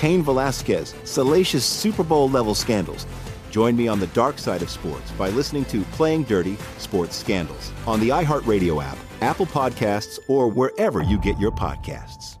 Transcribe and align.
Cain 0.00 0.22
Velasquez, 0.22 0.94
salacious 1.04 1.62
Super 1.62 2.02
Bowl 2.02 2.30
level 2.30 2.54
scandals. 2.54 3.06
Join 3.50 3.76
me 3.76 3.86
on 3.86 4.00
the 4.00 4.06
dark 4.08 4.38
side 4.38 4.62
of 4.62 4.70
sports 4.70 5.10
by 5.12 5.28
listening 5.28 5.66
to 5.66 5.82
Playing 5.92 6.22
Dirty 6.22 6.56
Sports 6.78 7.16
Scandals 7.16 7.70
on 7.86 8.00
the 8.00 8.08
iHeartRadio 8.08 8.82
app 8.82 8.96
Apple 9.20 9.44
Podcasts, 9.44 10.18
or 10.26 10.48
wherever 10.48 11.02
you 11.02 11.18
get 11.18 11.38
your 11.38 11.50
podcasts. 11.50 12.38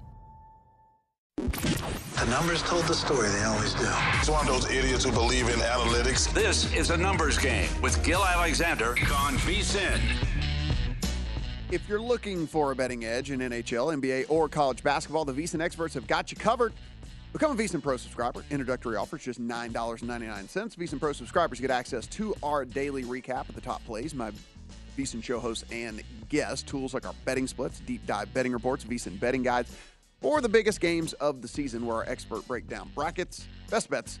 The 1.36 2.26
numbers 2.30 2.62
told 2.62 2.84
the 2.84 2.94
story, 2.94 3.28
they 3.28 3.42
always 3.42 3.74
do. 3.74 3.90
It's 4.14 4.30
one 4.30 4.48
of 4.48 4.54
those 4.54 4.70
idiots 4.70 5.04
who 5.04 5.12
believe 5.12 5.46
in 5.50 5.58
analytics. 5.58 6.32
This 6.32 6.74
is 6.74 6.88
a 6.88 6.96
numbers 6.96 7.36
game 7.36 7.68
with 7.82 8.02
Gill 8.02 8.24
Alexander 8.24 8.92
on 9.14 9.34
VSIN. 9.36 10.00
If 11.70 11.88
you're 11.88 12.00
looking 12.00 12.46
for 12.48 12.72
a 12.72 12.74
betting 12.74 13.04
edge 13.04 13.30
in 13.30 13.38
NHL, 13.38 13.94
NBA, 14.00 14.24
or 14.28 14.48
college 14.48 14.82
basketball, 14.82 15.24
the 15.24 15.34
VSIN 15.34 15.60
experts 15.60 15.94
have 15.94 16.06
got 16.06 16.32
you 16.32 16.36
covered. 16.36 16.72
Become 17.32 17.52
a 17.52 17.62
VSIN 17.62 17.80
Pro 17.80 17.96
subscriber. 17.96 18.44
Introductory 18.50 18.96
offer 18.96 19.16
is 19.16 19.22
just 19.22 19.40
$9.99. 19.40 20.74
VSIN 20.76 20.98
Pro 20.98 21.12
subscribers 21.12 21.60
get 21.60 21.70
access 21.70 22.06
to 22.08 22.34
our 22.42 22.64
daily 22.64 23.04
recap 23.04 23.48
of 23.48 23.54
the 23.54 23.60
top 23.60 23.84
plays, 23.84 24.14
my 24.14 24.32
VSIN 24.98 25.22
show 25.22 25.38
hosts 25.38 25.64
and 25.70 26.02
guests. 26.28 26.64
Tools 26.64 26.92
like 26.92 27.06
our 27.06 27.14
betting 27.24 27.46
splits, 27.46 27.78
deep 27.80 28.04
dive 28.04 28.32
betting 28.34 28.52
reports, 28.52 28.84
VSIN 28.84 29.20
betting 29.20 29.44
guides, 29.44 29.76
or 30.22 30.40
the 30.40 30.48
biggest 30.48 30.80
games 30.80 31.12
of 31.14 31.40
the 31.40 31.46
season 31.46 31.86
where 31.86 31.98
our 31.98 32.08
expert 32.08 32.46
break 32.48 32.66
down 32.66 32.90
brackets, 32.96 33.46
best 33.70 33.88
bets, 33.88 34.18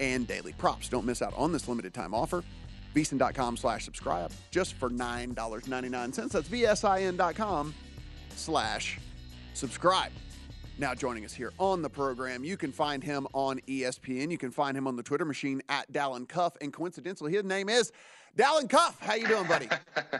and 0.00 0.26
daily 0.26 0.52
props. 0.54 0.88
Don't 0.88 1.06
miss 1.06 1.22
out 1.22 1.34
on 1.36 1.52
this 1.52 1.68
limited 1.68 1.94
time 1.94 2.12
offer. 2.12 2.42
VSIN.com 2.94 3.56
slash 3.56 3.84
subscribe 3.84 4.32
just 4.50 4.74
for 4.74 4.90
$9.99. 4.90 6.30
That's 6.32 6.48
VSIN.com 6.48 7.74
slash 8.34 8.98
subscribe. 9.54 10.10
Now 10.80 10.94
joining 10.94 11.24
us 11.24 11.34
here 11.34 11.52
on 11.58 11.82
the 11.82 11.90
program, 11.90 12.44
you 12.44 12.56
can 12.56 12.70
find 12.70 13.02
him 13.02 13.26
on 13.32 13.58
ESPN. 13.66 14.30
You 14.30 14.38
can 14.38 14.52
find 14.52 14.76
him 14.76 14.86
on 14.86 14.94
the 14.94 15.02
Twitter 15.02 15.24
machine 15.24 15.60
at 15.68 15.90
Dalen 15.90 16.26
Cuff. 16.26 16.56
And 16.60 16.72
coincidentally, 16.72 17.32
his 17.32 17.42
name 17.42 17.68
is 17.68 17.90
Dalen 18.36 18.68
Cuff. 18.68 18.96
How 19.00 19.14
you 19.14 19.26
doing, 19.26 19.48
buddy? 19.48 19.68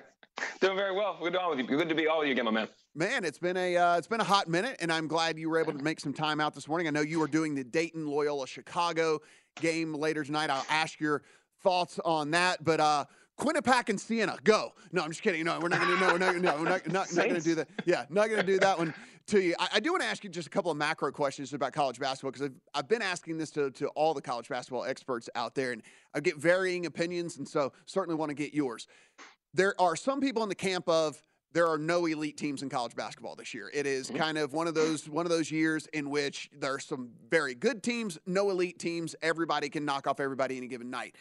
doing 0.60 0.76
very 0.76 0.92
well. 0.92 1.16
Good 1.22 1.34
to 1.34 1.38
be 1.38 1.47
with 1.48 1.58
you. 1.60 1.76
Good 1.76 1.88
to 1.88 1.94
be 1.94 2.08
all 2.08 2.18
with 2.18 2.26
you 2.26 2.32
again, 2.32 2.47
my 2.47 2.50
man. 2.50 2.66
Man, 2.97 3.24
it's 3.24 3.38
been 3.38 3.56
a 3.56 3.76
uh, 3.76 3.98
it's 3.98 4.08
been 4.08 4.20
a 4.20 4.24
hot 4.24 4.48
minute, 4.48 4.78
and 4.80 4.92
I'm 4.92 5.06
glad 5.06 5.38
you 5.38 5.48
were 5.48 5.60
able 5.60 5.74
to 5.74 5.84
make 5.84 6.00
some 6.00 6.12
time 6.12 6.41
out 6.41 6.56
this 6.56 6.66
morning. 6.66 6.88
I 6.88 6.91
know 6.91 7.02
you 7.02 7.20
were 7.20 7.28
doing 7.28 7.54
the 7.54 7.62
Dayton 7.62 8.08
Loyola 8.08 8.48
Chicago 8.48 9.20
game 9.60 9.94
later 9.94 10.24
tonight. 10.24 10.50
I'll 10.50 10.66
ask 10.68 10.98
your 10.98 11.22
thoughts 11.62 12.00
on 12.04 12.32
that, 12.32 12.64
but 12.64 12.80
uh, 12.80 13.04
Quinnipiac 13.38 13.91
and 13.91 14.00
Siena, 14.00 14.36
go. 14.42 14.72
No, 14.91 15.02
I'm 15.02 15.10
just 15.10 15.22
kidding. 15.22 15.44
No, 15.44 15.60
we're 15.60 15.68
not 15.68 15.80
going 15.80 15.97
to. 15.97 16.00
No, 16.04 16.12
we're 16.12 16.18
not. 16.18 16.36
No, 16.36 16.56
we're 16.56 16.68
not. 16.68 16.88
Not, 16.91 17.12
not 17.12 17.24
going 17.26 17.36
to 17.36 17.41
do 17.41 17.54
that. 17.54 17.68
Yeah, 17.84 18.06
not 18.10 18.28
going 18.28 18.41
to 18.41 18.47
do 18.47 18.58
that 18.58 18.76
one 18.76 18.92
to 19.28 19.41
you. 19.41 19.55
I, 19.59 19.69
I, 19.75 19.81
do 19.81 19.93
want 19.93 20.03
to 20.03 20.09
ask 20.09 20.25
you 20.25 20.31
just 20.31 20.47
a 20.47 20.50
couple 20.50 20.71
of 20.71 20.77
macro 20.77 21.12
questions 21.12 21.53
about 21.53 21.72
college 21.72 21.99
basketball 21.99 22.33
because 22.33 22.47
I've, 22.47 22.55
I've 22.75 22.89
been 22.89 23.03
asking 23.03 23.39
this 23.39 23.50
to, 23.53 23.71
to 23.72 23.89
all 23.89 24.15
the 24.15 24.22
college 24.22 24.49
basketball 24.49 24.84
experts 24.84 25.31
out 25.34 25.55
there, 25.55 25.72
and 25.72 25.83
I 26.15 26.21
get 26.21 26.37
varying 26.37 26.87
opinions, 26.87 27.39
and 27.39 27.47
so 27.47 27.72
certainly 27.87 28.19
want 28.19 28.31
to 28.31 28.34
get 28.34 28.55
yours. 28.55 28.87
There 29.55 29.75
are 29.81 29.97
some 29.97 30.21
people 30.21 30.43
in 30.43 30.49
the 30.49 30.55
camp 30.55 30.89
of 30.89 31.22
there 31.53 31.66
are 31.66 31.78
no 31.78 32.06
elite 32.06 32.37
teams 32.37 32.62
in 32.62 32.69
college 32.69 32.94
basketball 32.94 33.34
this 33.34 33.55
year. 33.55 33.71
It 33.72 33.87
is 33.87 34.09
mm-hmm. 34.09 34.19
kind 34.19 34.39
of 34.39 34.53
one 34.53 34.66
of 34.66 34.75
those 34.75 35.09
one 35.09 35.25
of 35.27 35.31
those 35.31 35.50
years 35.50 35.87
in 35.93 36.10
which 36.10 36.50
there 36.53 36.75
are 36.75 36.78
some 36.81 37.10
very 37.31 37.55
good 37.55 37.83
teams, 37.83 38.19
no 38.27 38.50
elite 38.50 38.78
teams. 38.78 39.15
Everybody 39.22 39.69
can 39.69 39.84
knock 39.84 40.06
off 40.06 40.21
everybody 40.21 40.56
any 40.56 40.69
given 40.69 40.91
night. 40.91 41.16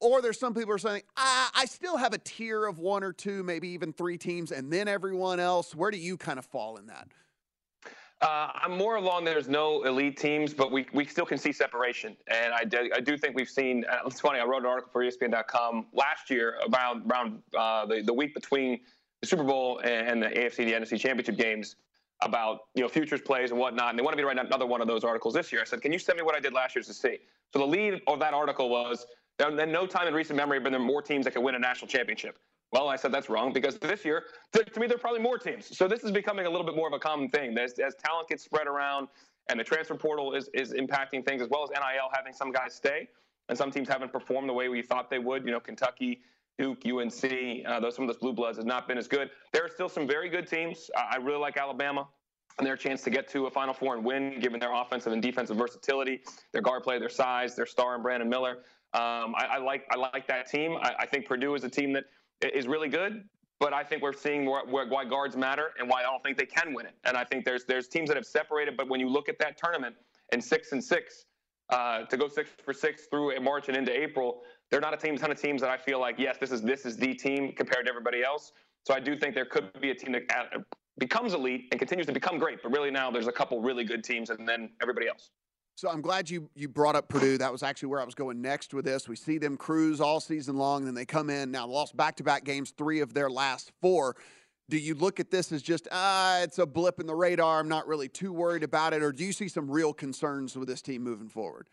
Or 0.00 0.20
there's 0.20 0.38
some 0.38 0.54
people 0.54 0.74
are 0.74 0.78
saying, 0.78 1.02
ah, 1.16 1.50
I 1.54 1.64
still 1.64 1.96
have 1.96 2.12
a 2.12 2.18
tier 2.18 2.66
of 2.66 2.78
one 2.78 3.02
or 3.02 3.12
two, 3.12 3.42
maybe 3.42 3.68
even 3.68 3.92
three 3.92 4.18
teams, 4.18 4.52
and 4.52 4.70
then 4.70 4.86
everyone 4.86 5.40
else. 5.40 5.74
Where 5.74 5.90
do 5.90 5.98
you 5.98 6.16
kind 6.16 6.38
of 6.38 6.44
fall 6.44 6.76
in 6.76 6.86
that? 6.86 7.08
Uh, 8.20 8.48
I'm 8.54 8.76
more 8.78 8.96
along 8.96 9.24
there's 9.24 9.48
no 9.48 9.82
elite 9.82 10.16
teams, 10.16 10.54
but 10.54 10.72
we, 10.72 10.86
we 10.94 11.04
still 11.04 11.26
can 11.26 11.36
see 11.36 11.52
separation. 11.52 12.16
And 12.28 12.54
I 12.54 12.64
do, 12.64 12.90
I 12.94 13.00
do 13.00 13.18
think 13.18 13.36
we've 13.36 13.50
seen, 13.50 13.84
uh, 13.90 13.98
it's 14.06 14.20
funny, 14.20 14.40
I 14.40 14.44
wrote 14.44 14.60
an 14.60 14.66
article 14.66 14.90
for 14.92 15.02
ESPN.com 15.02 15.86
last 15.92 16.30
year 16.30 16.58
about 16.64 17.02
around 17.10 17.42
uh, 17.56 17.84
the, 17.86 18.00
the 18.02 18.14
week 18.14 18.32
between 18.32 18.80
the 19.20 19.26
Super 19.26 19.44
Bowl 19.44 19.80
and, 19.84 20.22
the 20.22 20.28
AFC, 20.28 20.56
the 20.56 20.72
NFC 20.72 20.98
championship 20.98 21.36
games 21.36 21.76
about, 22.22 22.60
you 22.74 22.82
know, 22.82 22.88
futures 22.88 23.20
plays 23.20 23.50
and 23.50 23.60
whatnot. 23.60 23.90
And 23.90 23.98
they 23.98 24.02
wanted 24.02 24.16
me 24.16 24.22
to 24.22 24.28
write 24.28 24.38
another 24.38 24.66
one 24.66 24.80
of 24.80 24.86
those 24.86 25.04
articles 25.04 25.34
this 25.34 25.52
year. 25.52 25.60
I 25.60 25.64
said, 25.64 25.82
can 25.82 25.92
you 25.92 25.98
send 25.98 26.16
me 26.16 26.22
what 26.22 26.34
I 26.34 26.40
did 26.40 26.54
last 26.54 26.74
year 26.74 26.82
to 26.82 26.94
see? 26.94 27.18
So 27.52 27.58
the 27.58 27.66
lead 27.66 28.00
of 28.06 28.20
that 28.20 28.32
article 28.32 28.70
was, 28.70 29.06
there, 29.38 29.66
no 29.66 29.86
time 29.86 30.06
in 30.06 30.14
recent 30.14 30.36
memory 30.36 30.56
have 30.56 30.64
been 30.64 30.72
there 30.72 30.80
more 30.80 31.02
teams 31.02 31.24
that 31.24 31.34
could 31.34 31.42
win 31.42 31.56
a 31.56 31.58
national 31.58 31.88
championship. 31.88 32.38
Well, 32.74 32.88
I 32.88 32.96
said 32.96 33.12
that's 33.12 33.30
wrong 33.30 33.52
because 33.52 33.78
this 33.78 34.04
year, 34.04 34.24
to, 34.52 34.64
to 34.64 34.80
me, 34.80 34.88
there 34.88 34.96
are 34.96 34.98
probably 34.98 35.20
more 35.20 35.38
teams. 35.38 35.76
So 35.76 35.86
this 35.86 36.02
is 36.02 36.10
becoming 36.10 36.46
a 36.46 36.50
little 36.50 36.66
bit 36.66 36.74
more 36.74 36.88
of 36.88 36.92
a 36.92 36.98
common 36.98 37.28
thing. 37.30 37.56
As, 37.56 37.78
as 37.78 37.94
talent 37.94 38.28
gets 38.28 38.42
spread 38.42 38.66
around 38.66 39.06
and 39.48 39.60
the 39.60 39.62
transfer 39.62 39.94
portal 39.94 40.34
is, 40.34 40.50
is 40.52 40.72
impacting 40.72 41.24
things 41.24 41.40
as 41.40 41.48
well 41.48 41.62
as 41.62 41.70
NIL 41.70 42.10
having 42.12 42.32
some 42.32 42.50
guys 42.50 42.74
stay 42.74 43.08
and 43.48 43.56
some 43.56 43.70
teams 43.70 43.88
haven't 43.88 44.10
performed 44.12 44.48
the 44.48 44.52
way 44.52 44.68
we 44.68 44.82
thought 44.82 45.08
they 45.08 45.20
would. 45.20 45.44
You 45.44 45.52
know, 45.52 45.60
Kentucky, 45.60 46.22
Duke, 46.58 46.82
UNC, 46.84 47.64
uh, 47.64 47.78
those 47.78 47.94
some 47.94 48.04
of 48.04 48.08
those 48.08 48.18
blue 48.18 48.32
bloods 48.32 48.58
has 48.58 48.66
not 48.66 48.88
been 48.88 48.98
as 48.98 49.06
good. 49.06 49.30
There 49.52 49.64
are 49.64 49.68
still 49.68 49.88
some 49.88 50.08
very 50.08 50.28
good 50.28 50.48
teams. 50.48 50.90
I 50.96 51.16
really 51.18 51.38
like 51.38 51.56
Alabama 51.56 52.08
and 52.58 52.66
their 52.66 52.76
chance 52.76 53.02
to 53.02 53.10
get 53.10 53.28
to 53.28 53.46
a 53.46 53.50
Final 53.52 53.74
Four 53.74 53.94
and 53.94 54.04
win, 54.04 54.40
given 54.40 54.58
their 54.58 54.72
offensive 54.74 55.12
and 55.12 55.22
defensive 55.22 55.56
versatility, 55.56 56.22
their 56.52 56.62
guard 56.62 56.82
play, 56.82 56.98
their 56.98 57.08
size, 57.08 57.54
their 57.54 57.66
star 57.66 57.94
and 57.94 58.02
Brandon 58.02 58.28
Miller. 58.28 58.58
Um, 58.94 59.34
I, 59.36 59.46
I, 59.52 59.58
like 59.58 59.84
I 59.92 59.96
like 59.96 60.26
that 60.26 60.48
team. 60.48 60.76
I, 60.80 60.94
I 61.00 61.06
think 61.06 61.26
Purdue 61.26 61.54
is 61.54 61.64
a 61.64 61.68
team 61.68 61.92
that 61.92 62.04
is 62.52 62.66
really 62.66 62.88
good, 62.88 63.24
but 63.60 63.72
I 63.72 63.82
think 63.82 64.02
we're 64.02 64.12
seeing 64.12 64.44
why 64.46 65.04
guards 65.04 65.36
matter 65.36 65.70
and 65.78 65.88
why 65.88 66.00
I 66.00 66.02
don't 66.02 66.22
think 66.22 66.36
they 66.36 66.46
can 66.46 66.74
win 66.74 66.86
it. 66.86 66.94
And 67.04 67.16
I 67.16 67.24
think 67.24 67.44
there's 67.44 67.64
there's 67.64 67.88
teams 67.88 68.08
that 68.08 68.16
have 68.16 68.26
separated, 68.26 68.76
but 68.76 68.88
when 68.88 69.00
you 69.00 69.08
look 69.08 69.28
at 69.28 69.38
that 69.38 69.56
tournament 69.56 69.94
and 70.32 70.42
six 70.42 70.72
and 70.72 70.82
six, 70.82 71.26
uh, 71.70 72.04
to 72.04 72.16
go 72.16 72.28
six 72.28 72.50
for 72.62 72.72
six 72.72 73.06
through 73.06 73.38
March 73.40 73.68
and 73.68 73.76
into 73.76 73.92
April, 73.92 74.42
they're 74.70 74.80
not 74.80 74.92
a 74.92 74.96
team, 74.96 75.16
ton 75.16 75.30
of 75.30 75.40
teams 75.40 75.60
that 75.62 75.70
I 75.70 75.78
feel 75.78 75.98
like, 76.00 76.18
yes, 76.18 76.36
this 76.38 76.50
is 76.50 76.62
this 76.62 76.84
is 76.84 76.96
the 76.96 77.14
team 77.14 77.52
compared 77.52 77.86
to 77.86 77.90
everybody 77.90 78.22
else. 78.22 78.52
So 78.86 78.92
I 78.94 79.00
do 79.00 79.16
think 79.16 79.34
there 79.34 79.46
could 79.46 79.70
be 79.80 79.90
a 79.90 79.94
team 79.94 80.12
that 80.12 80.22
uh, 80.30 80.58
becomes 80.98 81.32
elite 81.32 81.68
and 81.70 81.78
continues 81.78 82.06
to 82.06 82.12
become 82.12 82.38
great. 82.38 82.62
But 82.62 82.72
really 82.72 82.90
now 82.90 83.10
there's 83.10 83.28
a 83.28 83.32
couple 83.32 83.62
really 83.62 83.84
good 83.84 84.04
teams 84.04 84.30
and 84.30 84.46
then 84.46 84.70
everybody 84.82 85.08
else. 85.08 85.30
So 85.76 85.90
I'm 85.90 86.00
glad 86.00 86.30
you 86.30 86.48
you 86.54 86.68
brought 86.68 86.94
up 86.94 87.08
Purdue. 87.08 87.36
That 87.38 87.50
was 87.50 87.62
actually 87.62 87.88
where 87.88 88.00
I 88.00 88.04
was 88.04 88.14
going 88.14 88.40
next 88.40 88.74
with 88.74 88.84
this. 88.84 89.08
We 89.08 89.16
see 89.16 89.38
them 89.38 89.56
cruise 89.56 90.00
all 90.00 90.20
season 90.20 90.56
long, 90.56 90.82
and 90.82 90.86
then 90.86 90.94
they 90.94 91.04
come 91.04 91.30
in 91.30 91.50
now 91.50 91.66
lost 91.66 91.96
back-to-back 91.96 92.44
games, 92.44 92.72
three 92.76 93.00
of 93.00 93.12
their 93.12 93.28
last 93.28 93.72
four. 93.80 94.14
Do 94.70 94.78
you 94.78 94.94
look 94.94 95.18
at 95.18 95.30
this 95.30 95.50
as 95.50 95.62
just 95.62 95.88
ah, 95.90 96.40
it's 96.42 96.58
a 96.58 96.66
blip 96.66 97.00
in 97.00 97.06
the 97.06 97.14
radar? 97.14 97.58
I'm 97.58 97.68
not 97.68 97.88
really 97.88 98.08
too 98.08 98.32
worried 98.32 98.62
about 98.62 98.92
it, 98.92 99.02
or 99.02 99.10
do 99.10 99.24
you 99.24 99.32
see 99.32 99.48
some 99.48 99.68
real 99.68 99.92
concerns 99.92 100.56
with 100.56 100.68
this 100.68 100.80
team 100.80 101.02
moving 101.02 101.28
forward? 101.28 101.68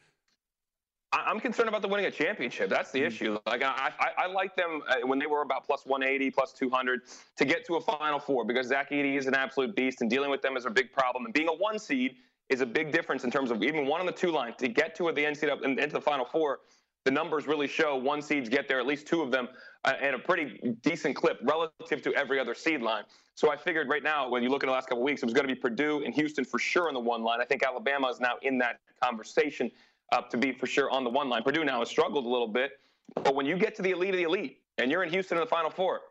I'm 1.14 1.42
concerned 1.42 1.68
about 1.68 1.82
the 1.82 1.90
winning 1.90 2.06
a 2.06 2.12
championship. 2.12 2.70
That's 2.70 2.92
the 2.92 3.00
mm-hmm. 3.00 3.08
issue. 3.08 3.38
Like 3.46 3.64
I, 3.64 3.92
I, 4.00 4.24
I 4.24 4.28
like 4.28 4.56
them 4.56 4.82
uh, 4.88 5.06
when 5.06 5.20
they 5.20 5.26
were 5.26 5.42
about 5.42 5.66
plus 5.66 5.86
180, 5.86 6.32
plus 6.32 6.54
200 6.54 7.02
to 7.36 7.46
get 7.46 7.66
to 7.68 7.76
a 7.76 7.82
Final 7.82 8.18
Four 8.18 8.46
because 8.46 8.68
Zach 8.68 8.92
Edey 8.92 9.18
is 9.18 9.28
an 9.28 9.36
absolute 9.36 9.76
beast, 9.76 10.02
and 10.02 10.10
dealing 10.10 10.32
with 10.32 10.42
them 10.42 10.58
is 10.58 10.66
a 10.66 10.70
big 10.70 10.92
problem. 10.92 11.26
And 11.26 11.34
being 11.34 11.50
a 11.50 11.54
one 11.54 11.78
seed 11.78 12.16
is 12.52 12.62
a 12.62 12.66
big 12.66 12.92
difference 12.92 13.24
in 13.24 13.32
terms 13.32 13.50
of 13.50 13.64
even 13.64 13.88
one 13.88 14.02
on 14.02 14.06
the 14.06 14.12
two 14.12 14.30
line 14.30 14.54
to 14.58 14.68
get 14.68 14.94
to 14.96 15.06
the 15.06 15.24
NCAA 15.24 15.64
and 15.64 15.80
into 15.80 15.94
the 15.94 16.02
Final 16.02 16.26
Four. 16.26 16.60
The 17.06 17.12
numbers 17.12 17.48
really 17.48 17.68
show 17.68 17.96
one 17.96 18.22
seeds 18.22 18.48
get 18.48 18.68
there, 18.68 18.80
at 18.80 18.86
least 18.86 19.08
two 19.08 19.22
of 19.24 19.32
them, 19.32 19.48
uh, 19.86 19.94
and 20.00 20.16
a 20.16 20.20
pretty 20.20 20.76
decent 20.84 21.16
clip 21.16 21.40
relative 21.42 22.04
to 22.04 22.14
every 22.14 22.40
other 22.40 22.54
seed 22.54 22.82
line. 22.82 23.06
So 23.34 23.52
I 23.52 23.56
figured 23.56 23.90
right 23.90 24.04
now, 24.04 24.30
when 24.30 24.44
you 24.44 24.50
look 24.50 24.64
at 24.64 24.68
the 24.68 24.72
last 24.74 24.88
couple 24.88 25.04
weeks, 25.04 25.24
it 25.24 25.26
was 25.26 25.34
going 25.34 25.48
to 25.48 25.56
be 25.56 25.60
Purdue 25.60 26.04
and 26.06 26.14
Houston 26.14 26.46
for 26.46 26.60
sure 26.60 26.90
on 26.90 26.94
the 26.94 27.00
one 27.00 27.24
line. 27.24 27.42
I 27.42 27.46
think 27.46 27.64
Alabama 27.64 28.10
is 28.10 28.20
now 28.20 28.36
in 28.44 28.60
that 28.60 28.82
conversation 29.02 29.72
uh, 30.12 30.22
to 30.22 30.38
be 30.38 30.52
for 30.52 30.68
sure 30.68 30.92
on 30.92 31.04
the 31.04 31.10
one 31.10 31.28
line. 31.28 31.42
Purdue 31.42 31.64
now 31.64 31.80
has 31.80 31.90
struggled 31.90 32.26
a 32.26 32.30
little 32.30 32.48
bit, 32.48 32.74
but 33.16 33.34
when 33.34 33.48
you 33.48 33.58
get 33.58 33.74
to 33.76 33.82
the 33.82 33.92
elite 33.92 34.12
of 34.12 34.18
the 34.18 34.24
elite 34.24 34.60
and 34.78 34.92
you're 34.92 35.04
in 35.04 35.10
Houston 35.10 35.38
in 35.38 35.44
the 35.44 35.50
Final 35.50 35.72
Four, 35.72 36.02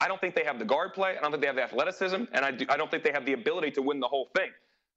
I 0.00 0.08
don't 0.08 0.20
think 0.20 0.34
they 0.34 0.44
have 0.44 0.58
the 0.58 0.64
guard 0.64 0.94
play. 0.94 1.18
I 1.18 1.20
don't 1.20 1.30
think 1.30 1.42
they 1.42 1.48
have 1.48 1.56
the 1.56 1.64
athleticism, 1.64 2.24
and 2.32 2.44
I, 2.44 2.50
do, 2.52 2.64
I 2.70 2.78
don't 2.78 2.90
think 2.90 3.04
they 3.04 3.12
have 3.12 3.26
the 3.26 3.34
ability 3.34 3.72
to 3.72 3.82
win 3.82 4.00
the 4.00 4.08
whole 4.08 4.30
thing. 4.34 4.50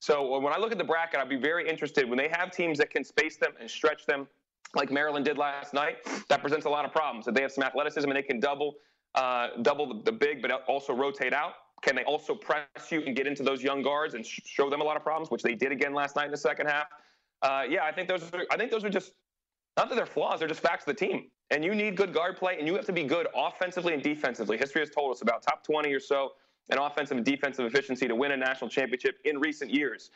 So 0.03 0.37
when 0.37 0.51
I 0.51 0.57
look 0.57 0.73
at 0.73 0.77
the 0.77 0.83
bracket, 0.83 1.21
I'd 1.21 1.29
be 1.29 1.37
very 1.37 1.65
interested 1.65 2.09
when 2.09 2.17
they 2.17 2.27
have 2.27 2.51
teams 2.51 2.77
that 2.79 2.89
can 2.89 3.05
space 3.05 3.37
them 3.37 3.53
and 3.57 3.71
stretch 3.71 4.05
them, 4.05 4.27
like 4.75 4.91
Maryland 4.91 5.23
did 5.23 5.37
last 5.37 5.73
night. 5.73 5.99
That 6.27 6.41
presents 6.41 6.65
a 6.65 6.69
lot 6.69 6.83
of 6.83 6.91
problems. 6.91 7.25
If 7.29 7.35
they 7.35 7.41
have 7.41 7.53
some 7.53 7.63
athleticism 7.63 8.09
and 8.09 8.17
they 8.17 8.21
can 8.21 8.41
double, 8.41 8.73
uh, 9.15 9.51
double 9.61 9.87
the, 9.87 10.03
the 10.03 10.11
big, 10.11 10.41
but 10.41 10.51
also 10.67 10.91
rotate 10.93 11.31
out. 11.31 11.53
Can 11.83 11.95
they 11.95 12.03
also 12.03 12.35
press 12.35 12.67
you 12.89 13.01
and 13.05 13.15
get 13.15 13.27
into 13.27 13.43
those 13.43 13.63
young 13.63 13.81
guards 13.81 14.13
and 14.13 14.25
sh- 14.25 14.41
show 14.43 14.69
them 14.69 14.81
a 14.81 14.83
lot 14.83 14.97
of 14.97 15.03
problems, 15.03 15.31
which 15.31 15.41
they 15.41 15.55
did 15.55 15.71
again 15.71 15.93
last 15.93 16.17
night 16.17 16.25
in 16.25 16.31
the 16.31 16.37
second 16.37 16.67
half? 16.67 16.87
Uh, 17.41 17.63
yeah, 17.69 17.85
I 17.85 17.93
think 17.93 18.09
those. 18.09 18.29
Are, 18.33 18.45
I 18.51 18.57
think 18.57 18.71
those 18.71 18.83
are 18.83 18.89
just 18.89 19.13
not 19.77 19.87
that 19.87 19.95
they're 19.95 20.05
flaws; 20.05 20.39
they're 20.39 20.49
just 20.49 20.59
facts 20.59 20.85
of 20.85 20.97
the 20.97 21.05
team. 21.05 21.29
And 21.49 21.63
you 21.63 21.73
need 21.73 21.95
good 21.95 22.13
guard 22.13 22.35
play, 22.35 22.57
and 22.59 22.67
you 22.67 22.75
have 22.75 22.85
to 22.87 22.93
be 22.93 23.05
good 23.05 23.27
offensively 23.33 23.93
and 23.93 24.03
defensively. 24.03 24.57
History 24.57 24.81
has 24.81 24.89
told 24.89 25.15
us 25.15 25.21
about 25.21 25.43
top 25.43 25.63
20 25.63 25.93
or 25.93 26.01
so 26.01 26.33
and 26.69 26.79
offensive 26.79 27.17
and 27.17 27.25
defensive 27.25 27.65
efficiency 27.65 28.07
to 28.07 28.15
win 28.15 28.31
a 28.31 28.37
national 28.37 28.69
championship 28.69 29.17
in 29.25 29.39
recent 29.39 29.71
years. 29.71 30.11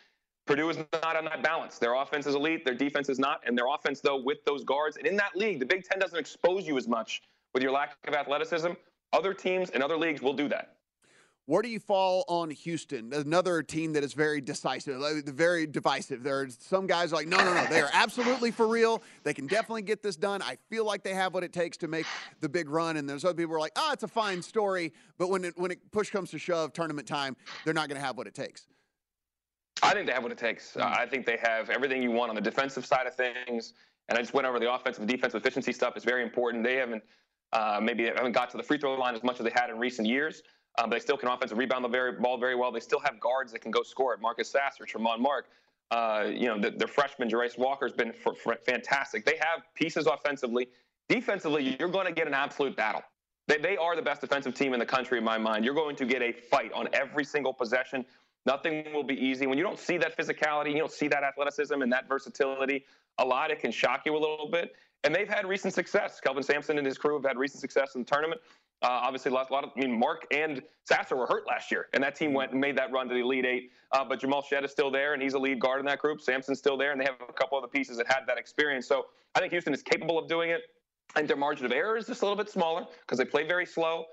Purdue 0.46 0.70
is 0.70 0.78
not 0.78 1.18
on 1.18 1.26
that 1.26 1.44
balance. 1.44 1.78
Their 1.78 1.96
offense 1.96 2.26
is 2.26 2.34
elite, 2.34 2.64
their 2.64 2.74
defense 2.74 3.10
is 3.10 3.20
not, 3.20 3.42
and 3.46 3.58
their 3.58 3.68
offense, 3.68 4.00
though, 4.00 4.22
with 4.24 4.38
those 4.46 4.64
guards. 4.64 4.96
And 4.96 5.06
in 5.06 5.18
that 5.18 5.36
league, 5.36 5.60
the 5.60 5.66
Big 5.66 5.84
Ten 5.84 6.00
doesn't 6.00 6.18
expose 6.18 6.66
you 6.66 6.78
as 6.78 6.88
much 6.88 7.22
with 7.54 7.62
your 7.62 7.74
lack 7.74 7.98
of 8.08 8.14
athleticism. 8.14 8.70
Other 9.12 9.34
teams 9.34 9.70
and 9.72 9.84
other 9.84 9.98
leagues 9.98 10.22
will 10.22 10.34
do 10.34 10.48
that. 10.48 10.77
Where 11.48 11.62
do 11.62 11.70
you 11.70 11.80
fall 11.80 12.26
on 12.28 12.50
Houston? 12.50 13.14
Another 13.14 13.64
team 13.64 13.94
that 13.94 14.04
is 14.04 14.12
very 14.12 14.42
decisive, 14.42 15.02
very 15.28 15.66
divisive. 15.66 16.22
There 16.22 16.42
are 16.42 16.50
some 16.50 16.88
guys 16.88 17.14
like, 17.14 17.26
no, 17.26 17.38
no, 17.38 17.54
no, 17.54 17.66
they 17.68 17.80
are 17.80 17.90
absolutely 17.94 18.52
for 18.52 18.68
real. 18.68 19.02
They 19.24 19.34
can 19.34 19.48
definitely 19.48 19.84
get 19.84 20.04
this 20.04 20.18
done. 20.18 20.42
I 20.42 20.58
feel 20.70 20.86
like 20.86 21.04
they 21.04 21.14
have 21.14 21.34
what 21.34 21.46
it 21.46 21.54
takes 21.54 21.78
to 21.78 21.88
make 21.88 22.06
the 22.42 22.50
big 22.50 22.70
run. 22.70 22.98
And 22.98 23.10
there's 23.10 23.24
other 23.24 23.34
people 23.34 23.52
who 23.52 23.56
are 23.56 23.62
like, 23.62 23.72
oh, 23.78 23.92
it's 23.94 24.04
a 24.04 24.10
fine 24.10 24.42
story, 24.42 24.92
but 25.18 25.30
when 25.30 25.46
it, 25.46 25.58
when 25.58 25.72
it 25.72 25.80
push 25.94 26.10
comes 26.10 26.32
to 26.32 26.38
shove, 26.38 26.74
tournament 26.74 27.08
time, 27.08 27.38
they're 27.64 27.74
not 27.74 27.88
going 27.88 28.00
to 28.00 28.06
have 28.06 28.18
what 28.18 28.28
it 28.28 28.36
takes. 28.36 28.68
I 29.82 29.94
think 29.94 30.06
they 30.06 30.14
have 30.14 30.24
what 30.24 30.34
it 30.34 30.38
takes. 30.38 30.76
Uh, 30.76 30.84
I 30.84 31.06
think 31.06 31.26
they 31.26 31.38
have 31.42 31.70
everything 31.70 32.04
you 32.04 32.12
want 32.12 32.28
on 32.30 32.36
the 32.36 32.42
defensive 32.42 32.86
side 32.86 33.08
of 33.08 33.16
things. 33.16 33.74
And 34.10 34.18
I 34.18 34.22
just 34.22 34.34
went 34.34 34.48
over 34.48 34.60
the 34.60 34.74
offensive 34.74 35.02
and 35.02 35.10
defensive 35.10 35.40
efficiency 35.40 35.72
stuff. 35.72 35.94
It's 35.96 36.04
very 36.04 36.24
important. 36.24 36.66
They 36.66 36.76
haven't 36.76 37.04
uh, 37.54 37.80
maybe 37.82 38.04
haven't 38.04 38.34
got 38.34 38.50
to 38.50 38.58
the 38.58 38.64
free 38.64 38.78
throw 38.78 38.96
line 38.96 39.16
as 39.16 39.24
much 39.24 39.40
as 39.40 39.46
they 39.46 39.52
had 39.52 39.70
in 39.70 39.78
recent 39.80 40.10
years. 40.10 40.44
Um, 40.78 40.90
they 40.90 41.00
still 41.00 41.18
can 41.18 41.30
offensive 41.30 41.58
rebound 41.58 41.84
the 41.84 41.90
very, 41.90 42.12
ball 42.14 42.38
very 42.38 42.56
well. 42.56 42.72
They 42.72 42.80
still 42.80 43.00
have 43.00 43.20
guards 43.20 43.52
that 43.52 43.60
can 43.60 43.72
go 43.72 43.84
score 43.84 44.14
it. 44.14 44.22
Marcus 44.22 44.50
Sasser, 44.50 44.86
Tramon 44.86 45.20
Mark. 45.20 45.48
Uh, 45.90 46.30
you 46.30 46.48
know, 46.48 46.60
the, 46.60 46.70
their 46.70 46.88
freshman, 46.88 47.30
Jarace 47.30 47.58
Walker's 47.58 47.94
been 47.94 48.12
for, 48.12 48.34
for 48.34 48.56
fantastic. 48.66 49.26
They 49.26 49.38
have 49.38 49.64
pieces 49.74 50.06
offensively. 50.06 50.68
Defensively, 51.08 51.78
you're 51.80 51.90
going 51.90 52.06
to 52.06 52.12
get 52.12 52.28
an 52.28 52.34
absolute 52.34 52.76
battle. 52.76 53.02
They, 53.48 53.58
they 53.58 53.78
are 53.78 53.96
the 53.96 54.02
best 54.02 54.22
defensive 54.22 54.54
team 54.54 54.74
in 54.74 54.80
the 54.80 54.86
country, 54.86 55.18
in 55.18 55.24
my 55.24 55.38
mind. 55.38 55.64
You're 55.64 55.74
going 55.74 55.96
to 55.96 56.06
get 56.06 56.22
a 56.22 56.34
fight 56.34 56.72
on 56.74 56.90
every 56.94 57.24
single 57.24 57.54
possession. 57.54 58.06
Nothing 58.46 58.86
will 58.94 59.04
be 59.04 59.16
easy. 59.16 59.48
When 59.48 59.58
you 59.58 59.64
don't 59.64 59.80
see 59.80 59.98
that 59.98 60.18
physicality, 60.18 60.74
you 60.74 60.80
don't 60.80 60.92
see 60.92 61.08
that 61.08 61.24
athleticism 61.24 61.82
and 61.82 61.92
that 61.92 62.08
versatility 62.08 62.86
a 63.20 63.26
lot, 63.26 63.52
it 63.52 63.60
can 63.60 63.72
shock 63.72 64.04
you 64.06 64.16
a 64.16 64.20
little 64.20 64.50
bit. 64.52 64.76
And 65.04 65.14
they've 65.14 65.28
had 65.28 65.46
recent 65.46 65.74
success. 65.74 66.20
Kelvin 66.20 66.44
Sampson 66.44 66.78
and 66.78 66.86
his 66.86 66.98
crew 66.98 67.16
have 67.16 67.26
had 67.26 67.38
recent 67.38 67.62
success 67.62 67.96
in 67.96 68.02
the 68.02 68.06
tournament. 68.06 68.42
Uh, 68.84 68.88
obviously, 68.90 69.32
a 69.32 69.34
lot, 69.34 69.50
lot, 69.50 69.64
of, 69.64 69.72
I 69.76 69.80
mean, 69.80 69.98
Mark 69.98 70.28
and 70.32 70.62
Sasser 70.84 71.16
were 71.16 71.26
hurt 71.26 71.48
last 71.48 71.72
year, 71.72 71.88
and 71.94 72.04
that 72.04 72.16
team 72.16 72.32
went 72.32 72.52
and 72.52 72.62
made 72.62 72.78
that 72.78 72.92
run 72.92 73.08
to 73.08 73.14
the 73.14 73.22
Elite 73.22 73.46
Eight. 73.46 73.72
Uh, 73.92 74.06
but 74.06 74.20
Jamal 74.20 74.44
Shead 74.44 74.64
is 74.64 74.72
still 74.72 74.92
there, 74.92 75.14
and 75.14 75.22
he's 75.22 75.34
a 75.34 75.40
lead 75.40 75.60
guard 75.60 75.80
in 75.80 75.86
that 75.88 75.98
group. 75.98 76.22
Sampson's 76.22 76.60
still 76.60 76.78
there, 76.78 76.92
and 76.92 77.02
they 77.02 77.06
have 77.06 77.16
a 77.28 77.34
couple 77.34 77.58
of 77.58 77.64
other 77.64 77.72
pieces 77.72 77.98
that 77.98 78.06
had 78.06 78.22
that 78.28 78.38
experience. 78.38 78.88
So 78.88 79.08
I 79.34 79.40
think 79.40 79.52
Houston 79.52 79.74
is 79.74 79.82
capable 79.82 80.20
of 80.20 80.28
doing 80.28 80.52
it. 80.52 80.62
Think 81.16 81.28
their 81.28 81.38
margin 81.38 81.66
of 81.66 81.72
error 81.72 81.98
is 81.98 82.06
just 82.06 82.22
a 82.22 82.26
little 82.26 82.38
bit 82.38 82.50
smaller 82.50 82.86
because 83.02 83.18
they 83.18 83.26
play 83.26 83.48
very 83.48 83.66
slow, 83.66 84.06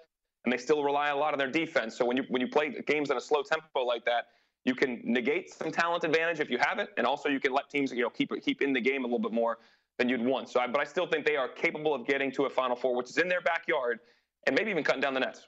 and 0.44 0.52
they 0.52 0.56
still 0.56 0.82
rely 0.82 1.08
a 1.08 1.16
lot 1.16 1.34
on 1.34 1.38
their 1.38 1.50
defense. 1.50 1.96
So 1.96 2.06
when 2.06 2.16
you 2.16 2.24
when 2.28 2.40
you 2.40 2.48
play 2.48 2.74
games 2.86 3.10
in 3.10 3.16
a 3.16 3.20
slow 3.20 3.42
tempo 3.42 3.80
like 3.80 4.04
that, 4.06 4.28
you 4.64 4.74
can 4.74 5.02
negate 5.04 5.52
some 5.52 5.72
talent 5.72 6.04
advantage 6.04 6.40
if 6.40 6.48
you 6.48 6.58
have 6.58 6.78
it, 6.78 6.88
and 6.96 7.06
also 7.06 7.28
you 7.28 7.40
can 7.40 7.52
let 7.52 7.68
teams 7.68 7.92
you 7.92 8.02
know 8.02 8.10
keep 8.10 8.30
keep 8.42 8.62
in 8.62 8.72
the 8.72 8.80
game 8.80 9.02
a 9.02 9.06
little 9.06 9.18
bit 9.18 9.32
more 9.32 9.58
than 9.98 10.08
you'd 10.08 10.24
want. 10.24 10.48
So, 10.48 10.60
I, 10.60 10.66
but 10.66 10.80
I 10.80 10.84
still 10.84 11.06
think 11.06 11.24
they 11.24 11.36
are 11.36 11.48
capable 11.48 11.94
of 11.94 12.06
getting 12.06 12.32
to 12.32 12.44
a 12.44 12.50
Final 12.50 12.76
Four, 12.76 12.96
which 12.96 13.10
is 13.10 13.18
in 13.18 13.28
their 13.28 13.40
backyard 13.40 14.00
and 14.46 14.56
maybe 14.56 14.70
even 14.70 14.84
cutting 14.84 15.00
down 15.00 15.14
the 15.14 15.20
nets. 15.20 15.46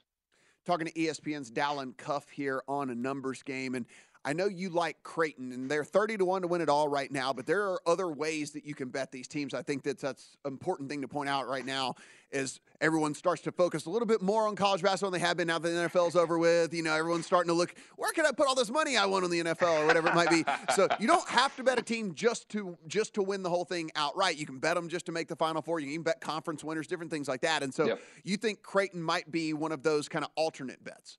Talking 0.65 0.87
to 0.87 0.93
ESPN's 0.93 1.49
Dalen 1.49 1.93
Cuff 1.97 2.29
here 2.29 2.61
on 2.67 2.89
a 2.89 2.95
numbers 2.95 3.41
game, 3.41 3.75
and 3.75 3.85
I 4.27 4.33
know 4.33 4.47
you 4.47 4.69
like 4.69 5.01
Creighton, 5.03 5.53
and 5.53 5.71
they're 5.71 5.85
30 5.85 6.17
to 6.17 6.25
1 6.25 6.41
to 6.41 6.49
win 6.49 6.59
it 6.59 6.67
all 6.67 6.89
right 6.89 7.09
now, 7.09 7.31
but 7.31 7.45
there 7.45 7.63
are 7.63 7.79
other 7.87 8.09
ways 8.09 8.51
that 8.51 8.65
you 8.65 8.75
can 8.75 8.89
bet 8.89 9.09
these 9.09 9.25
teams. 9.25 9.53
I 9.53 9.61
think 9.61 9.83
that's 9.83 10.01
that's 10.01 10.35
an 10.43 10.51
important 10.51 10.89
thing 10.89 11.01
to 11.01 11.07
point 11.07 11.29
out 11.29 11.47
right 11.47 11.65
now 11.65 11.95
is 12.29 12.59
everyone 12.81 13.13
starts 13.13 13.41
to 13.43 13.53
focus 13.53 13.85
a 13.85 13.89
little 13.89 14.05
bit 14.05 14.21
more 14.21 14.49
on 14.49 14.57
college 14.57 14.81
basketball 14.81 15.11
than 15.11 15.21
they 15.21 15.25
have 15.25 15.37
been 15.37 15.47
now 15.47 15.59
that 15.59 15.69
the 15.69 15.87
NFL's 15.87 16.17
over 16.17 16.37
with. 16.37 16.73
You 16.73 16.83
know, 16.83 16.93
everyone's 16.93 17.25
starting 17.25 17.47
to 17.47 17.53
look, 17.53 17.73
where 17.95 18.11
can 18.11 18.25
I 18.25 18.31
put 18.33 18.49
all 18.49 18.55
this 18.55 18.69
money 18.69 18.97
I 18.97 19.05
won 19.05 19.23
on 19.23 19.29
the 19.29 19.39
NFL 19.39 19.83
or 19.83 19.87
whatever 19.87 20.09
it 20.09 20.13
might 20.13 20.29
be. 20.29 20.43
So 20.75 20.89
you 20.99 21.07
don't 21.07 21.27
have 21.29 21.55
to 21.55 21.63
bet 21.63 21.79
a 21.79 21.81
team 21.81 22.13
just 22.13 22.49
to 22.49 22.77
just 22.87 23.13
to 23.13 23.23
win 23.23 23.43
the 23.43 23.49
whole 23.49 23.63
thing 23.63 23.89
outright. 23.95 24.35
You 24.35 24.45
can 24.45 24.59
bet 24.59 24.75
them 24.75 24.89
just 24.89 25.05
to 25.05 25.13
make 25.13 25.29
the 25.29 25.37
Final 25.37 25.61
Four. 25.61 25.79
You 25.79 25.85
can 25.85 25.93
even 25.93 26.03
bet 26.03 26.19
conference 26.19 26.65
winners, 26.65 26.87
different 26.87 27.09
things 27.09 27.29
like 27.29 27.41
that. 27.41 27.63
And 27.63 27.73
so 27.73 27.85
yep. 27.85 28.01
you 28.25 28.35
think 28.35 28.61
Creighton 28.61 29.01
might 29.01 29.31
be 29.31 29.53
one 29.53 29.71
of 29.71 29.83
those 29.83 30.09
kind 30.09 30.25
of 30.25 30.31
alternate 30.35 30.83
bets 30.83 31.17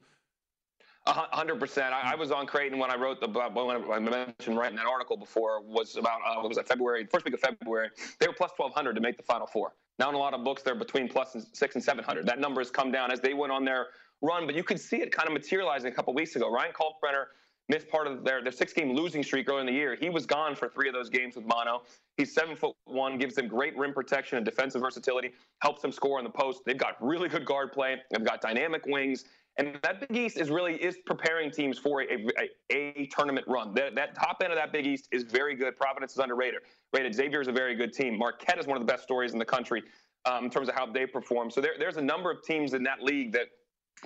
hundred 1.13 1.59
percent. 1.61 1.93
I, 1.95 2.15
was 2.15 2.31
on 2.31 2.47
Creighton 2.47 2.79
when 2.79 2.91
I 2.91 2.97
wrote 2.97 3.21
the 3.21 3.29
when 3.29 3.93
I 3.93 3.99
mentioned 3.99 4.57
writing 4.57 4.77
that 4.77 4.87
article 4.87 5.17
before 5.17 5.63
was 5.63 5.97
about 5.97 6.21
uh, 6.27 6.37
what 6.37 6.49
was 6.49 6.57
that 6.57 6.69
February 6.69 7.07
first 7.11 7.25
week 7.25 7.35
of 7.35 7.41
February. 7.41 7.91
They 8.19 8.27
were 8.27 8.35
plus 8.35 8.53
twelve 8.57 8.75
hundred 8.75 8.95
to 8.95 9.01
make 9.01 9.17
the 9.17 9.23
Final 9.23 9.47
Four. 9.47 9.73
Now 9.99 10.09
in 10.09 10.15
a 10.15 10.19
lot 10.19 10.35
of 10.35 10.45
books 10.45 10.63
they're 10.63 10.75
between 10.75 11.09
plus 11.09 11.35
and 11.35 11.45
six 11.53 11.75
and 11.75 11.83
seven 11.83 12.05
hundred. 12.05 12.27
That 12.27 12.41
number 12.41 12.61
has 12.61 12.71
come 12.71 12.93
down 12.93 13.11
as 13.11 13.21
they 13.21 13.35
went 13.35 13.53
on 13.53 13.65
their 13.65 13.87
run, 14.23 14.47
but 14.47 14.55
you 14.55 14.65
could 14.65 14.81
see 14.81 14.97
it 14.97 15.13
kind 15.13 15.29
of 15.29 15.35
materializing 15.35 15.91
a 15.91 15.95
couple 15.95 16.13
weeks 16.15 16.37
ago. 16.37 16.53
Ryan 16.53 16.73
Kalkbrenner 16.73 17.27
missed 17.69 17.89
part 17.89 18.07
of 18.07 18.25
their 18.25 18.43
their 18.43 18.53
six 18.53 18.73
game 18.73 18.93
losing 18.95 19.23
streak 19.23 19.49
early 19.49 19.61
in 19.61 19.67
the 19.67 19.73
year. 19.73 19.97
He 20.01 20.11
was 20.11 20.27
gone 20.27 20.55
for 20.57 20.69
three 20.69 20.89
of 20.89 20.95
those 20.95 21.11
games 21.11 21.37
with 21.37 21.45
mono. 21.47 21.83
He's 22.17 22.35
seven 22.35 22.57
foot 22.57 22.75
one, 22.85 23.19
gives 23.19 23.35
them 23.35 23.47
great 23.47 23.77
rim 23.77 23.93
protection 23.93 24.37
and 24.37 24.45
defensive 24.45 24.81
versatility, 24.81 25.33
helps 25.61 25.83
them 25.83 25.93
score 25.93 26.19
on 26.19 26.25
the 26.25 26.31
post. 26.31 26.63
They've 26.67 26.79
got 26.79 26.97
really 27.01 27.29
good 27.29 27.45
guard 27.45 27.73
play. 27.73 27.97
They've 28.11 28.25
got 28.25 28.41
dynamic 28.41 28.87
wings. 28.87 29.25
And 29.59 29.77
that 29.83 30.09
Big 30.09 30.17
East 30.17 30.39
is 30.39 30.51
really 30.51 30.75
is 30.75 30.99
preparing 31.05 31.51
teams 31.51 31.79
for 31.79 32.03
a, 32.03 32.27
a, 32.71 32.95
a 32.99 33.07
tournament 33.07 33.47
run. 33.49 33.75
That, 33.75 33.97
that, 33.97 34.15
top 34.15 34.41
end 34.43 34.53
of 34.53 34.59
that 34.59 34.73
Big 34.73 34.87
East 34.87 35.09
is 35.11 35.25
very 35.25 35.57
good. 35.57 35.77
Providence 35.77 36.13
is 36.13 36.19
underrated. 36.19 36.61
Rated. 36.93 37.15
Xavier 37.15 37.41
is 37.41 37.49
a 37.49 37.53
very 37.53 37.75
good 37.75 37.93
team. 37.93 38.17
Marquette 38.17 38.59
is 38.59 38.67
one 38.67 38.77
of 38.77 38.87
the 38.87 38.91
best 38.91 39.03
stories 39.03 39.33
in 39.33 39.39
the 39.39 39.45
country 39.45 39.83
um, 40.27 40.45
in 40.45 40.51
terms 40.51 40.69
of 40.69 40.77
how 40.77 40.87
they 40.87 41.07
perform. 41.07 41.51
So 41.51 41.61
there, 41.61 41.73
there's 41.77 41.97
a 41.97 42.03
number 42.03 42.31
of 42.31 42.43
teams 42.43 42.73
in 42.73 42.85
that 42.85 43.03
league 43.03 43.33
that 43.33 43.49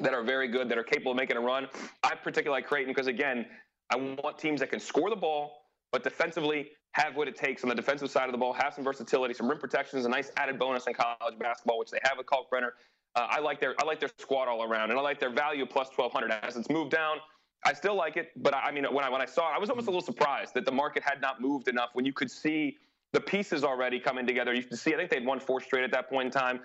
that 0.01 0.15
are 0.15 0.23
very 0.23 0.49
good, 0.49 0.71
that 0.71 0.79
are 0.79 0.83
capable 0.83 1.13
of 1.13 1.19
making 1.19 1.37
a 1.37 1.41
run. 1.41 1.69
I 2.03 2.15
particularly 2.15 2.63
like 2.63 2.67
Creighton 2.67 2.91
because 2.91 3.09
again, 3.09 3.45
I 3.91 3.97
want 3.97 4.39
teams 4.39 4.61
that 4.61 4.71
can 4.71 4.81
score 4.81 5.11
the 5.11 5.17
ball, 5.17 5.67
but 5.91 6.03
defensively 6.03 6.71
have 6.93 7.15
what 7.15 7.29
it 7.29 7.37
takes 7.37 7.63
on 7.63 7.69
the 7.69 7.75
defensive 7.75 8.11
side 8.11 8.27
of 8.27 8.33
the 8.33 8.39
ball, 8.39 8.53
have 8.53 8.75
some 8.75 8.85
versatility, 8.85 9.35
some 9.35 9.49
rim 9.49 9.59
protection 9.59 9.99
is 9.99 10.07
a 10.07 10.09
nice 10.09 10.31
added 10.37 10.59
bonus 10.59 10.87
in 10.87 10.95
college 10.95 11.39
basketball, 11.39 11.79
which 11.79 11.91
they 11.91 11.99
have 12.05 12.17
with 12.17 12.27
Kalkbrenner. 12.27 12.71
Uh, 13.15 13.27
I 13.29 13.41
like 13.41 13.61
their 13.61 13.75
I 13.79 13.85
like 13.85 14.01
their 14.01 14.11
squad 14.19 14.49
all 14.49 14.63
around, 14.63 14.91
and 14.91 14.99
I 14.99 15.03
like 15.03 15.21
their 15.21 15.31
value 15.31 15.67
plus 15.67 15.89
1200 15.95 16.45
as 16.45 16.57
it's 16.57 16.71
moved 16.71 16.93
down. 16.93 17.19
I 17.65 17.73
still 17.73 17.95
like 17.95 18.17
it, 18.17 18.31
but 18.37 18.55
I, 18.55 18.61
I 18.61 18.73
mean, 18.73 18.85
when 18.85 19.05
I 19.05 19.11
when 19.11 19.21
I 19.21 19.27
saw 19.27 19.51
it, 19.51 19.57
I 19.57 19.59
was 19.59 19.69
almost 19.69 19.87
a 19.87 19.91
little 19.91 20.05
surprised 20.05 20.55
that 20.55 20.65
the 20.65 20.73
market 20.73 21.03
had 21.03 21.21
not 21.21 21.41
moved 21.41 21.69
enough 21.69 21.91
when 21.93 22.05
you 22.05 22.13
could 22.13 22.31
see 22.31 22.79
the 23.13 23.21
pieces 23.21 23.65
already 23.65 24.01
coming 24.01 24.27
together. 24.27 24.55
You 24.55 24.63
can 24.63 24.77
see, 24.77 24.95
I 24.95 24.97
think 24.97 25.11
they'd 25.11 25.27
won 25.27 25.39
four 25.39 25.61
straight 25.61 25.85
at 25.85 25.93
that 25.93 26.09
point 26.09 26.27
in 26.27 26.33
time. 26.33 26.61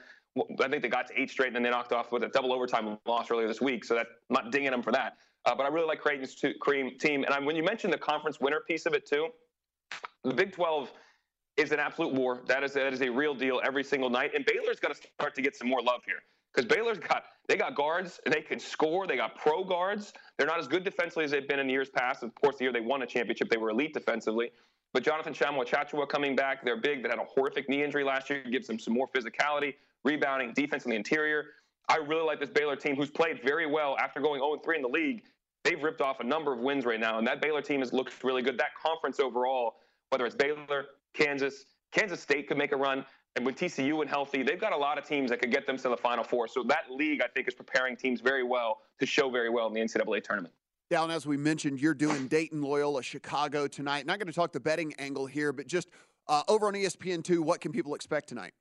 I 0.63 0.67
think 0.69 0.81
they 0.81 0.89
got 0.89 1.07
to 1.07 1.19
eight 1.19 1.29
straight, 1.29 1.47
and 1.47 1.55
then 1.55 1.63
they 1.63 1.69
knocked 1.69 1.91
off 1.91 2.11
with 2.11 2.23
a 2.23 2.29
double 2.29 2.53
overtime 2.53 2.97
loss 3.05 3.29
earlier 3.29 3.47
this 3.47 3.59
week. 3.59 3.83
So 3.83 3.95
that 3.95 4.07
I'm 4.29 4.33
not 4.33 4.51
dinging 4.51 4.71
them 4.71 4.81
for 4.81 4.91
that. 4.93 5.17
Uh, 5.45 5.53
but 5.55 5.65
I 5.65 5.69
really 5.69 5.87
like 5.87 5.99
Creighton's 5.99 6.35
to, 6.35 6.53
cream 6.55 6.97
team. 6.97 7.23
And 7.23 7.33
I, 7.33 7.39
when 7.39 7.55
you 7.55 7.63
mentioned 7.63 7.91
the 7.91 7.97
conference 7.97 8.39
winner 8.39 8.61
piece 8.61 8.85
of 8.85 8.93
it 8.93 9.05
too, 9.05 9.27
the 10.23 10.33
Big 10.33 10.51
12 10.51 10.91
is 11.57 11.71
an 11.71 11.79
absolute 11.79 12.13
war. 12.13 12.41
That 12.47 12.63
is 12.63 12.73
that 12.73 12.93
is 12.93 13.01
a 13.01 13.09
real 13.09 13.33
deal 13.33 13.59
every 13.65 13.83
single 13.83 14.09
night. 14.09 14.31
And 14.33 14.45
Baylor's 14.45 14.79
got 14.79 14.95
to 14.95 15.07
start 15.19 15.35
to 15.35 15.41
get 15.41 15.55
some 15.55 15.67
more 15.67 15.81
love 15.81 16.01
here 16.05 16.21
because 16.53 16.67
Baylor's 16.67 16.99
got 16.99 17.23
they 17.47 17.55
got 17.55 17.75
guards 17.75 18.19
they 18.25 18.41
can 18.41 18.59
score. 18.59 19.07
They 19.07 19.15
got 19.15 19.35
pro 19.35 19.63
guards. 19.63 20.13
They're 20.37 20.47
not 20.47 20.59
as 20.59 20.67
good 20.67 20.83
defensively 20.83 21.23
as 21.23 21.31
they've 21.31 21.47
been 21.47 21.59
in 21.59 21.69
years 21.69 21.89
past. 21.89 22.23
Of 22.23 22.35
course, 22.35 22.57
the 22.57 22.65
year 22.65 22.73
they 22.73 22.81
won 22.81 23.01
a 23.01 23.07
championship, 23.07 23.49
they 23.49 23.57
were 23.57 23.69
elite 23.69 23.93
defensively. 23.93 24.51
But 24.93 25.03
Jonathan 25.03 25.33
Tchamwa 25.33 25.65
Tchatchoua 25.65 26.07
coming 26.09 26.35
back, 26.35 26.63
they're 26.63 26.79
big. 26.79 27.03
They 27.03 27.09
had 27.09 27.19
a 27.19 27.25
horrific 27.25 27.69
knee 27.69 27.83
injury 27.83 28.03
last 28.03 28.29
year. 28.29 28.43
Gives 28.49 28.67
them 28.67 28.79
some 28.79 28.93
more 28.93 29.07
physicality, 29.07 29.75
rebounding, 30.03 30.53
defense 30.53 30.85
in 30.85 30.91
the 30.91 30.97
interior. 30.97 31.45
I 31.89 31.97
really 31.97 32.23
like 32.23 32.39
this 32.39 32.49
Baylor 32.49 32.75
team, 32.75 32.95
who's 32.95 33.09
played 33.09 33.41
very 33.43 33.65
well 33.65 33.95
after 33.99 34.19
going 34.19 34.41
0-3 34.41 34.75
in 34.75 34.81
the 34.81 34.89
league. 34.89 35.23
They've 35.63 35.81
ripped 35.81 36.01
off 36.01 36.19
a 36.19 36.23
number 36.23 36.53
of 36.53 36.59
wins 36.59 36.85
right 36.85 36.99
now, 36.99 37.17
and 37.17 37.27
that 37.27 37.41
Baylor 37.41 37.61
team 37.61 37.79
has 37.79 37.93
looked 37.93 38.23
really 38.23 38.41
good. 38.41 38.57
That 38.57 38.75
conference 38.81 39.19
overall, 39.19 39.75
whether 40.09 40.25
it's 40.25 40.35
Baylor, 40.35 40.85
Kansas, 41.13 41.65
Kansas 41.91 42.21
State 42.21 42.47
could 42.47 42.57
make 42.57 42.71
a 42.71 42.77
run. 42.77 43.05
And 43.37 43.45
with 43.45 43.55
TCU 43.55 44.01
and 44.01 44.09
healthy, 44.09 44.41
they've 44.41 44.59
got 44.59 44.73
a 44.73 44.77
lot 44.77 44.97
of 44.97 45.05
teams 45.05 45.29
that 45.29 45.39
could 45.39 45.51
get 45.51 45.67
them 45.67 45.77
to 45.77 45.89
the 45.89 45.95
Final 45.95 46.23
Four. 46.23 46.47
So 46.47 46.63
that 46.63 46.85
league, 46.89 47.21
I 47.21 47.27
think, 47.27 47.47
is 47.47 47.53
preparing 47.53 47.95
teams 47.95 48.19
very 48.19 48.43
well 48.43 48.79
to 48.99 49.05
show 49.05 49.29
very 49.29 49.51
well 49.51 49.67
in 49.67 49.73
the 49.73 49.79
NCAA 49.79 50.23
tournament. 50.23 50.55
Dalen, 50.89 51.11
as 51.11 51.27
we 51.27 51.37
mentioned, 51.37 51.79
you're 51.79 51.93
doing 51.93 52.27
Dayton, 52.27 52.63
Loyola, 52.63 53.03
Chicago 53.03 53.67
tonight. 53.67 54.07
Not 54.07 54.17
going 54.17 54.25
to 54.25 54.33
talk 54.33 54.53
the 54.53 54.59
betting 54.59 54.91
angle 54.97 55.27
here, 55.27 55.53
but 55.53 55.67
just 55.67 55.89
uh, 56.27 56.41
over 56.47 56.65
on 56.65 56.73
ESPN2, 56.73 57.41
what 57.41 57.61
can 57.61 57.71
people 57.71 57.93
expect 57.93 58.27
tonight? 58.27 58.53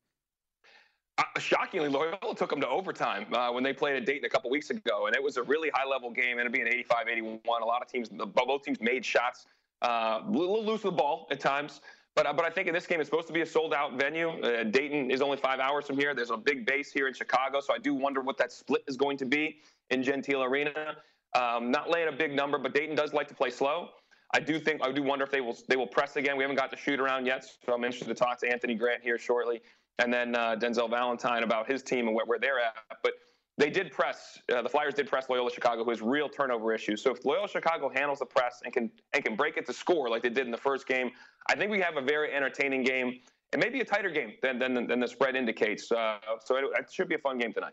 Uh, 1.16 1.22
shockingly, 1.38 1.88
Loyola 1.88 2.34
took 2.36 2.50
them 2.50 2.60
to 2.60 2.68
overtime 2.68 3.32
uh, 3.32 3.50
when 3.50 3.64
they 3.64 3.72
played 3.72 3.96
at 3.96 4.04
Dayton 4.04 4.26
a 4.26 4.28
couple 4.28 4.50
weeks 4.50 4.68
ago, 4.68 5.06
and 5.06 5.16
it 5.16 5.22
was 5.22 5.38
a 5.38 5.42
really 5.42 5.70
high-level 5.72 6.10
game. 6.10 6.38
Up 6.38 6.52
being 6.52 6.66
85-81. 6.66 7.40
A 7.46 7.64
lot 7.64 7.80
of 7.80 7.88
teams, 7.88 8.10
both 8.10 8.62
teams 8.62 8.78
made 8.82 9.06
shots, 9.06 9.46
uh, 9.80 10.20
a 10.22 10.30
little 10.30 10.62
loose 10.62 10.84
with 10.84 10.92
the 10.92 10.98
ball 10.98 11.28
at 11.30 11.40
times. 11.40 11.80
But, 12.16 12.26
uh, 12.26 12.32
but 12.32 12.46
I 12.46 12.50
think 12.50 12.66
in 12.66 12.72
this 12.72 12.86
game, 12.86 12.98
it's 12.98 13.10
supposed 13.10 13.26
to 13.26 13.34
be 13.34 13.42
a 13.42 13.46
sold 13.46 13.74
out 13.74 13.98
venue. 13.98 14.30
Uh, 14.30 14.64
Dayton 14.64 15.10
is 15.10 15.20
only 15.20 15.36
five 15.36 15.60
hours 15.60 15.86
from 15.86 15.98
here. 15.98 16.14
There's 16.14 16.30
a 16.30 16.36
big 16.36 16.64
base 16.64 16.90
here 16.90 17.08
in 17.08 17.14
Chicago. 17.14 17.60
So 17.60 17.74
I 17.74 17.78
do 17.78 17.92
wonder 17.94 18.22
what 18.22 18.38
that 18.38 18.50
split 18.50 18.82
is 18.88 18.96
going 18.96 19.18
to 19.18 19.26
be 19.26 19.58
in 19.90 20.02
Gentile 20.02 20.42
Arena. 20.42 20.96
Um, 21.34 21.70
not 21.70 21.90
laying 21.90 22.08
a 22.08 22.12
big 22.12 22.34
number, 22.34 22.56
but 22.56 22.72
Dayton 22.72 22.96
does 22.96 23.12
like 23.12 23.28
to 23.28 23.34
play 23.34 23.50
slow. 23.50 23.90
I 24.34 24.40
do 24.40 24.58
think 24.58 24.82
I 24.82 24.90
do 24.90 25.02
wonder 25.02 25.24
if 25.24 25.30
they 25.30 25.40
will 25.40 25.56
they 25.68 25.76
will 25.76 25.86
press 25.86 26.16
again. 26.16 26.36
We 26.36 26.42
haven't 26.42 26.56
got 26.56 26.70
the 26.70 26.76
shoot 26.76 26.98
around 26.98 27.26
yet, 27.26 27.44
so 27.44 27.74
I'm 27.74 27.84
interested 27.84 28.08
to 28.08 28.14
talk 28.14 28.40
to 28.40 28.50
Anthony 28.50 28.74
Grant 28.74 29.02
here 29.02 29.18
shortly, 29.18 29.60
and 29.98 30.12
then 30.12 30.34
uh, 30.34 30.56
Denzel 30.56 30.90
Valentine 30.90 31.42
about 31.44 31.70
his 31.70 31.82
team 31.82 32.08
and 32.08 32.16
where, 32.16 32.26
where 32.26 32.38
they're 32.38 32.58
at. 32.58 32.74
But 33.02 33.12
they 33.58 33.70
did 33.70 33.90
press. 33.90 34.38
Uh, 34.54 34.62
the 34.62 34.68
Flyers 34.68 34.94
did 34.94 35.08
press 35.08 35.28
Loyola 35.28 35.50
Chicago, 35.50 35.84
who 35.84 35.90
has 35.90 36.02
real 36.02 36.28
turnover 36.28 36.74
issues. 36.74 37.02
So 37.02 37.12
if 37.12 37.24
Loyola 37.24 37.48
Chicago 37.48 37.90
handles 37.94 38.18
the 38.18 38.26
press 38.26 38.60
and 38.64 38.72
can 38.72 38.90
and 39.12 39.24
can 39.24 39.36
break 39.36 39.56
it 39.56 39.66
to 39.66 39.72
score 39.72 40.08
like 40.08 40.22
they 40.22 40.28
did 40.28 40.44
in 40.46 40.50
the 40.50 40.58
first 40.58 40.86
game, 40.86 41.10
I 41.48 41.56
think 41.56 41.70
we 41.70 41.80
have 41.80 41.96
a 41.96 42.02
very 42.02 42.32
entertaining 42.32 42.82
game 42.82 43.20
and 43.52 43.62
maybe 43.62 43.80
a 43.80 43.84
tighter 43.84 44.10
game 44.10 44.32
than 44.42 44.58
than, 44.58 44.86
than 44.86 45.00
the 45.00 45.08
spread 45.08 45.36
indicates. 45.36 45.90
Uh, 45.90 46.18
so 46.44 46.56
it, 46.56 46.64
it 46.78 46.92
should 46.92 47.08
be 47.08 47.14
a 47.14 47.18
fun 47.18 47.38
game 47.38 47.52
tonight. 47.52 47.72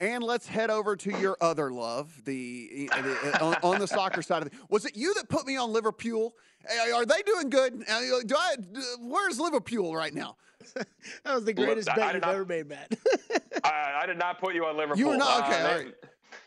And 0.00 0.24
let's 0.24 0.46
head 0.46 0.70
over 0.70 0.96
to 0.96 1.10
your 1.18 1.36
other 1.42 1.70
love, 1.70 2.24
the, 2.24 2.88
the 2.96 3.38
on, 3.42 3.54
on, 3.62 3.78
the 3.78 3.86
soccer 3.86 4.22
side 4.22 4.40
of 4.40 4.46
it. 4.48 4.54
Was 4.70 4.86
it 4.86 4.96
you 4.96 5.12
that 5.12 5.28
put 5.28 5.46
me 5.46 5.58
on 5.58 5.74
Liverpool? 5.74 6.34
Are 6.94 7.04
they 7.04 7.20
doing 7.20 7.50
good? 7.50 7.84
Do 8.26 8.34
I? 8.34 8.54
Where's 8.98 9.38
Liverpool 9.38 9.94
right 9.94 10.14
now? 10.14 10.36
that 10.74 11.34
was 11.34 11.44
the 11.44 11.52
greatest 11.52 11.88
Look, 11.88 11.96
bet 11.96 12.14
you've 12.14 12.22
not, 12.22 12.34
ever 12.34 12.44
made, 12.46 12.66
Matt. 12.66 12.94
I, 13.64 14.00
I, 14.02 14.06
did 14.06 14.18
not 14.18 14.40
put 14.40 14.54
you 14.54 14.64
on 14.64 14.76
Liverpool. 14.76 14.98
You 14.98 15.08
were 15.08 15.16
not 15.16 15.46
okay. 15.46 15.62
Uh, 15.62 15.78
they, 15.78 15.92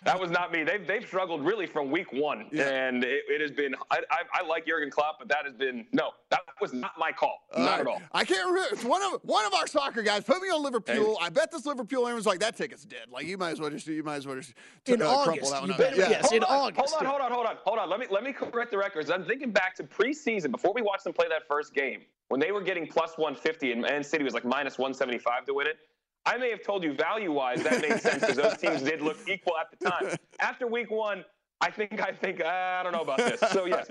that 0.05 0.19
was 0.19 0.31
not 0.31 0.51
me. 0.51 0.63
They've 0.63 0.85
they've 0.85 1.05
struggled 1.05 1.45
really 1.45 1.65
from 1.65 1.89
week 1.89 2.11
one, 2.11 2.47
yeah. 2.51 2.67
and 2.69 3.03
it, 3.03 3.23
it, 3.29 3.41
has 3.41 3.51
been. 3.51 3.73
I, 3.89 3.99
I, 4.11 4.41
I, 4.41 4.47
like 4.47 4.65
Jurgen 4.65 4.89
Klopp, 4.89 5.17
but 5.19 5.27
that 5.29 5.45
has 5.45 5.53
been 5.53 5.85
no. 5.93 6.11
That 6.29 6.41
was 6.59 6.73
not 6.73 6.91
my 6.97 7.11
call. 7.11 7.39
Not 7.57 7.65
right. 7.65 7.79
at 7.81 7.87
all. 7.87 8.01
I 8.11 8.25
can't 8.25 8.45
remember. 8.45 8.69
It's 8.73 8.83
one 8.83 9.01
of 9.01 9.21
one 9.23 9.45
of 9.45 9.53
our 9.53 9.67
soccer 9.67 10.01
guys 10.01 10.23
put 10.23 10.41
me 10.41 10.49
on 10.49 10.61
Liverpool. 10.61 11.17
Hey. 11.19 11.25
I 11.25 11.29
bet 11.29 11.51
this 11.51 11.65
Liverpool. 11.65 12.01
Everyone's 12.01 12.25
like, 12.25 12.39
that 12.39 12.57
ticket's 12.57 12.83
dead. 12.83 13.07
Like 13.11 13.25
you 13.25 13.37
might 13.37 13.51
as 13.51 13.61
well 13.61 13.69
just 13.69 13.85
do 13.85 13.93
you 13.93 14.03
might 14.03 14.17
as 14.17 14.27
well 14.27 14.35
just 14.35 14.53
in 14.85 15.01
uh, 15.01 15.05
August. 15.05 15.51
That 15.51 15.61
one 15.61 15.71
you 15.71 15.77
bet, 15.77 15.95
yeah. 15.95 16.09
Yes, 16.09 16.21
hold 16.29 16.33
in 16.33 16.43
on, 16.43 16.49
August. 16.49 16.95
Hold 16.95 17.05
on, 17.05 17.09
hold 17.09 17.21
on, 17.21 17.31
hold 17.31 17.45
on, 17.45 17.55
hold 17.63 17.79
on. 17.79 17.89
Let 17.89 17.99
me 17.99 18.07
let 18.09 18.23
me 18.23 18.33
correct 18.33 18.71
the 18.71 18.77
records. 18.77 19.09
I'm 19.09 19.25
thinking 19.25 19.51
back 19.51 19.75
to 19.75 19.83
preseason 19.83 20.51
before 20.51 20.73
we 20.73 20.81
watched 20.81 21.05
them 21.05 21.13
play 21.13 21.27
that 21.29 21.47
first 21.47 21.73
game 21.73 22.01
when 22.27 22.39
they 22.39 22.51
were 22.51 22.61
getting 22.61 22.87
plus 22.87 23.17
150 23.17 23.71
and 23.71 23.81
Man 23.81 24.03
City 24.03 24.23
was 24.23 24.33
like 24.33 24.45
minus 24.45 24.77
175 24.77 25.45
to 25.45 25.53
win 25.53 25.67
it. 25.67 25.77
I 26.25 26.37
may 26.37 26.49
have 26.49 26.63
told 26.63 26.83
you 26.83 26.93
value 26.93 27.31
wise 27.31 27.63
that 27.63 27.81
made 27.81 27.99
sense 27.99 28.21
because 28.21 28.37
those 28.37 28.57
teams 28.57 28.81
did 28.81 29.01
look 29.01 29.17
equal 29.27 29.53
at 29.57 29.77
the 29.77 29.89
time. 29.89 30.15
After 30.39 30.67
week 30.67 30.89
one, 30.89 31.25
I 31.59 31.69
think 31.69 32.01
I 32.01 32.11
think 32.11 32.41
uh, 32.41 32.47
I 32.47 32.83
don't 32.83 32.93
know 32.93 33.01
about 33.01 33.17
this. 33.17 33.39
So 33.51 33.65
yes, 33.65 33.87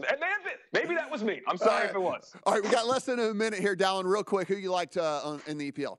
maybe 0.72 0.94
that 0.94 1.10
was 1.10 1.22
me. 1.22 1.40
I'm 1.46 1.56
sorry 1.56 1.82
right. 1.82 1.90
if 1.90 1.96
it 1.96 2.00
was. 2.00 2.34
All 2.44 2.54
right, 2.54 2.62
we 2.62 2.70
got 2.70 2.86
less 2.86 3.04
than 3.04 3.18
a 3.18 3.34
minute 3.34 3.60
here, 3.60 3.76
Dalen. 3.76 4.06
Real 4.06 4.24
quick, 4.24 4.48
who 4.48 4.56
you 4.56 4.70
liked 4.70 4.96
uh, 4.96 5.38
in 5.46 5.58
the 5.58 5.70
EPL? 5.70 5.98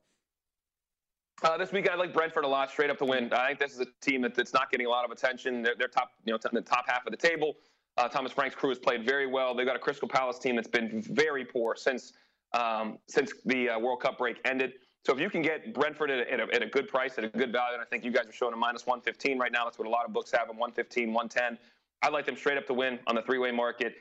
Uh, 1.44 1.58
this 1.58 1.72
week, 1.72 1.90
I 1.90 1.96
like 1.96 2.14
Brentford 2.14 2.46
a 2.46 2.48
lot, 2.48 2.70
straight 2.70 2.90
up 2.90 2.98
to 3.00 3.06
win. 3.06 3.32
I 3.34 3.48
think 3.48 3.60
this 3.60 3.74
is 3.74 3.82
a 3.82 3.88
team 4.02 4.22
that, 4.22 4.34
that's 4.34 4.54
not 4.54 4.72
getting 4.72 4.86
a 4.86 4.90
lot 4.90 5.04
of 5.04 5.12
attention. 5.12 5.62
They're, 5.62 5.74
they're 5.78 5.88
top, 5.90 6.12
you 6.26 6.32
know, 6.32 6.38
t- 6.38 6.48
in 6.50 6.56
the 6.56 6.62
top 6.62 6.86
half 6.88 7.06
of 7.06 7.12
the 7.12 7.18
table. 7.18 7.56
Uh, 7.98 8.08
Thomas 8.08 8.32
Frank's 8.32 8.56
crew 8.56 8.70
has 8.70 8.80
played 8.80 9.06
very 9.06 9.28
well. 9.28 9.54
They've 9.54 9.66
got 9.66 9.76
a 9.76 9.80
Crystal 9.80 10.08
Palace 10.08 10.40
team 10.40 10.56
that's 10.56 10.70
been 10.70 11.02
very 11.02 11.44
poor 11.44 11.76
since 11.76 12.14
um, 12.54 13.00
since 13.08 13.34
the 13.46 13.70
uh, 13.70 13.80
World 13.80 14.02
Cup 14.02 14.20
break 14.20 14.38
ended. 14.46 14.74
So 15.06 15.14
if 15.14 15.20
you 15.20 15.30
can 15.30 15.42
get 15.42 15.74
Brentford 15.74 16.10
at 16.10 16.28
a, 16.28 16.34
at, 16.34 16.40
a, 16.40 16.56
at 16.56 16.64
a, 16.64 16.66
good 16.66 16.88
price, 16.88 17.18
at 17.18 17.26
a 17.26 17.30
good 17.30 17.52
value, 17.52 17.74
and 17.74 17.82
I 17.82 17.86
think 17.86 18.06
you 18.06 18.12
guys 18.12 18.26
are 18.28 18.32
showing 18.32 18.54
a 18.54 18.58
minus 18.58 18.86
115 18.86 19.38
right 19.38 19.52
now. 19.52 19.66
That's 19.66 19.78
what 19.78 19.88
a 19.88 19.92
lot 19.92 20.06
of 20.06 20.14
books 20.14 20.32
have 20.32 20.48
them, 20.48 20.58
115, 20.58 21.14
110. 21.14 21.58
I 22.02 22.10
like 22.10 22.26
them 22.26 22.38
straight 22.38 22.58
up 22.58 22.66
to 22.68 22.74
win 22.74 23.00
on 23.08 23.16
the 23.16 23.22
three-way 23.22 23.52
market. 23.52 23.96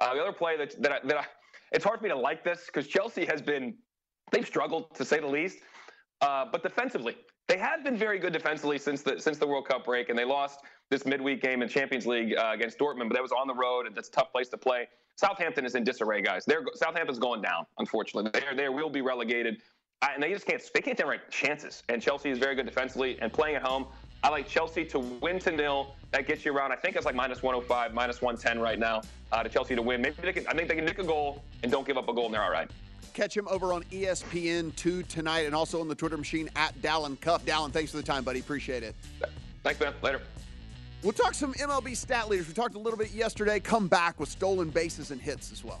Uh, 0.00 0.14
the 0.14 0.20
other 0.20 0.32
play 0.32 0.56
that, 0.56 0.80
that, 0.82 0.92
I, 0.92 0.98
that 1.06 1.16
I, 1.16 1.24
it's 1.72 1.84
hard 1.84 2.00
for 2.00 2.04
me 2.04 2.10
to 2.10 2.18
like 2.18 2.42
this 2.42 2.66
because 2.66 2.88
Chelsea 2.88 3.24
has 3.26 3.40
been, 3.40 3.74
they've 4.32 4.46
struggled 4.46 4.94
to 4.94 5.04
say 5.04 5.20
the 5.20 5.26
least. 5.26 5.58
Uh, 6.20 6.46
but 6.50 6.64
defensively, 6.64 7.16
they 7.46 7.56
have 7.56 7.84
been 7.84 7.96
very 7.96 8.18
good 8.18 8.32
defensively 8.32 8.78
since 8.78 9.02
the 9.02 9.20
since 9.20 9.38
the 9.38 9.46
World 9.46 9.68
Cup 9.68 9.84
break, 9.84 10.08
and 10.08 10.18
they 10.18 10.24
lost 10.24 10.60
this 10.90 11.06
midweek 11.06 11.40
game 11.40 11.62
in 11.62 11.68
Champions 11.68 12.06
League 12.06 12.36
uh, 12.36 12.50
against 12.52 12.78
Dortmund, 12.78 13.08
but 13.08 13.14
that 13.14 13.22
was 13.22 13.30
on 13.30 13.46
the 13.46 13.54
road, 13.54 13.86
and 13.86 13.94
that's 13.94 14.08
a 14.08 14.12
tough 14.12 14.32
place 14.32 14.48
to 14.48 14.58
play. 14.58 14.88
Southampton 15.14 15.64
is 15.64 15.76
in 15.76 15.84
disarray, 15.84 16.20
guys. 16.20 16.44
They're 16.44 16.64
Southampton's 16.74 17.20
going 17.20 17.40
down, 17.40 17.66
unfortunately. 17.78 18.32
They 18.32 18.56
they 18.56 18.68
will 18.68 18.90
be 18.90 19.00
relegated 19.00 19.62
and 20.02 20.22
they 20.22 20.32
just 20.32 20.46
can't 20.46 20.62
they 20.74 20.80
can't 20.80 20.96
generate 20.96 21.28
chances. 21.30 21.82
And 21.88 22.00
Chelsea 22.00 22.30
is 22.30 22.38
very 22.38 22.54
good 22.54 22.66
defensively 22.66 23.18
and 23.20 23.32
playing 23.32 23.56
at 23.56 23.62
home. 23.62 23.86
I 24.22 24.30
like 24.30 24.48
Chelsea 24.48 24.84
to 24.86 24.98
win 24.98 25.38
to 25.40 25.52
nil. 25.52 25.94
That 26.10 26.26
gets 26.26 26.44
you 26.44 26.52
around. 26.52 26.72
I 26.72 26.76
think 26.76 26.96
it's 26.96 27.06
like 27.06 27.14
minus 27.14 27.42
105, 27.42 27.94
minus 27.94 28.20
110 28.20 28.60
right 28.60 28.78
now 28.78 29.02
uh, 29.30 29.42
to 29.42 29.48
Chelsea 29.48 29.76
to 29.76 29.82
win. 29.82 30.02
Maybe 30.02 30.16
they 30.22 30.32
can. 30.32 30.46
I 30.48 30.54
think 30.54 30.68
they 30.68 30.74
can 30.74 30.84
nick 30.84 30.98
a 30.98 31.04
goal 31.04 31.42
and 31.62 31.70
don't 31.70 31.86
give 31.86 31.96
up 31.96 32.08
a 32.08 32.12
goal, 32.12 32.26
and 32.26 32.34
they're 32.34 32.42
all 32.42 32.50
right. 32.50 32.70
Catch 33.14 33.36
him 33.36 33.46
over 33.48 33.72
on 33.72 33.84
ESPN2 33.84 35.06
tonight, 35.06 35.46
and 35.46 35.54
also 35.54 35.80
on 35.80 35.88
the 35.88 35.94
Twitter 35.94 36.16
machine 36.16 36.48
at 36.56 36.80
Dalen 36.82 37.16
Cuff. 37.16 37.44
Dalen, 37.44 37.70
thanks 37.70 37.90
for 37.90 37.96
the 37.96 38.02
time, 38.02 38.24
buddy. 38.24 38.40
Appreciate 38.40 38.82
it. 38.82 38.94
Thanks, 39.62 39.78
man. 39.80 39.92
Later. 40.02 40.22
We'll 41.02 41.12
talk 41.12 41.34
some 41.34 41.54
MLB 41.54 41.96
stat 41.96 42.28
leaders. 42.28 42.48
We 42.48 42.54
talked 42.54 42.74
a 42.74 42.78
little 42.78 42.98
bit 42.98 43.12
yesterday. 43.12 43.60
Come 43.60 43.86
back 43.86 44.18
with 44.18 44.28
stolen 44.28 44.70
bases 44.70 45.12
and 45.12 45.20
hits 45.20 45.52
as 45.52 45.62
well. 45.62 45.80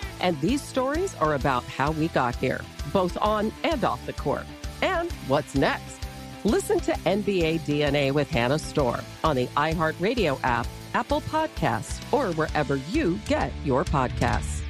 And 0.21 0.39
these 0.39 0.61
stories 0.61 1.15
are 1.15 1.33
about 1.33 1.63
how 1.63 1.91
we 1.91 2.07
got 2.09 2.35
here, 2.35 2.61
both 2.93 3.17
on 3.19 3.51
and 3.63 3.83
off 3.83 4.05
the 4.05 4.13
court. 4.13 4.45
And 4.81 5.11
what's 5.27 5.55
next? 5.55 5.99
Listen 6.43 6.79
to 6.81 6.91
NBA 6.91 7.61
DNA 7.61 8.11
with 8.11 8.29
Hannah 8.29 8.59
Storm 8.59 9.01
on 9.23 9.35
the 9.35 9.47
iHeartRadio 9.47 10.39
app, 10.43 10.67
Apple 10.93 11.21
Podcasts, 11.21 12.01
or 12.13 12.33
wherever 12.33 12.77
you 12.91 13.19
get 13.27 13.51
your 13.63 13.83
podcasts. 13.83 14.61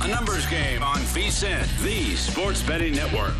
A 0.00 0.08
numbers 0.08 0.46
game 0.46 0.82
on 0.82 0.96
VSIN, 0.96 1.82
the 1.84 2.16
sports 2.16 2.60
betting 2.62 2.94
network. 2.94 3.34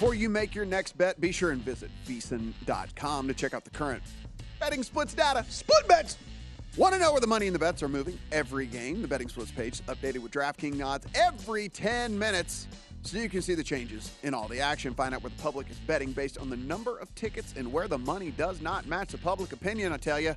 Before 0.00 0.14
you 0.14 0.30
make 0.30 0.54
your 0.54 0.64
next 0.64 0.96
bet, 0.96 1.20
be 1.20 1.30
sure 1.30 1.50
and 1.50 1.60
visit 1.60 1.90
VSIN.com 2.06 3.28
to 3.28 3.34
check 3.34 3.52
out 3.52 3.64
the 3.64 3.70
current 3.70 4.02
betting 4.58 4.82
splits 4.82 5.12
data. 5.12 5.44
Split 5.50 5.86
bets! 5.88 6.16
Want 6.78 6.94
to 6.94 6.98
know 6.98 7.12
where 7.12 7.20
the 7.20 7.26
money 7.26 7.44
and 7.48 7.54
the 7.54 7.58
bets 7.58 7.82
are 7.82 7.88
moving? 7.88 8.18
Every 8.32 8.64
game, 8.64 9.02
the 9.02 9.08
betting 9.08 9.28
splits 9.28 9.50
page 9.50 9.82
updated 9.82 10.20
with 10.20 10.32
DraftKings 10.32 10.82
odds 10.82 11.06
every 11.14 11.68
10 11.68 12.18
minutes 12.18 12.66
so 13.02 13.18
you 13.18 13.28
can 13.28 13.42
see 13.42 13.54
the 13.54 13.62
changes 13.62 14.10
in 14.22 14.32
all 14.32 14.48
the 14.48 14.58
action. 14.58 14.94
Find 14.94 15.14
out 15.14 15.22
where 15.22 15.28
the 15.36 15.42
public 15.42 15.68
is 15.68 15.76
betting 15.80 16.12
based 16.12 16.38
on 16.38 16.48
the 16.48 16.56
number 16.56 16.96
of 16.96 17.14
tickets 17.14 17.52
and 17.58 17.70
where 17.70 17.86
the 17.86 17.98
money 17.98 18.30
does 18.30 18.62
not 18.62 18.86
match 18.86 19.12
the 19.12 19.18
public 19.18 19.52
opinion. 19.52 19.92
I 19.92 19.98
tell 19.98 20.18
you, 20.18 20.34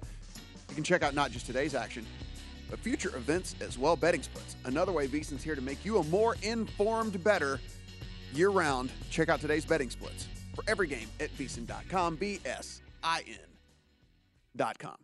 you 0.67 0.75
can 0.75 0.83
check 0.83 1.03
out 1.03 1.15
not 1.15 1.31
just 1.31 1.45
today's 1.45 1.73
action, 1.73 2.05
but 2.69 2.79
future 2.79 3.15
events 3.15 3.55
as 3.61 3.77
well. 3.77 3.95
Betting 3.95 4.23
splits. 4.23 4.57
Another 4.65 4.91
way 4.91 5.07
VSIN's 5.07 5.41
here 5.41 5.55
to 5.55 5.61
make 5.61 5.85
you 5.85 5.99
a 5.99 6.03
more 6.03 6.35
informed 6.41 7.23
better 7.23 7.61
year 8.33 8.49
round. 8.49 8.91
Check 9.09 9.29
out 9.29 9.39
today's 9.41 9.65
betting 9.65 9.89
splits 9.89 10.27
for 10.55 10.63
every 10.67 10.87
game 10.87 11.07
at 11.19 11.35
VSIN.com. 11.37 12.15
B 12.15 12.39
S 12.45 12.81
I 13.03 13.23
N.com. 13.27 14.95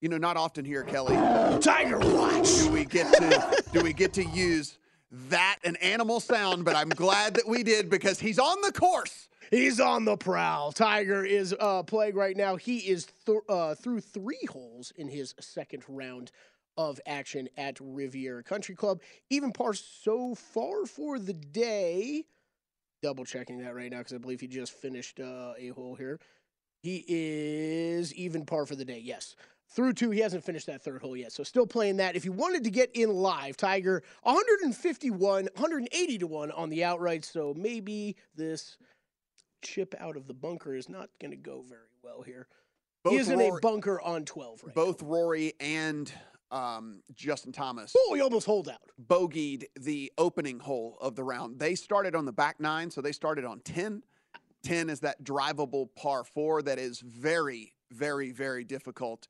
You 0.00 0.08
know, 0.10 0.18
not 0.18 0.36
often 0.36 0.64
here, 0.64 0.82
Kelly. 0.82 1.16
Tiger 1.60 1.98
Watch. 1.98 2.58
Do 2.58 2.70
we 2.70 2.84
get 2.84 3.12
to 3.14 3.62
do 3.72 3.80
we 3.82 3.92
get 3.92 4.12
to 4.14 4.24
use 4.24 4.78
that 5.30 5.56
an 5.64 5.76
animal 5.76 6.20
sound? 6.20 6.64
But 6.64 6.76
I'm 6.76 6.90
glad 6.90 7.34
that 7.34 7.48
we 7.48 7.62
did 7.62 7.88
because 7.88 8.20
he's 8.20 8.38
on 8.38 8.60
the 8.60 8.72
course. 8.72 9.28
He's 9.50 9.78
on 9.80 10.04
the 10.04 10.16
prowl. 10.16 10.72
Tiger 10.72 11.24
is 11.24 11.54
uh, 11.58 11.82
playing 11.84 12.16
right 12.16 12.36
now. 12.36 12.56
He 12.56 12.78
is 12.78 13.06
th- 13.24 13.38
uh, 13.48 13.74
through 13.76 14.00
three 14.00 14.44
holes 14.50 14.92
in 14.96 15.08
his 15.08 15.34
second 15.40 15.84
round 15.88 16.32
of 16.76 17.00
action 17.06 17.48
at 17.56 17.78
Riviera 17.80 18.42
Country 18.42 18.74
Club. 18.74 19.00
Even 19.30 19.52
par 19.52 19.72
so 19.74 20.34
far 20.34 20.84
for 20.84 21.18
the 21.18 21.32
day. 21.32 22.24
Double 23.02 23.24
checking 23.24 23.58
that 23.58 23.74
right 23.74 23.90
now 23.90 23.98
because 23.98 24.14
I 24.14 24.18
believe 24.18 24.40
he 24.40 24.48
just 24.48 24.72
finished 24.72 25.20
uh, 25.20 25.52
a 25.58 25.68
hole 25.68 25.94
here. 25.94 26.18
He 26.82 27.04
is 27.08 28.14
even 28.14 28.44
par 28.44 28.66
for 28.66 28.76
the 28.76 28.84
day. 28.84 29.00
Yes. 29.02 29.36
Through 29.68 29.94
two, 29.94 30.10
he 30.10 30.20
hasn't 30.20 30.44
finished 30.44 30.66
that 30.66 30.82
third 30.82 31.02
hole 31.02 31.16
yet. 31.16 31.32
So 31.32 31.42
still 31.42 31.66
playing 31.66 31.96
that. 31.96 32.14
If 32.14 32.24
you 32.24 32.32
wanted 32.32 32.64
to 32.64 32.70
get 32.70 32.90
in 32.94 33.10
live, 33.10 33.56
Tiger 33.56 34.02
151, 34.22 35.18
180 35.54 36.18
to 36.18 36.26
1 36.26 36.50
on 36.52 36.70
the 36.70 36.84
outright. 36.84 37.24
So 37.24 37.52
maybe 37.56 38.16
this 38.36 38.76
chip 39.62 39.94
out 39.98 40.16
of 40.16 40.28
the 40.28 40.34
bunker 40.34 40.74
is 40.74 40.88
not 40.88 41.10
going 41.20 41.32
to 41.32 41.36
go 41.36 41.64
very 41.68 41.80
well 42.02 42.22
here. 42.22 42.46
Both 43.02 43.12
he 43.12 43.18
is 43.18 43.28
in 43.28 43.40
a 43.40 43.58
bunker 43.60 44.00
on 44.00 44.24
12 44.24 44.64
right 44.64 44.74
Both 44.74 45.02
Rory 45.02 45.54
and 45.60 46.12
um, 46.50 47.02
Justin 47.14 47.52
Thomas 47.52 47.94
Oh, 47.96 48.14
he 48.14 48.20
almost 48.20 48.46
holed 48.46 48.68
out. 48.68 48.80
bogeyed 49.06 49.64
the 49.78 50.12
opening 50.18 50.58
hole 50.58 50.96
of 51.00 51.14
the 51.16 51.24
round. 51.24 51.58
They 51.58 51.74
started 51.74 52.14
on 52.14 52.24
the 52.24 52.32
back 52.32 52.60
nine, 52.60 52.90
so 52.90 53.00
they 53.00 53.12
started 53.12 53.44
on 53.44 53.60
10. 53.60 54.02
10 54.62 54.90
is 54.90 55.00
that 55.00 55.22
drivable 55.22 55.88
par 55.96 56.24
four 56.24 56.62
that 56.62 56.78
is 56.78 57.00
very, 57.00 57.74
very, 57.92 58.32
very 58.32 58.64
difficult 58.64 59.28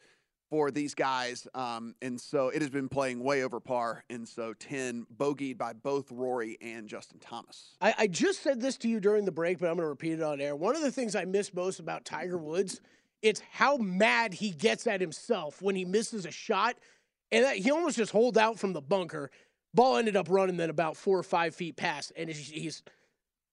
for 0.48 0.70
these 0.70 0.94
guys. 0.94 1.46
Um, 1.54 1.94
and 2.00 2.20
so 2.20 2.48
it 2.50 2.62
has 2.62 2.70
been 2.70 2.88
playing 2.88 3.18
way 3.20 3.42
over 3.42 3.58
par. 3.60 4.04
And 4.08 4.26
so 4.28 4.54
10 4.54 5.06
bogeyed 5.16 5.58
by 5.58 5.72
both 5.72 6.10
Rory 6.12 6.56
and 6.62 6.88
Justin 6.88 7.18
Thomas. 7.18 7.76
I, 7.80 7.94
I 7.98 8.06
just 8.06 8.42
said 8.42 8.60
this 8.60 8.76
to 8.78 8.88
you 8.88 9.00
during 9.00 9.24
the 9.24 9.32
break, 9.32 9.58
but 9.58 9.66
I'm 9.66 9.74
going 9.74 9.84
to 9.84 9.88
repeat 9.88 10.12
it 10.12 10.22
on 10.22 10.40
air. 10.40 10.54
One 10.54 10.76
of 10.76 10.82
the 10.82 10.92
things 10.92 11.16
I 11.16 11.24
miss 11.24 11.52
most 11.52 11.80
about 11.80 12.04
Tiger 12.04 12.38
Woods, 12.38 12.80
it's 13.22 13.42
how 13.50 13.76
mad 13.76 14.34
he 14.34 14.50
gets 14.50 14.86
at 14.86 15.00
himself 15.00 15.60
when 15.60 15.74
he 15.74 15.84
misses 15.84 16.24
a 16.26 16.30
shot. 16.30 16.76
And 17.32 17.44
that, 17.44 17.56
he 17.56 17.70
almost 17.70 17.96
just 17.96 18.12
holed 18.12 18.38
out 18.38 18.58
from 18.58 18.72
the 18.72 18.80
bunker. 18.80 19.30
Ball 19.74 19.96
ended 19.96 20.16
up 20.16 20.28
running 20.30 20.56
then 20.56 20.70
about 20.70 20.96
four 20.96 21.18
or 21.18 21.22
five 21.22 21.54
feet 21.54 21.76
past, 21.76 22.12
and 22.16 22.30
he's, 22.30 22.82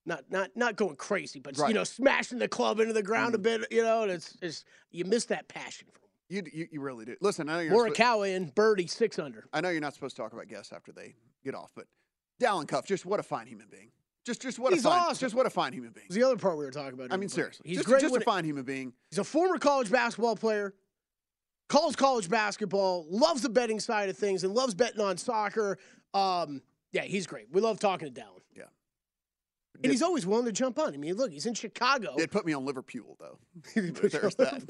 not 0.05 0.23
not 0.29 0.51
not 0.55 0.75
going 0.75 0.95
crazy, 0.95 1.39
but 1.39 1.57
Right. 1.57 1.69
you 1.69 1.73
know, 1.73 1.83
smashing 1.83 2.39
the 2.39 2.47
club 2.47 2.79
into 2.79 2.93
the 2.93 3.03
ground 3.03 3.35
a 3.35 3.37
mm-hmm. 3.37 3.61
bit. 3.61 3.71
You 3.71 3.83
know, 3.83 4.03
and 4.03 4.11
it's, 4.11 4.37
it's 4.41 4.65
you 4.91 5.05
miss 5.05 5.25
that 5.25 5.47
passion. 5.47 5.87
You, 6.29 6.43
you, 6.51 6.67
you 6.71 6.81
really 6.81 7.05
do. 7.05 7.15
Listen, 7.21 7.47
I 7.49 7.53
know 7.55 7.59
you're 7.59 7.73
Morikawa 7.73 8.35
and 8.35 8.53
birdie 8.55 8.87
six 8.87 9.19
under. 9.19 9.45
I 9.53 9.61
know 9.61 9.69
you're 9.69 9.81
not 9.81 9.93
supposed 9.93 10.15
to 10.15 10.21
talk 10.21 10.33
about 10.33 10.47
guests 10.47 10.73
after 10.73 10.91
they 10.91 11.15
get 11.43 11.53
off, 11.53 11.71
but 11.75 11.85
Dalen 12.39 12.67
Cuff, 12.67 12.85
just 12.85 13.05
what 13.05 13.19
a 13.19 13.23
fine 13.23 13.47
human 13.47 13.67
being. 13.69 13.89
Just 14.25 14.41
just 14.41 14.57
what 14.57 14.73
He's 14.73 14.85
a 14.85 14.89
fine 14.89 15.01
awesome. 15.01 15.19
just 15.19 15.35
what 15.35 15.45
a 15.45 15.49
fine 15.49 15.73
human 15.73 15.91
being. 15.91 16.05
It's 16.07 16.15
the 16.15 16.23
other 16.23 16.37
part 16.37 16.57
we 16.57 16.65
were 16.65 16.71
talking 16.71 16.93
about. 16.93 17.11
I 17.11 17.17
mean 17.17 17.29
seriously. 17.29 17.63
he's 17.67 17.77
just, 17.77 17.87
great. 17.87 18.01
just 18.01 18.15
a 18.15 18.19
it- 18.19 18.23
fine 18.23 18.45
human 18.45 18.63
being. 18.63 18.93
He's 19.09 19.19
a 19.19 19.23
former 19.23 19.57
college 19.57 19.91
basketball 19.91 20.35
player, 20.35 20.73
calls 21.67 21.95
college 21.95 22.29
basketball, 22.29 23.05
loves 23.09 23.41
the 23.41 23.49
betting 23.49 23.79
side 23.79 24.09
of 24.09 24.17
things, 24.17 24.43
and 24.43 24.53
loves 24.53 24.73
betting 24.73 25.01
on 25.01 25.17
soccer. 25.17 25.77
Um, 26.13 26.61
yeah, 26.91 27.03
he's 27.03 27.27
great. 27.27 27.47
We 27.51 27.61
love 27.61 27.79
talking 27.79 28.07
to 28.07 28.13
Dalen. 28.13 28.41
Yeah. 28.55 28.63
And 29.83 29.91
he's 29.91 30.03
always 30.03 30.25
willing 30.25 30.45
to 30.45 30.51
jump 30.51 30.77
on. 30.77 30.93
I 30.93 30.97
mean, 30.97 31.15
look, 31.15 31.31
he's 31.31 31.45
in 31.45 31.55
Chicago. 31.55 32.15
It 32.17 32.31
put 32.31 32.45
me 32.45 32.53
on 32.53 32.63
Liverpool 32.63 33.17
though. 33.19 33.39
There's 33.75 34.35
that. 34.35 34.63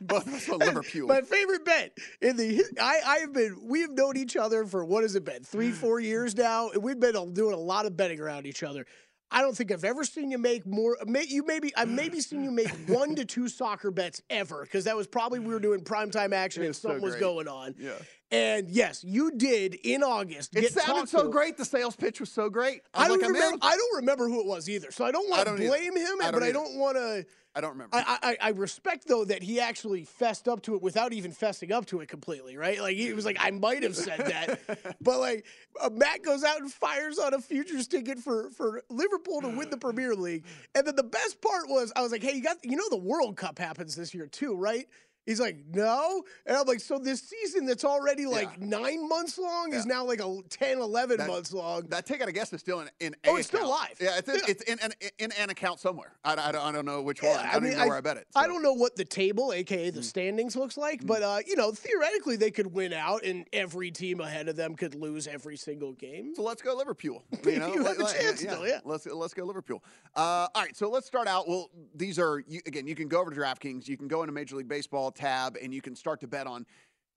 Both 0.00 0.26
of 0.26 0.34
us 0.34 0.48
on 0.48 0.58
Liverpool. 0.58 1.06
My 1.06 1.20
favorite 1.20 1.64
bet 1.64 1.96
in 2.20 2.36
the 2.36 2.64
I 2.80 3.00
I 3.06 3.18
have 3.18 3.32
been 3.32 3.58
we 3.62 3.82
have 3.82 3.90
known 3.90 4.16
each 4.16 4.36
other 4.36 4.64
for 4.64 4.84
what 4.84 5.02
has 5.02 5.14
it 5.14 5.24
been 5.24 5.44
three 5.44 5.70
four 5.82 6.00
years 6.00 6.36
now 6.36 6.70
and 6.70 6.82
we've 6.82 6.98
been 6.98 7.34
doing 7.34 7.54
a 7.54 7.58
lot 7.58 7.86
of 7.86 7.96
betting 7.96 8.20
around 8.20 8.46
each 8.46 8.62
other. 8.62 8.86
I 9.32 9.40
don't 9.40 9.56
think 9.56 9.72
I've 9.72 9.84
ever 9.84 10.04
seen 10.04 10.30
you 10.30 10.38
make 10.38 10.66
more. 10.66 10.96
May, 11.06 11.24
you 11.26 11.44
maybe 11.44 11.72
I've 11.76 11.88
maybe 12.02 12.20
seen 12.20 12.44
you 12.44 12.50
make 12.50 12.68
one 12.86 13.16
to 13.16 13.24
two 13.24 13.48
soccer 13.48 13.90
bets 13.90 14.22
ever 14.30 14.62
because 14.62 14.84
that 14.84 14.96
was 14.96 15.06
probably 15.06 15.38
we 15.40 15.52
were 15.52 15.60
doing 15.60 15.80
primetime 15.80 16.32
action 16.32 16.62
and 16.62 16.68
was 16.68 16.78
so 16.78 16.88
something 16.90 17.02
was 17.04 17.16
going 17.16 17.48
on. 17.48 17.74
Yeah. 17.78 17.92
And 18.30 18.70
yes, 18.70 19.04
you 19.04 19.32
did 19.32 19.74
in 19.74 20.02
August. 20.02 20.56
It 20.56 20.72
sounded 20.72 21.08
so 21.08 21.24
to. 21.24 21.28
great. 21.28 21.58
The 21.58 21.66
sales 21.66 21.96
pitch 21.96 22.18
was 22.18 22.32
so 22.32 22.48
great. 22.48 22.80
I 22.94 23.02
I'm 23.02 23.08
don't 23.08 23.20
like, 23.20 23.28
remember. 23.30 23.58
I 23.60 23.76
don't 23.76 23.96
remember 23.96 24.26
who 24.28 24.40
it 24.40 24.46
was 24.46 24.70
either, 24.70 24.90
so 24.90 25.04
I 25.04 25.10
don't 25.10 25.28
want 25.28 25.40
to 25.42 25.50
don't 25.50 25.60
either. 25.60 25.68
blame 25.68 25.96
him. 25.96 26.16
I 26.22 26.30
but 26.30 26.40
don't 26.40 26.42
I 26.44 26.52
don't 26.52 26.76
want 26.78 26.96
to. 26.96 27.26
I 27.54 27.60
don't 27.60 27.72
remember. 27.72 27.96
I, 27.96 28.18
I 28.22 28.36
I 28.40 28.48
respect 28.50 29.06
though 29.06 29.24
that 29.26 29.42
he 29.42 29.60
actually 29.60 30.04
fessed 30.04 30.48
up 30.48 30.62
to 30.62 30.74
it 30.74 30.82
without 30.82 31.12
even 31.12 31.32
fessing 31.32 31.70
up 31.70 31.84
to 31.86 32.00
it 32.00 32.08
completely, 32.08 32.56
right? 32.56 32.80
Like 32.80 32.96
he 32.96 33.12
was 33.12 33.26
like, 33.26 33.36
I 33.38 33.50
might 33.50 33.82
have 33.82 33.94
said 33.94 34.20
that, 34.20 34.96
but 35.00 35.20
like 35.20 35.44
uh, 35.80 35.90
Matt 35.90 36.22
goes 36.22 36.44
out 36.44 36.60
and 36.60 36.72
fires 36.72 37.18
on 37.18 37.34
a 37.34 37.40
futures 37.40 37.86
ticket 37.86 38.18
for 38.18 38.50
for 38.50 38.82
Liverpool 38.88 39.42
to 39.42 39.48
win 39.48 39.68
the 39.68 39.76
Premier 39.76 40.14
League, 40.14 40.44
and 40.74 40.86
then 40.86 40.96
the 40.96 41.02
best 41.02 41.42
part 41.42 41.68
was 41.68 41.92
I 41.94 42.00
was 42.00 42.10
like, 42.10 42.22
hey, 42.22 42.34
you 42.34 42.42
got 42.42 42.56
you 42.64 42.76
know 42.76 42.88
the 42.88 42.96
World 42.96 43.36
Cup 43.36 43.58
happens 43.58 43.94
this 43.94 44.14
year 44.14 44.26
too, 44.26 44.56
right? 44.56 44.86
He's 45.26 45.38
like, 45.40 45.56
no. 45.72 46.22
And 46.46 46.56
I'm 46.56 46.66
like, 46.66 46.80
so 46.80 46.98
this 46.98 47.20
season 47.22 47.64
that's 47.64 47.84
already 47.84 48.26
like 48.26 48.60
nine 48.60 49.08
months 49.08 49.38
long 49.38 49.72
is 49.72 49.86
now 49.86 50.04
like 50.04 50.20
a 50.20 50.38
10, 50.50 50.78
11 50.78 51.18
That- 51.18 51.28
months 51.28 51.52
long. 51.52 51.82
That 51.88 52.06
ticket, 52.06 52.26
I 52.28 52.32
guess, 52.32 52.52
is 52.52 52.60
still 52.60 52.80
in, 52.80 52.90
in 53.00 53.14
Oh, 53.26 53.36
a 53.36 53.38
it's 53.38 53.46
still 53.48 53.68
live. 53.68 53.96
Yeah, 54.00 54.18
it's 54.18 54.28
in, 54.28 54.34
Yeah. 54.34 54.40
it's 54.48 54.62
in, 54.64 54.78
an 54.80 54.92
in 55.18 55.32
an 55.40 55.50
account 55.50 55.78
somewhere. 55.78 56.12
I, 56.24 56.32
I, 56.32 56.52
don't, 56.52 56.64
I 56.64 56.72
don't 56.72 56.84
know 56.84 57.02
which 57.02 57.22
one. 57.22 57.36
I, 57.36 57.42
I 57.42 57.44
mean, 57.44 57.52
don't 57.52 57.66
even 57.66 57.78
know 57.78 57.86
where 57.88 57.96
I 57.98 58.00
bet 58.00 58.16
it. 58.16 58.26
I 58.34 58.46
don't 58.48 58.62
know 58.62 58.72
what 58.72 58.96
the 58.96 59.04
table, 59.04 59.52
aka 59.52 59.90
the 59.90 60.02
standings, 60.02 60.56
looks 60.56 60.76
like, 60.76 61.06
but 61.06 61.22
uh, 61.22 61.38
you 61.46 61.54
know, 61.54 61.70
theoretically 61.70 62.36
they 62.36 62.50
could 62.50 62.72
win 62.72 62.92
out, 62.92 63.22
and 63.24 63.46
every 63.52 63.90
team 63.92 64.20
ahead 64.20 64.48
of 64.48 64.56
them 64.56 64.74
could 64.74 64.94
lose 64.96 65.28
every 65.28 65.56
single 65.56 65.92
game. 65.92 66.34
So 66.34 66.42
let's 66.42 66.62
go 66.62 66.74
Liverpool. 66.74 67.22
You, 67.52 67.58
know, 67.58 67.74
You 67.74 67.84
have 67.84 67.98
a 67.98 68.02
Let- 68.02 68.12
let- 68.14 68.20
chance 68.20 68.40
still, 68.40 68.66
yeah. 68.66 68.80
Let's 68.84 69.06
let's 69.06 69.34
go 69.34 69.44
Liverpool. 69.44 69.84
Uh, 70.16 70.48
all 70.54 70.62
right, 70.62 70.76
so 70.76 70.88
let's 70.90 71.06
start 71.06 71.28
out. 71.28 71.48
Well, 71.48 71.70
these 71.94 72.18
are 72.18 72.42
you, 72.48 72.60
again. 72.66 72.86
You 72.86 72.94
can 72.94 73.08
go 73.08 73.20
over 73.20 73.30
to 73.30 73.36
DraftKings. 73.38 73.86
You 73.88 73.96
can 73.96 74.08
go 74.08 74.22
into 74.22 74.32
Major 74.32 74.56
League 74.56 74.68
Baseball 74.68 75.11
tab, 75.14 75.56
and 75.62 75.72
you 75.72 75.80
can 75.80 75.94
start 75.94 76.20
to 76.20 76.26
bet 76.26 76.46
on, 76.46 76.66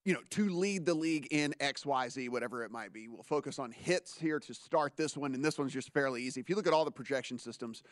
you 0.04 0.12
know, 0.12 0.20
to 0.30 0.48
lead 0.48 0.86
the 0.86 0.94
league 0.94 1.28
in 1.30 1.54
X, 1.60 1.84
Y, 1.84 2.08
Z, 2.08 2.28
whatever 2.28 2.64
it 2.64 2.70
might 2.70 2.92
be. 2.92 3.08
We'll 3.08 3.22
focus 3.22 3.58
on 3.58 3.72
hits 3.72 4.18
here 4.18 4.38
to 4.40 4.54
start 4.54 4.96
this 4.96 5.16
one, 5.16 5.34
and 5.34 5.44
this 5.44 5.58
one's 5.58 5.72
just 5.72 5.92
fairly 5.92 6.22
easy. 6.22 6.40
If 6.40 6.48
you 6.48 6.56
look 6.56 6.66
at 6.66 6.72
all 6.72 6.84
the 6.84 6.90
projection 6.90 7.38
systems. 7.38 7.82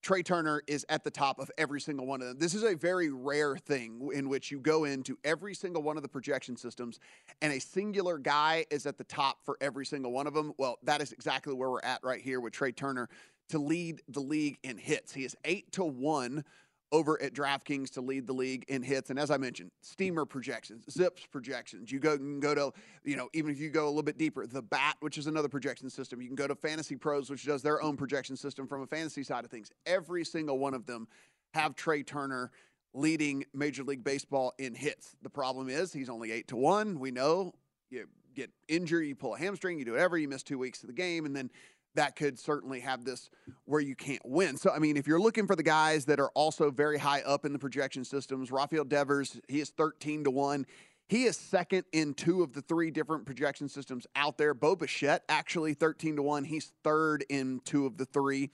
Trey 0.00 0.22
Turner 0.22 0.62
is 0.68 0.86
at 0.88 1.02
the 1.02 1.10
top 1.10 1.40
of 1.40 1.50
every 1.58 1.80
single 1.80 2.06
one 2.06 2.20
of 2.22 2.28
them. 2.28 2.38
This 2.38 2.54
is 2.54 2.62
a 2.62 2.74
very 2.74 3.10
rare 3.10 3.56
thing 3.56 4.08
in 4.14 4.28
which 4.28 4.50
you 4.50 4.60
go 4.60 4.84
into 4.84 5.18
every 5.24 5.54
single 5.54 5.82
one 5.82 5.96
of 5.96 6.02
the 6.02 6.08
projection 6.08 6.56
systems 6.56 7.00
and 7.42 7.52
a 7.52 7.58
singular 7.58 8.16
guy 8.16 8.64
is 8.70 8.86
at 8.86 8.96
the 8.96 9.04
top 9.04 9.38
for 9.44 9.58
every 9.60 9.84
single 9.84 10.12
one 10.12 10.28
of 10.28 10.34
them. 10.34 10.52
Well, 10.56 10.78
that 10.84 11.00
is 11.00 11.10
exactly 11.12 11.52
where 11.52 11.70
we're 11.70 11.82
at 11.82 11.98
right 12.04 12.20
here 12.20 12.38
with 12.38 12.52
Trey 12.52 12.70
Turner 12.70 13.08
to 13.48 13.58
lead 13.58 14.02
the 14.08 14.20
league 14.20 14.58
in 14.62 14.78
hits. 14.78 15.12
He 15.12 15.24
is 15.24 15.36
8 15.44 15.72
to 15.72 15.84
1 15.84 16.44
over 16.90 17.20
at 17.22 17.34
DraftKings 17.34 17.90
to 17.90 18.00
lead 18.00 18.26
the 18.26 18.32
league 18.32 18.64
in 18.68 18.82
hits. 18.82 19.10
And 19.10 19.18
as 19.18 19.30
I 19.30 19.36
mentioned, 19.36 19.70
steamer 19.82 20.24
projections, 20.24 20.84
zips 20.90 21.26
projections. 21.26 21.92
You 21.92 21.98
go 21.98 22.16
can 22.16 22.40
go 22.40 22.54
to, 22.54 22.72
you 23.04 23.16
know, 23.16 23.28
even 23.34 23.50
if 23.50 23.60
you 23.60 23.70
go 23.70 23.84
a 23.84 23.88
little 23.88 24.02
bit 24.02 24.18
deeper, 24.18 24.46
the 24.46 24.62
bat, 24.62 24.96
which 25.00 25.18
is 25.18 25.26
another 25.26 25.48
projection 25.48 25.90
system. 25.90 26.20
You 26.20 26.28
can 26.28 26.36
go 26.36 26.46
to 26.46 26.54
Fantasy 26.54 26.96
Pros, 26.96 27.30
which 27.30 27.44
does 27.44 27.62
their 27.62 27.82
own 27.82 27.96
projection 27.96 28.36
system 28.36 28.66
from 28.66 28.82
a 28.82 28.86
fantasy 28.86 29.22
side 29.22 29.44
of 29.44 29.50
things. 29.50 29.70
Every 29.86 30.24
single 30.24 30.58
one 30.58 30.74
of 30.74 30.86
them 30.86 31.08
have 31.54 31.74
Trey 31.74 32.02
Turner 32.02 32.50
leading 32.94 33.44
Major 33.52 33.84
League 33.84 34.02
Baseball 34.02 34.54
in 34.58 34.74
hits. 34.74 35.16
The 35.22 35.30
problem 35.30 35.68
is 35.68 35.92
he's 35.92 36.08
only 36.08 36.32
eight 36.32 36.48
to 36.48 36.56
one. 36.56 36.98
We 36.98 37.10
know 37.10 37.52
you 37.90 38.06
get 38.34 38.50
injured, 38.68 39.06
you 39.06 39.14
pull 39.14 39.34
a 39.34 39.38
hamstring, 39.38 39.78
you 39.78 39.84
do 39.84 39.92
whatever, 39.92 40.16
you 40.16 40.28
miss 40.28 40.42
two 40.42 40.58
weeks 40.58 40.82
of 40.82 40.86
the 40.86 40.94
game, 40.94 41.26
and 41.26 41.34
then 41.36 41.50
that 41.98 42.14
could 42.14 42.38
certainly 42.38 42.78
have 42.78 43.04
this 43.04 43.28
where 43.64 43.80
you 43.80 43.96
can't 43.96 44.24
win. 44.24 44.56
So, 44.56 44.70
I 44.70 44.78
mean, 44.78 44.96
if 44.96 45.08
you're 45.08 45.20
looking 45.20 45.48
for 45.48 45.56
the 45.56 45.64
guys 45.64 46.04
that 46.04 46.20
are 46.20 46.30
also 46.30 46.70
very 46.70 46.96
high 46.96 47.22
up 47.22 47.44
in 47.44 47.52
the 47.52 47.58
projection 47.58 48.04
systems, 48.04 48.52
Rafael 48.52 48.84
Devers, 48.84 49.40
he 49.48 49.58
is 49.58 49.70
13 49.70 50.22
to 50.22 50.30
1. 50.30 50.64
He 51.08 51.24
is 51.24 51.36
second 51.36 51.86
in 51.92 52.14
two 52.14 52.44
of 52.44 52.52
the 52.52 52.62
three 52.62 52.92
different 52.92 53.26
projection 53.26 53.68
systems 53.68 54.06
out 54.14 54.38
there. 54.38 54.54
Bo 54.54 54.76
Bichette, 54.76 55.24
actually 55.28 55.74
13 55.74 56.14
to 56.16 56.22
1. 56.22 56.44
He's 56.44 56.70
third 56.84 57.24
in 57.28 57.60
two 57.64 57.84
of 57.84 57.96
the 57.96 58.04
three 58.04 58.50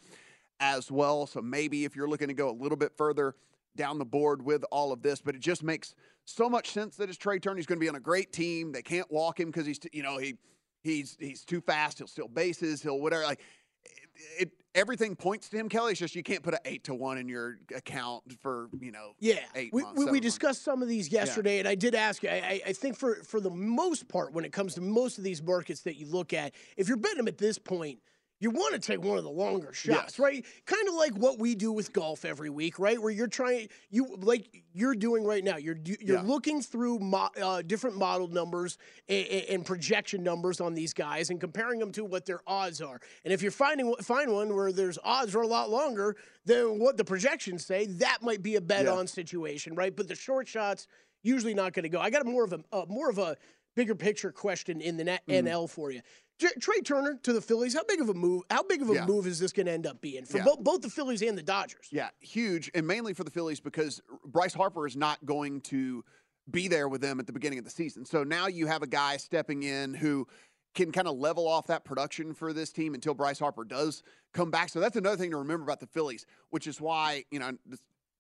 as 0.59 0.91
well. 0.91 1.27
So 1.27 1.43
maybe 1.43 1.85
if 1.85 1.95
you're 1.95 2.09
looking 2.09 2.29
to 2.29 2.35
go 2.35 2.49
a 2.49 2.57
little 2.57 2.79
bit 2.79 2.93
further 2.97 3.35
down 3.77 3.99
the 3.99 4.07
board 4.07 4.43
with 4.43 4.65
all 4.71 4.91
of 4.91 5.03
this, 5.03 5.21
but 5.21 5.35
it 5.35 5.43
just 5.43 5.63
makes 5.63 5.95
so 6.25 6.49
much 6.49 6.71
sense 6.71 6.97
that 6.97 7.11
it's 7.11 7.19
Trey. 7.19 7.35
He's 7.35 7.43
going 7.45 7.61
to 7.67 7.77
be 7.77 7.91
on 7.91 7.97
a 7.97 8.01
great 8.01 8.33
team. 8.33 8.73
They 8.73 8.81
can't 8.81 9.13
walk 9.13 9.39
him 9.39 9.51
because 9.51 9.67
he's, 9.67 9.81
you 9.93 10.03
know, 10.03 10.17
he 10.17 10.37
he's 10.85 11.17
he's 11.19 11.45
too 11.45 11.61
fast. 11.61 11.99
He'll 11.99 12.07
steal 12.07 12.29
bases. 12.29 12.83
He'll 12.83 13.01
whatever. 13.01 13.25
Like 13.25 13.41
it, 13.85 14.43
it 14.43 14.53
everything 14.75 15.17
points 15.17 15.49
to 15.49 15.57
him. 15.57 15.69
Kelly. 15.69 15.93
It's 15.93 16.01
just 16.01 16.15
you 16.15 16.23
can't 16.23 16.43
put 16.43 16.55
an 16.55 16.61
eight 16.65 16.85
to 16.85 16.95
one 16.95 17.19
in 17.19 17.29
your 17.29 17.59
account 17.75 18.23
for 18.41 18.69
you 18.81 18.93
know 18.93 19.13
Yeah, 19.19 19.41
eight 19.57 19.71
we, 19.73 19.83
months. 19.83 19.99
we, 19.99 20.11
we 20.13 20.21
discussed 20.21 20.63
some 20.63 20.83
of 20.83 20.89
these 20.89 21.09
yesterday, 21.11 21.59
and 21.59 21.67
I 21.67 21.75
did 21.75 21.95
ask 21.95 22.23
you. 22.23 22.29
I, 22.29 22.35
I- 22.35 22.61
I 22.69 22.73
think 22.73 22.97
for 22.97 23.17
for 23.25 23.41
the 23.41 23.51
most 23.51 24.07
part, 24.09 24.33
when 24.33 24.45
it 24.45 24.53
comes 24.53 24.75
to 24.75 24.81
most 24.81 25.19
of 25.19 25.25
these 25.25 25.43
markets 25.43 25.81
that 25.81 25.97
you 25.97 26.07
look 26.07 26.33
at, 26.33 26.53
if 26.77 26.87
you're 26.89 26.97
betting 26.97 27.19
them 27.19 27.29
at 27.29 27.39
this 27.39 27.59
point, 27.59 27.99
you 28.41 28.51
want 28.51 28.75
to 28.75 28.81
take 28.81 29.03
one 29.03 29.17
of 29.17 29.25
the 29.25 29.31
longer 29.31 29.73
shots, 29.73 29.87
Yes. 30.15 30.19
right? 30.19 30.45
Kind 30.67 30.89
of 30.89 30.95
like 30.95 31.13
what 31.15 31.39
we 31.39 31.55
do 31.55 31.73
with 31.73 31.93
golf 31.93 32.25
every 32.25 32.51
week, 32.51 32.79
right? 32.79 33.01
Where 33.01 33.11
you're 33.13 33.29
trying, 33.29 33.69
you 33.91 34.17
like 34.21 34.63
you're 34.73 34.95
doing 34.95 35.25
right 35.25 35.43
now. 35.43 35.57
You're 35.57 35.75
do- 35.77 35.97
you're 36.01 36.17
Yeah. 36.17 36.23
looking 36.23 36.61
through 36.61 36.99
mo- 36.99 37.31
uh, 37.41 37.63
different 37.63 37.97
model 37.97 38.29
numbers 38.29 38.77
and, 39.09 39.27
and 39.27 39.65
projection 39.67 40.23
numbers 40.23 40.61
on 40.61 40.75
these 40.75 40.93
guys 40.93 41.31
and 41.31 41.41
comparing 41.41 41.79
them 41.79 41.93
to 41.93 42.05
what 42.05 42.27
their 42.27 42.41
odds 42.47 42.81
are. 42.83 43.01
And 43.25 43.33
if 43.33 43.41
you're 43.41 43.51
finding 43.53 43.95
find 44.03 44.33
one 44.33 44.55
where 44.55 44.73
there's 44.73 44.99
odds 45.05 45.35
are 45.35 45.43
a 45.43 45.47
lot 45.47 45.71
longer 45.71 46.17
than 46.45 46.79
what 46.81 46.97
the 46.97 47.05
projections 47.05 47.65
say, 47.65 47.87
that 47.87 48.19
might 48.21 48.43
be 48.43 48.57
a 48.57 48.61
bet 48.61 48.85
Yeah. 48.87 48.93
on 48.95 49.07
situation, 49.07 49.75
right? 49.75 49.95
But 49.95 50.09
the 50.09 50.15
short 50.17 50.49
shots 50.49 50.87
usually 51.23 51.55
not 51.55 51.73
going 51.73 51.85
to 51.85 51.89
go. 51.89 52.01
I 52.01 52.11
got 52.11 52.23
a 52.23 52.25
more 52.27 52.45
of 52.45 52.53
a 52.53 52.61
uh, 52.73 52.85
more 52.89 53.09
of 53.09 53.19
a 53.19 53.37
bigger 53.77 53.95
picture 53.95 54.31
question 54.31 54.81
in 54.81 54.97
the 54.97 55.05
net 55.05 55.23
Mm-hmm. 55.27 55.47
NL 55.49 55.69
for 55.69 55.91
you. 55.91 56.01
Trey 56.39 56.81
Turner 56.85 57.19
to 57.23 57.33
the 57.33 57.41
Phillies. 57.41 57.75
How 57.75 57.85
big 57.85 58.01
of 58.01 58.09
a 58.09 58.15
move? 58.15 58.43
How 58.51 58.63
big 58.63 58.83
of 58.83 58.91
a 58.91 58.95
Yeah. 58.95 59.07
move 59.07 59.27
is 59.27 59.39
this 59.39 59.53
going 59.53 59.67
to 59.67 59.73
end 59.73 59.87
up 59.87 60.01
being 60.01 60.25
for 60.25 60.39
Yeah. 60.39 60.45
bo- 60.45 60.57
both 60.57 60.83
the 60.83 60.91
Phillies 60.91 61.23
and 61.23 61.39
the 61.39 61.43
Dodgers? 61.43 61.89
Yeah, 61.91 62.11
huge, 62.21 62.71
and 62.75 62.87
mainly 62.87 63.15
for 63.15 63.25
the 63.25 63.31
Phillies 63.31 63.61
because 63.61 64.01
Bryce 64.27 64.53
Harper 64.55 64.87
is 64.87 64.97
not 64.97 65.25
going 65.25 65.61
to 65.63 66.05
be 66.51 66.69
there 66.69 66.89
with 66.89 67.01
them 67.01 67.21
at 67.21 67.27
the 67.27 67.33
beginning 67.33 67.59
of 67.59 67.65
the 67.65 67.71
season. 67.71 68.05
So 68.05 68.25
now 68.25 68.49
you 68.49 68.67
have 68.67 68.83
a 68.83 68.87
guy 68.87 69.17
stepping 69.17 69.63
in 69.63 69.95
who 69.95 70.27
can 70.75 70.91
kind 70.93 71.07
of 71.07 71.17
level 71.17 71.47
off 71.47 71.69
that 71.69 71.85
production 71.85 72.35
for 72.35 72.53
this 72.53 72.73
team 72.73 72.95
until 72.95 73.15
Bryce 73.15 73.39
Harper 73.39 73.65
does 73.65 74.03
come 74.33 74.51
back. 74.51 74.69
So 74.69 74.81
that's 74.81 74.97
another 74.97 75.17
thing 75.17 75.31
to 75.31 75.37
remember 75.39 75.63
about 75.65 75.79
the 75.81 75.87
Phillies, 75.87 76.27
which 76.51 76.67
is 76.67 76.81
why 76.81 77.25
you 77.31 77.39
know, 77.39 77.57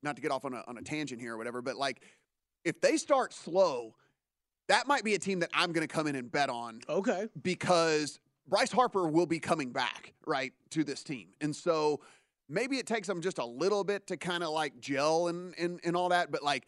not 0.02 0.14
to 0.16 0.22
get 0.22 0.30
off 0.30 0.44
on 0.44 0.54
a 0.54 0.62
on 0.68 0.78
a 0.78 0.82
tangent 0.82 1.20
here 1.20 1.34
or 1.34 1.36
whatever, 1.36 1.60
but 1.62 1.76
like 1.76 2.02
if 2.64 2.80
they 2.80 2.96
start 2.96 3.32
slow, 3.34 3.96
that 4.68 4.86
might 4.86 5.04
be 5.04 5.14
a 5.14 5.18
team 5.18 5.40
that 5.40 5.50
I'm 5.52 5.72
going 5.72 5.86
to 5.86 5.92
come 5.92 6.06
in 6.06 6.16
and 6.16 6.30
bet 6.30 6.48
on 6.48 6.80
Okay. 6.88 7.28
because 7.42 8.18
Bryce 8.46 8.72
Harper 8.72 9.08
will 9.08 9.26
be 9.26 9.38
coming 9.38 9.70
back, 9.70 10.12
right, 10.26 10.52
to 10.70 10.84
this 10.84 11.02
team. 11.02 11.28
And 11.40 11.54
so 11.54 12.00
maybe 12.48 12.76
it 12.76 12.86
takes 12.86 13.08
them 13.08 13.20
just 13.20 13.38
a 13.38 13.44
little 13.44 13.84
bit 13.84 14.06
to 14.08 14.16
kind 14.16 14.42
of 14.42 14.50
like 14.50 14.78
gel 14.80 15.28
and, 15.28 15.54
and, 15.58 15.80
and 15.84 15.96
all 15.96 16.10
that, 16.10 16.30
but 16.30 16.42
like 16.42 16.66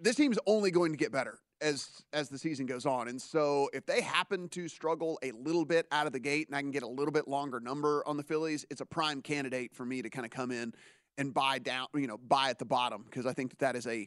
this 0.00 0.16
team's 0.16 0.38
only 0.46 0.70
going 0.70 0.92
to 0.92 0.98
get 0.98 1.12
better 1.12 1.38
as 1.60 1.88
as 2.12 2.28
the 2.28 2.38
season 2.38 2.66
goes 2.66 2.86
on. 2.86 3.08
And 3.08 3.20
so 3.20 3.68
if 3.72 3.84
they 3.84 4.00
happen 4.00 4.48
to 4.50 4.68
struggle 4.68 5.18
a 5.24 5.32
little 5.32 5.64
bit 5.64 5.86
out 5.90 6.06
of 6.06 6.12
the 6.12 6.20
gate 6.20 6.46
and 6.46 6.54
I 6.56 6.60
can 6.60 6.70
get 6.70 6.84
a 6.84 6.88
little 6.88 7.10
bit 7.10 7.26
longer 7.26 7.58
number 7.58 8.04
on 8.06 8.16
the 8.16 8.22
Phillies, 8.22 8.64
it's 8.70 8.80
a 8.80 8.86
prime 8.86 9.22
candidate 9.22 9.74
for 9.74 9.84
me 9.84 10.00
to 10.02 10.08
kind 10.08 10.24
of 10.24 10.30
come 10.30 10.52
in 10.52 10.72
and 11.16 11.34
buy 11.34 11.58
down, 11.58 11.88
you 11.94 12.06
know, 12.06 12.16
buy 12.16 12.50
at 12.50 12.58
the 12.60 12.64
bottom 12.64 13.02
because 13.10 13.26
I 13.26 13.32
think 13.32 13.50
that 13.50 13.58
that 13.58 13.76
is 13.76 13.86
a 13.88 14.06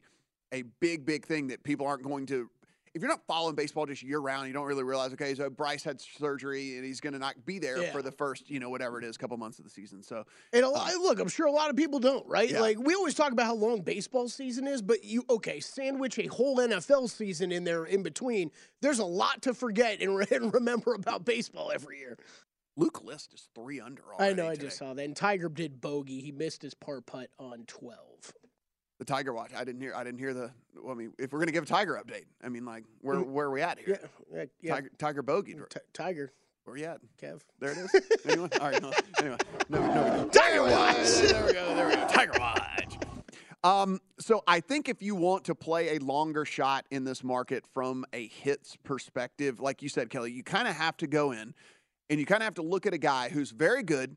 a 0.53 0.63
big 0.79 1.05
big 1.05 1.25
thing 1.25 1.47
that 1.47 1.61
people 1.63 1.85
aren't 1.87 2.03
going 2.03 2.25
to 2.27 2.49
if 2.93 3.01
you're 3.01 3.09
not 3.09 3.25
following 3.25 3.55
baseball 3.55 3.85
just 3.85 4.03
year 4.03 4.19
round, 4.19 4.47
you 4.47 4.53
don't 4.53 4.65
really 4.65 4.83
realize, 4.83 5.13
okay, 5.13 5.33
so 5.33 5.49
Bryce 5.49 5.83
had 5.83 6.01
surgery 6.01 6.75
and 6.75 6.85
he's 6.85 6.99
going 6.99 7.13
to 7.13 7.19
not 7.19 7.45
be 7.45 7.57
there 7.57 7.81
Yeah. 7.83 7.91
for 7.91 8.01
the 8.01 8.11
first, 8.11 8.49
you 8.49 8.59
know, 8.59 8.69
whatever 8.69 8.97
it 8.99 9.05
is, 9.05 9.15
couple 9.17 9.37
months 9.37 9.59
of 9.59 9.63
the 9.65 9.71
season. 9.71 10.03
So, 10.03 10.25
And 10.51 10.65
a 10.65 10.69
lot, 10.69 10.93
um, 10.93 11.01
look, 11.01 11.19
I'm 11.19 11.29
sure 11.29 11.45
a 11.47 11.51
lot 11.51 11.69
of 11.69 11.75
people 11.77 11.99
don't, 11.99 12.27
right? 12.27 12.49
Yeah. 12.49 12.59
Like 12.59 12.77
we 12.79 12.93
always 12.93 13.13
talk 13.15 13.31
about 13.31 13.45
how 13.45 13.55
long 13.55 13.81
baseball 13.81 14.27
season 14.27 14.67
is, 14.67 14.81
but 14.81 15.03
you 15.03 15.23
okay, 15.29 15.59
sandwich 15.61 16.19
a 16.19 16.27
whole 16.27 16.57
NFL 16.57 17.09
season 17.09 17.51
in 17.51 17.63
there 17.63 17.85
in 17.85 18.03
between. 18.03 18.51
There's 18.81 18.99
a 18.99 19.05
lot 19.05 19.41
to 19.43 19.53
forget 19.53 20.01
and, 20.01 20.15
re- 20.17 20.25
and 20.31 20.53
remember 20.53 20.93
about 20.93 21.23
baseball 21.23 21.71
every 21.73 21.99
year. 21.99 22.17
Luke 22.77 23.03
List 23.03 23.33
is 23.33 23.47
three 23.53 23.79
under. 23.81 24.01
I 24.17 24.33
know, 24.33 24.47
I 24.47 24.55
today. 24.55 24.65
just 24.67 24.77
saw 24.77 24.93
that. 24.93 25.03
And 25.03 25.15
Tiger 25.15 25.49
did 25.49 25.81
bogey. 25.81 26.21
He 26.21 26.31
missed 26.31 26.61
his 26.61 26.73
par 26.73 27.01
putt 27.01 27.29
on 27.37 27.65
12. 27.67 28.33
The 29.01 29.05
Tiger 29.05 29.33
Watch. 29.33 29.49
I 29.57 29.63
didn't 29.63 29.81
hear. 29.81 29.95
I 29.95 30.03
didn't 30.03 30.19
hear 30.19 30.31
the. 30.31 30.51
Well, 30.79 30.91
I 30.91 30.95
mean, 30.95 31.11
if 31.17 31.31
we're 31.33 31.39
going 31.39 31.47
to 31.47 31.51
give 31.53 31.63
a 31.63 31.65
Tiger 31.65 31.99
update, 31.99 32.25
I 32.43 32.49
mean, 32.49 32.65
like, 32.65 32.83
where 33.01 33.15
Mm. 33.17 33.25
where 33.29 33.47
are 33.47 33.51
we 33.51 33.63
at 33.63 33.79
here? 33.79 33.99
Yeah, 34.31 34.43
yeah. 34.61 34.75
Tiger 34.75 34.91
Tiger 34.99 35.21
bogey. 35.23 35.55
T- 35.55 35.79
Tiger, 35.91 36.31
Where 36.65 36.73
are 36.75 36.77
we 36.77 36.85
at? 36.85 37.01
Kev. 37.19 37.41
There 37.59 37.71
it 37.71 37.77
is. 37.79 38.19
Anyone? 38.25 38.51
All 38.61 38.69
right. 38.69 38.79
No, 38.79 38.91
anyway, 39.17 39.37
no, 39.69 39.79
no. 39.79 40.29
Tiger 40.31 40.61
Watch. 40.61 40.97
There 41.31 41.45
we 41.47 41.53
go. 41.53 41.73
There 41.75 41.87
we 41.87 41.95
go. 41.95 42.07
Tiger 42.09 42.33
Watch. 42.39 42.97
Um, 43.63 43.99
so 44.19 44.43
I 44.45 44.59
think 44.59 44.87
if 44.87 45.01
you 45.01 45.15
want 45.15 45.45
to 45.45 45.55
play 45.55 45.95
a 45.95 45.99
longer 45.99 46.45
shot 46.45 46.85
in 46.91 47.03
this 47.03 47.23
market 47.23 47.65
from 47.73 48.05
a 48.13 48.27
hits 48.27 48.77
perspective, 48.83 49.59
like 49.59 49.81
you 49.81 49.89
said, 49.89 50.11
Kelly, 50.11 50.31
you 50.31 50.43
kind 50.43 50.67
of 50.67 50.75
have 50.75 50.95
to 50.97 51.07
go 51.07 51.31
in 51.31 51.55
and 52.11 52.19
you 52.19 52.27
kind 52.27 52.43
of 52.43 52.45
have 52.45 52.55
to 52.55 52.61
look 52.63 52.85
at 52.85 52.93
a 52.93 52.97
guy 52.99 53.29
who's 53.29 53.49
very 53.49 53.81
good, 53.81 54.15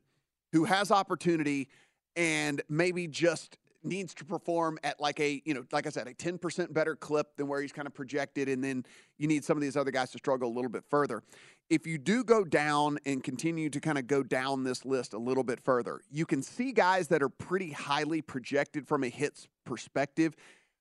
who 0.51 0.65
has 0.65 0.91
opportunity, 0.91 1.69
and 2.15 2.61
maybe 2.69 3.07
just 3.07 3.57
needs 3.85 4.13
to 4.15 4.25
perform 4.25 4.77
at 4.83 4.99
like 4.99 5.19
a, 5.19 5.41
you 5.45 5.53
know, 5.53 5.63
like 5.71 5.87
I 5.87 5.89
said, 5.89 6.07
a 6.07 6.13
10% 6.13 6.73
better 6.73 6.95
clip 6.95 7.37
than 7.37 7.47
where 7.47 7.61
he's 7.61 7.71
kind 7.71 7.87
of 7.87 7.93
projected. 7.93 8.49
And 8.49 8.63
then 8.63 8.85
you 9.17 9.27
need 9.27 9.45
some 9.45 9.57
of 9.57 9.61
these 9.61 9.77
other 9.77 9.91
guys 9.91 10.11
to 10.11 10.17
struggle 10.17 10.49
a 10.49 10.53
little 10.53 10.69
bit 10.69 10.83
further. 10.89 11.23
If 11.69 11.87
you 11.87 11.97
do 11.97 12.23
go 12.23 12.43
down 12.43 12.99
and 13.05 13.23
continue 13.23 13.69
to 13.69 13.79
kind 13.79 13.97
of 13.97 14.07
go 14.07 14.21
down 14.23 14.63
this 14.63 14.85
list 14.85 15.13
a 15.13 15.17
little 15.17 15.43
bit 15.43 15.59
further, 15.63 16.01
you 16.11 16.25
can 16.25 16.41
see 16.41 16.71
guys 16.71 17.07
that 17.07 17.23
are 17.23 17.29
pretty 17.29 17.71
highly 17.71 18.21
projected 18.21 18.87
from 18.87 19.03
a 19.03 19.09
hits 19.09 19.47
perspective. 19.65 20.35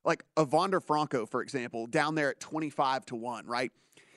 Like 0.05 0.25
Wander 0.37 0.81
Franco, 0.81 1.25
for 1.25 1.41
example, 1.41 1.87
down 1.87 2.15
there 2.15 2.31
at 2.31 2.41
25 2.41 3.07
to 3.07 3.17
1, 3.17 3.47
right? 3.47 3.73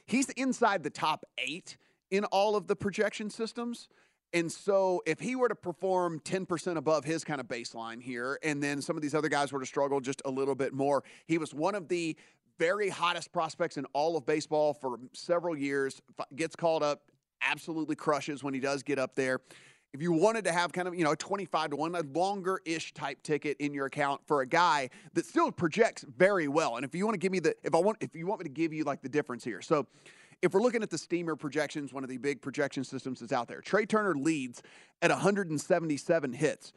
He's 0.06 0.30
inside 0.32 0.84
the 0.84 0.89
top 0.89 1.26
eight 1.38 1.78
in 2.12 2.26
all 2.26 2.56
of 2.56 2.67
the 2.67 2.76
projection 2.76 3.30
systems. 3.30 3.89
And 4.33 4.51
so 4.51 5.01
if 5.05 5.19
he 5.19 5.35
were 5.35 5.47
to 5.47 5.55
perform 5.55 6.19
10% 6.19 6.75
above 6.75 7.05
his 7.05 7.23
kind 7.23 7.39
of 7.39 7.47
baseline 7.47 8.01
here, 8.01 8.39
and 8.43 8.61
then 8.61 8.81
some 8.81 8.95
of 8.95 9.01
these 9.01 9.15
other 9.15 9.29
guys 9.29 9.51
were 9.51 9.59
to 9.59 9.65
struggle 9.65 9.99
just 9.99 10.21
a 10.25 10.29
little 10.29 10.55
bit 10.55 10.73
more, 10.73 11.03
he 11.25 11.37
was 11.37 11.53
one 11.53 11.75
of 11.75 11.87
the 11.87 12.15
very 12.59 12.89
hottest 12.89 13.31
prospects 13.31 13.77
in 13.77 13.85
all 13.93 14.17
of 14.17 14.25
baseball 14.25 14.73
for 14.73 14.99
several 15.13 15.55
years, 15.55 16.01
gets 16.35 16.55
called 16.55 16.83
up, 16.83 17.03
absolutely 17.41 17.95
crushes 17.95 18.43
when 18.43 18.53
he 18.53 18.59
does 18.59 18.83
get 18.83 18.99
up 18.99 19.15
there. 19.15 19.39
If 19.93 20.01
you 20.01 20.11
wanted 20.11 20.43
to 20.45 20.51
have 20.51 20.73
kind 20.73 20.87
of, 20.87 20.95
you 20.95 21.03
know, 21.03 21.11
a 21.11 21.15
25 21.15 21.71
to 21.71 21.75
1, 21.77 21.95
a 21.95 22.01
longer 22.13 22.59
ish 22.65 22.93
type 22.93 23.23
ticket 23.23 23.57
in 23.59 23.73
your 23.73 23.85
account 23.85 24.21
for 24.25 24.41
a 24.41 24.47
guy 24.47 24.89
that 25.13 25.25
still 25.25 25.51
projects 25.51 26.03
very 26.17 26.47
well. 26.47 26.75
And 26.75 26.83
if 26.83 26.93
you 26.93 27.05
want 27.05 27.15
to 27.15 27.19
give 27.19 27.31
me 27.31 27.39
the, 27.39 27.55
if 27.63 27.73
I 27.73 27.79
want, 27.79 27.97
if 28.01 28.13
you 28.13 28.27
want 28.27 28.41
me 28.41 28.43
to 28.43 28.49
give 28.49 28.73
you 28.73 28.83
like 28.83 29.01
the 29.01 29.09
difference 29.09 29.43
here. 29.43 29.61
So 29.61 29.87
if 30.41 30.54
we're 30.54 30.62
looking 30.62 30.84
at 30.84 30.89
the 30.89 30.97
Steamer 30.97 31.36
projections, 31.36 31.93
one 31.93 32.04
of 32.04 32.10
the 32.10 32.17
big 32.17 32.41
projection 32.41 32.84
systems 32.84 33.19
that's 33.19 33.34
out 33.34 33.47
there, 33.47 33.62
Trey 33.62 33.86
Turner 33.86 34.15
leads 34.15 34.62
at 35.02 35.10
177 35.10 36.34
hits. 36.34 36.73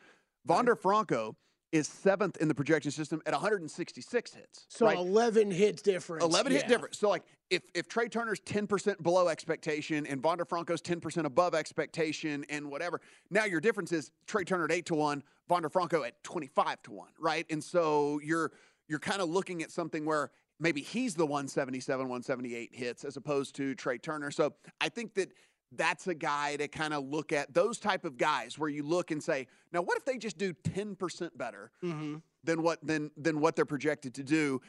Wander 0.46 0.74
Franco 0.74 1.36
is 1.72 1.86
seventh 1.86 2.36
in 2.38 2.48
the 2.48 2.54
projection 2.54 2.90
system 2.90 3.22
at 3.26 3.32
166 3.32 4.34
hits. 4.34 4.66
So 4.68 4.86
right? 4.86 4.96
11 4.96 5.50
hits 5.50 5.82
difference. 5.82 6.24
11 6.24 6.52
hit 6.52 6.62
yeah. 6.62 6.68
difference. 6.68 6.98
So 6.98 7.08
like 7.08 7.22
if 7.48 7.62
if 7.74 7.86
Trey 7.86 8.08
Turner's 8.08 8.40
10% 8.40 9.02
below 9.02 9.28
expectation 9.28 10.06
and 10.06 10.22
Wander 10.22 10.44
Franco's 10.44 10.82
10% 10.82 11.24
above 11.24 11.54
expectation 11.54 12.44
and 12.48 12.70
whatever, 12.70 13.00
now 13.30 13.44
your 13.44 13.60
difference 13.60 13.92
is 13.92 14.10
Trey 14.26 14.44
Turner 14.44 14.64
at 14.64 14.72
8 14.72 14.86
to 14.86 14.94
1, 14.94 15.22
Wander 15.48 15.68
Franco 15.68 16.02
at 16.02 16.22
25 16.24 16.82
to 16.84 16.92
1, 16.92 17.08
right? 17.20 17.46
And 17.50 17.62
so 17.62 18.20
you're 18.24 18.50
you're 18.88 18.98
kind 18.98 19.22
of 19.22 19.28
looking 19.28 19.62
at 19.62 19.70
something 19.70 20.04
where 20.04 20.32
maybe 20.60 20.82
he's 20.82 21.14
the 21.14 21.26
177, 21.26 21.98
178 22.08 22.70
hits 22.72 23.04
as 23.04 23.16
opposed 23.16 23.56
to 23.56 23.74
Trey 23.74 23.98
Turner. 23.98 24.30
So 24.30 24.52
I 24.80 24.88
think 24.88 25.14
that 25.14 25.32
that's 25.72 26.06
a 26.06 26.14
guy 26.14 26.56
to 26.56 26.68
kind 26.68 26.92
of 26.94 27.04
look 27.04 27.32
at 27.32 27.52
those 27.54 27.78
type 27.78 28.04
of 28.04 28.16
guys 28.18 28.58
where 28.58 28.68
you 28.68 28.82
look 28.82 29.10
and 29.10 29.22
say, 29.22 29.46
now 29.72 29.82
what 29.82 29.96
if 29.96 30.04
they 30.04 30.18
just 30.18 30.36
do 30.38 30.52
10% 30.52 31.30
better 31.36 31.70
Mm-hmm. 31.82 32.16
than 32.44 32.62
what 32.62 32.78
than 32.86 33.10
than 33.16 33.40
what 33.40 33.56
they're 33.56 33.64
projected 33.64 34.14
to 34.14 34.22
do? 34.22 34.60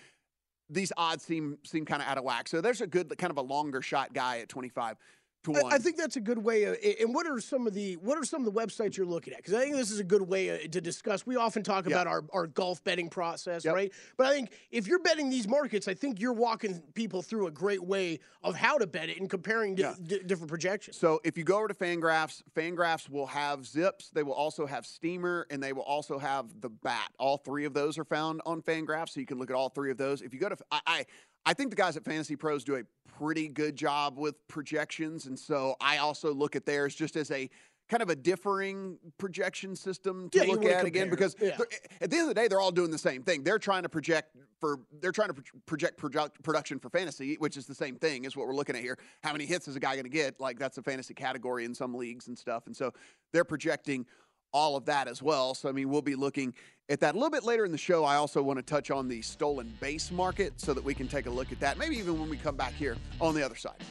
These 0.70 0.94
odds 0.96 1.24
seem 1.24 1.58
seem 1.66 1.86
kind 1.86 2.02
of 2.02 2.08
out 2.08 2.18
of 2.18 2.24
whack. 2.24 2.48
So 2.48 2.62
there's 2.62 2.82
a 2.82 2.88
good 2.88 3.16
kind 3.18 3.32
of 3.32 3.38
a 3.38 3.42
longer 3.42 3.82
shot 3.82 4.14
guy 4.14 4.40
at 4.40 4.50
25 4.50 4.96
to 4.96 5.02
I- 5.48 5.52
1. 5.64 5.74
I 5.74 5.78
think 5.80 5.98
that's 5.98 6.16
a 6.16 6.22
good 6.22 6.38
way. 6.38 6.64
Of, 6.66 6.78
and 7.00 7.14
what 7.14 7.26
are 7.26 7.40
some 7.40 7.66
of 7.66 7.74
the 7.74 7.96
what 7.96 8.18
are 8.18 8.24
some 8.24 8.46
of 8.46 8.54
the 8.54 8.60
websites 8.60 8.96
you're 8.96 9.06
looking 9.08 9.34
at? 9.34 9.38
Because 9.38 9.54
I 9.54 9.62
think 9.62 9.76
this 9.76 9.92
is 9.92 10.00
a 10.00 10.04
good 10.04 10.22
way 10.22 10.52
uh, 10.52 10.68
to 10.70 10.82
discuss. 10.82 11.26
We 11.26 11.36
often 11.36 11.64
talk 11.64 11.86
Yeah. 11.86 11.96
about 11.96 12.08
our, 12.08 12.24
our 12.32 12.48
golf 12.48 12.84
betting 12.84 13.10
process, 13.10 13.66
Yep. 13.66 13.74
right? 13.74 13.92
But 14.18 14.28
I 14.28 14.34
think 14.34 14.52
if 14.72 14.88
you're 14.88 15.00
betting 15.00 15.30
these 15.30 15.48
markets, 15.48 15.88
I 15.88 15.94
think 15.94 16.20
you're 16.20 16.34
walking 16.34 16.82
people 16.94 17.22
through 17.22 17.48
a 17.48 17.52
great 17.52 17.84
way 17.84 18.20
of 18.44 18.56
how 18.56 18.78
to 18.78 18.86
bet 18.88 19.10
it 19.10 19.20
and 19.20 19.30
comparing 19.30 19.78
Yeah. 19.78 19.96
di- 20.04 20.20
different 20.20 20.50
projections. 20.50 20.98
So 20.98 21.20
if 21.24 21.38
you 21.38 21.44
go 21.44 21.58
over 21.58 21.68
to 21.68 21.74
Fangraphs, 21.74 22.44
Fangraphs 22.56 23.10
will 23.10 23.28
have 23.28 23.66
Zips, 23.66 24.10
they 24.14 24.24
will 24.24 24.34
also 24.34 24.66
have 24.68 24.86
Steamer, 24.86 25.48
and 25.50 25.62
they 25.62 25.74
will 25.74 25.82
also 25.84 26.20
have 26.20 26.46
the 26.62 26.70
Bat. 26.70 27.12
All 27.20 27.38
three 27.38 27.66
of 27.66 27.74
those 27.74 27.98
are 27.98 28.06
found 28.06 28.42
on 28.46 28.62
Fangraphs, 28.62 29.10
so 29.10 29.20
you 29.20 29.26
can 29.26 29.38
look 29.40 29.50
at 29.50 29.56
all 29.56 29.70
three 29.70 29.92
of 29.92 29.98
those. 29.98 30.22
If 30.22 30.34
you 30.34 30.40
go 30.40 30.50
to, 30.50 30.58
I, 30.72 30.80
I, 30.86 31.06
I 31.46 31.54
think 31.54 31.70
the 31.72 31.76
guys 31.76 31.98
at 31.98 32.06
Fantasy 32.06 32.36
Pros 32.36 32.64
do 32.64 32.76
a 32.76 32.84
pretty 33.18 33.48
good 33.48 33.76
job 33.76 34.18
with 34.18 34.36
projections, 34.48 35.26
and 35.26 35.38
so 35.38 35.76
I 35.82 35.98
also 35.98 36.34
look 36.34 36.56
at 36.56 36.66
theirs 36.66 36.94
just 36.96 37.16
as 37.16 37.32
a 37.32 37.50
kind 37.90 38.02
of 38.02 38.10
a 38.10 38.16
differing 38.16 38.98
projection 39.18 39.76
system 39.76 40.30
to 40.30 40.38
Yeah, 40.40 40.46
look 40.54 40.64
at 40.64 40.86
again 40.86 41.10
because 41.10 41.36
Yeah. 41.42 41.58
at 42.00 42.10
the 42.10 42.16
end 42.18 42.22
of 42.22 42.28
the 42.30 42.34
day 42.34 42.48
they're 42.48 42.60
all 42.62 42.72
doing 42.72 42.90
the 42.90 42.98
same 42.98 43.22
thing. 43.22 43.44
They're 43.44 43.60
trying 43.60 43.84
to 43.84 43.90
project 43.90 44.38
for 44.62 44.80
they're 45.02 45.12
trying 45.12 45.28
to 45.28 45.34
pro- 45.34 45.60
project 45.66 45.98
product, 45.98 46.42
production 46.42 46.80
for 46.80 46.90
fantasy, 46.90 47.36
which 47.40 47.58
is 47.58 47.66
the 47.66 47.76
same 47.76 47.98
thing 47.98 48.26
as 48.26 48.38
what 48.38 48.48
we're 48.48 48.56
looking 48.56 48.78
at 48.78 48.82
here. 48.82 48.98
How 49.24 49.34
many 49.34 49.46
hits 49.46 49.68
is 49.68 49.76
a 49.76 49.80
guy 49.80 49.96
going 49.96 50.06
to 50.06 50.10
get? 50.10 50.40
Like 50.40 50.58
that's 50.58 50.78
a 50.78 50.84
fantasy 50.84 51.14
category 51.14 51.66
in 51.66 51.76
some 51.76 51.94
leagues 51.94 52.28
and 52.28 52.38
stuff. 52.38 52.66
And 52.68 52.76
so 52.78 52.94
they're 53.34 53.44
projecting 53.44 54.06
all 54.52 54.76
of 54.76 54.86
that 54.86 55.08
as 55.08 55.22
well. 55.22 55.54
So 55.54 55.70
I 55.70 55.72
mean, 55.72 55.90
we'll 55.90 56.02
be 56.02 56.16
looking 56.16 56.54
at 56.90 57.00
that 57.00 57.16
a 57.16 57.18
little 57.18 57.30
bit 57.30 57.44
later 57.44 57.66
in 57.66 57.72
the 57.72 57.78
show. 57.78 58.04
I 58.04 58.16
also 58.16 58.42
want 58.42 58.60
to 58.60 58.64
touch 58.64 58.92
on 58.92 59.08
the 59.08 59.22
stolen 59.22 59.74
base 59.80 60.12
market 60.12 60.60
so 60.60 60.74
that 60.74 60.84
we 60.84 60.94
can 60.94 61.08
take 61.08 61.26
a 61.26 61.30
look 61.30 61.52
at 61.52 61.60
that. 61.62 61.78
Maybe 61.78 61.98
even 61.98 62.20
when 62.20 62.30
we 62.30 62.38
come 62.38 62.56
back 62.56 62.74
here 62.74 62.98
on 63.20 63.34
the 63.34 63.44
other 63.44 63.56
side. 63.56 63.84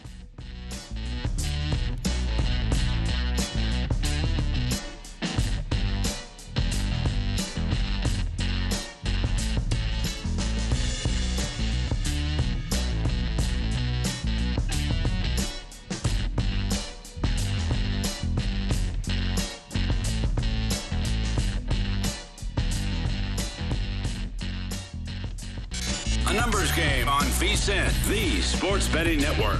Sports 28.61 28.89
betting 28.89 29.19
network. 29.19 29.59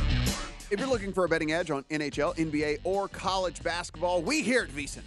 If 0.71 0.79
you're 0.79 0.87
looking 0.87 1.15
for 1.15 1.25
a 1.25 1.29
betting 1.29 1.53
edge 1.53 1.71
on 1.71 1.85
NHL, 1.85 2.37
NBA, 2.37 2.81
or 2.85 3.09
college 3.09 3.63
basketball, 3.63 4.21
we 4.21 4.43
here 4.43 4.61
at 4.61 4.69
VSiN 4.69 5.01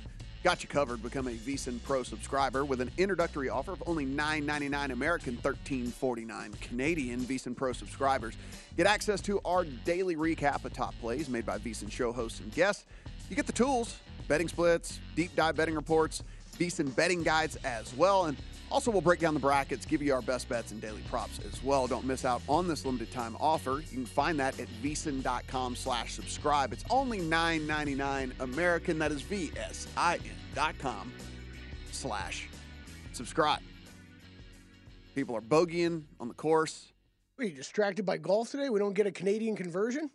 got 0.44 0.64
you 0.64 0.68
covered. 0.68 1.04
Become 1.04 1.28
a 1.28 1.34
VSiN 1.34 1.78
Pro 1.84 2.02
subscriber 2.02 2.66
with 2.66 2.82
an 2.82 2.90
introductory 2.98 3.50
offer 3.50 3.72
of 3.72 3.84
only 3.86 4.04
$9.99 4.08 4.94
American, 4.94 5.38
$13.49 5.38 6.60
Canadian. 6.60 7.20
VSiN 7.20 7.56
Pro 7.56 7.72
subscribers 7.72 8.34
get 8.78 8.88
access 8.88 9.22
to 9.22 9.40
our 9.46 9.64
daily 9.64 10.16
recap 10.16 10.66
of 10.66 10.74
top 10.74 10.96
plays 11.00 11.30
made 11.30 11.46
by 11.46 11.60
VSiN 11.60 11.92
show 11.92 12.12
hosts 12.12 12.40
and 12.40 12.52
guests. 12.52 12.86
You 13.30 13.36
get 13.36 13.46
the 13.46 13.54
tools, 13.54 14.00
betting 14.28 14.48
splits, 14.48 15.00
deep 15.16 15.36
dive 15.36 15.56
betting 15.56 15.76
reports, 15.76 16.24
VSiN 16.58 16.96
betting 16.96 17.22
guides 17.22 17.58
as 17.58 17.94
well, 17.94 18.26
and 18.26 18.38
also, 18.74 18.90
we'll 18.90 19.02
break 19.02 19.20
down 19.20 19.36
the 19.36 19.40
brackets, 19.40 19.86
give 19.86 20.02
you 20.02 20.16
our 20.16 20.24
best 20.24 20.50
bets 20.50 20.72
and 20.72 20.82
daily 20.82 21.04
props 21.08 21.40
as 21.46 21.64
well. 21.64 21.86
Don't 21.86 22.06
miss 22.06 22.26
out 22.26 22.42
on 22.50 22.68
this 22.68 22.86
limited 22.86 23.12
time 23.12 23.38
offer. 23.40 23.84
You 23.92 23.98
can 23.98 24.06
find 24.08 24.40
that 24.40 24.60
at 24.60 24.68
vsin.com 24.82 25.76
slash 25.76 26.14
subscribe. 26.14 26.74
It's 26.74 26.84
only 26.90 27.20
$9.99 27.20 28.32
American. 28.40 28.98
That 28.98 29.12
is 29.12 29.22
V-S-I-N 29.22 30.22
dot 30.56 30.76
com 30.80 31.14
slash 31.92 32.50
subscribe. 33.12 33.62
People 35.14 35.36
are 35.36 35.42
bogeying 35.42 36.02
on 36.20 36.28
the 36.28 36.34
course. 36.34 36.94
Are 37.38 37.46
you 37.46 37.52
distracted 37.52 38.08
by 38.08 38.18
golf 38.18 38.50
today? 38.50 38.70
We 38.70 38.80
don't 38.80 38.94
get 38.94 39.06
a 39.06 39.12
Canadian 39.12 39.56
conversion. 39.56 40.10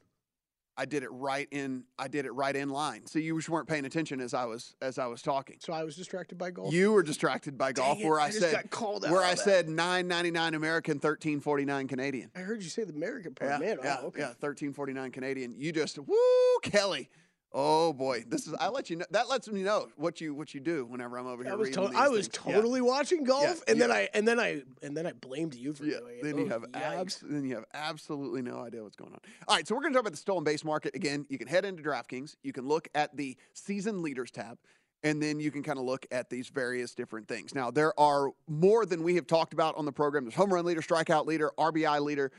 I 0.78 0.84
did 0.84 1.02
it 1.02 1.10
right 1.10 1.48
in. 1.50 1.82
I 1.98 2.06
did 2.06 2.24
it 2.24 2.30
right 2.30 2.54
in 2.54 2.70
line. 2.70 3.04
So 3.04 3.18
you 3.18 3.36
just 3.36 3.48
weren't 3.48 3.66
paying 3.66 3.84
attention 3.84 4.20
as 4.20 4.32
I 4.32 4.44
was 4.44 4.76
as 4.80 4.96
I 4.98 5.06
was 5.06 5.20
talking. 5.20 5.56
So 5.58 5.72
I 5.72 5.82
was 5.82 5.96
distracted 5.96 6.38
by 6.38 6.52
golf. 6.52 6.72
You 6.72 6.92
were 6.92 7.02
distracted 7.02 7.58
by 7.58 7.72
golf, 7.72 7.98
it, 7.98 8.06
where 8.06 8.20
I, 8.20 8.26
I 8.26 8.30
said 8.30 8.52
got 8.52 8.70
called 8.70 9.04
out 9.04 9.10
where 9.10 9.22
I 9.24 9.30
that. 9.30 9.38
said 9.40 9.68
nine 9.68 10.06
ninety 10.06 10.30
nine 10.30 10.54
American, 10.54 11.00
thirteen 11.00 11.40
forty 11.40 11.64
nine 11.64 11.88
Canadian. 11.88 12.30
I 12.36 12.40
heard 12.40 12.62
you 12.62 12.68
say 12.70 12.84
the 12.84 12.92
American 12.92 13.34
part, 13.34 13.50
Yeah, 13.50 13.58
man. 13.58 13.78
Oh, 13.80 13.84
yeah, 13.84 13.96
oh, 14.02 14.06
okay. 14.06 14.20
yeah, 14.20 14.32
thirteen 14.40 14.72
forty 14.72 14.92
nine 14.92 15.10
Canadian. 15.10 15.54
You 15.58 15.72
just 15.72 15.98
woo, 15.98 16.16
Kelly. 16.62 17.10
Oh 17.52 17.94
boy, 17.94 18.24
this 18.28 18.46
is. 18.46 18.54
I 18.60 18.68
let 18.68 18.90
you 18.90 18.96
know. 18.96 19.06
That 19.10 19.28
lets 19.30 19.48
me 19.48 19.62
know 19.62 19.88
what 19.96 20.20
you 20.20 20.34
what 20.34 20.52
you 20.52 20.60
do 20.60 20.84
whenever 20.84 21.18
I'm 21.18 21.26
over 21.26 21.42
here. 21.42 21.52
I 21.52 21.56
was, 21.56 21.70
to- 21.70 21.82
I 21.94 22.08
was 22.08 22.28
things. 22.28 22.46
Yeah. 22.46 22.52
totally 22.56 22.82
watching 22.82 23.24
golf, 23.24 23.42
Yeah, 23.42 23.54
and 23.68 23.80
then. 23.80 23.90
I 23.90 24.08
and 24.12 24.28
then 24.28 24.38
I 24.38 24.62
and 24.82 24.94
then 24.94 25.06
I 25.06 25.12
blamed 25.12 25.54
you 25.54 25.72
for 25.72 25.84
Yeah, 25.86 25.98
doing 26.00 26.18
it. 26.18 26.22
then 26.24 26.36
you 26.38 26.44
Oh, 26.44 26.48
have 26.48 26.64
abs- 26.74 27.24
then 27.26 27.44
you 27.44 27.54
have 27.54 27.64
absolutely 27.72 28.42
no 28.42 28.60
idea 28.60 28.82
what's 28.82 28.96
going 28.96 29.12
on. 29.14 29.20
All 29.48 29.56
right, 29.56 29.66
so 29.66 29.74
we're 29.74 29.80
going 29.80 29.92
to 29.94 29.96
talk 29.96 30.02
about 30.02 30.12
the 30.12 30.18
stolen 30.18 30.44
base 30.44 30.62
market 30.62 30.94
again. 30.94 31.24
You 31.30 31.38
can 31.38 31.48
head 31.48 31.64
into 31.64 31.82
DraftKings. 31.82 32.36
You 32.42 32.52
can 32.52 32.66
look 32.68 32.86
at 32.94 33.16
the 33.16 33.34
season 33.54 34.02
leaders 34.02 34.30
tab, 34.30 34.58
and 35.02 35.22
then 35.22 35.40
you 35.40 35.50
can 35.50 35.62
kind 35.62 35.78
of 35.78 35.86
look 35.86 36.04
at 36.10 36.28
these 36.28 36.48
various 36.50 36.94
different 36.94 37.28
things. 37.28 37.54
Now 37.54 37.70
there 37.70 37.98
are 37.98 38.28
more 38.46 38.84
than 38.84 39.02
we 39.02 39.14
have 39.14 39.26
talked 39.26 39.54
about 39.54 39.74
on 39.78 39.86
the 39.86 39.92
program. 39.92 40.24
There's 40.24 40.34
home 40.34 40.52
run 40.52 40.66
leader, 40.66 40.82
strikeout 40.82 41.24
leader, 41.24 41.50
RBI 41.58 42.02
leader. 42.02 42.30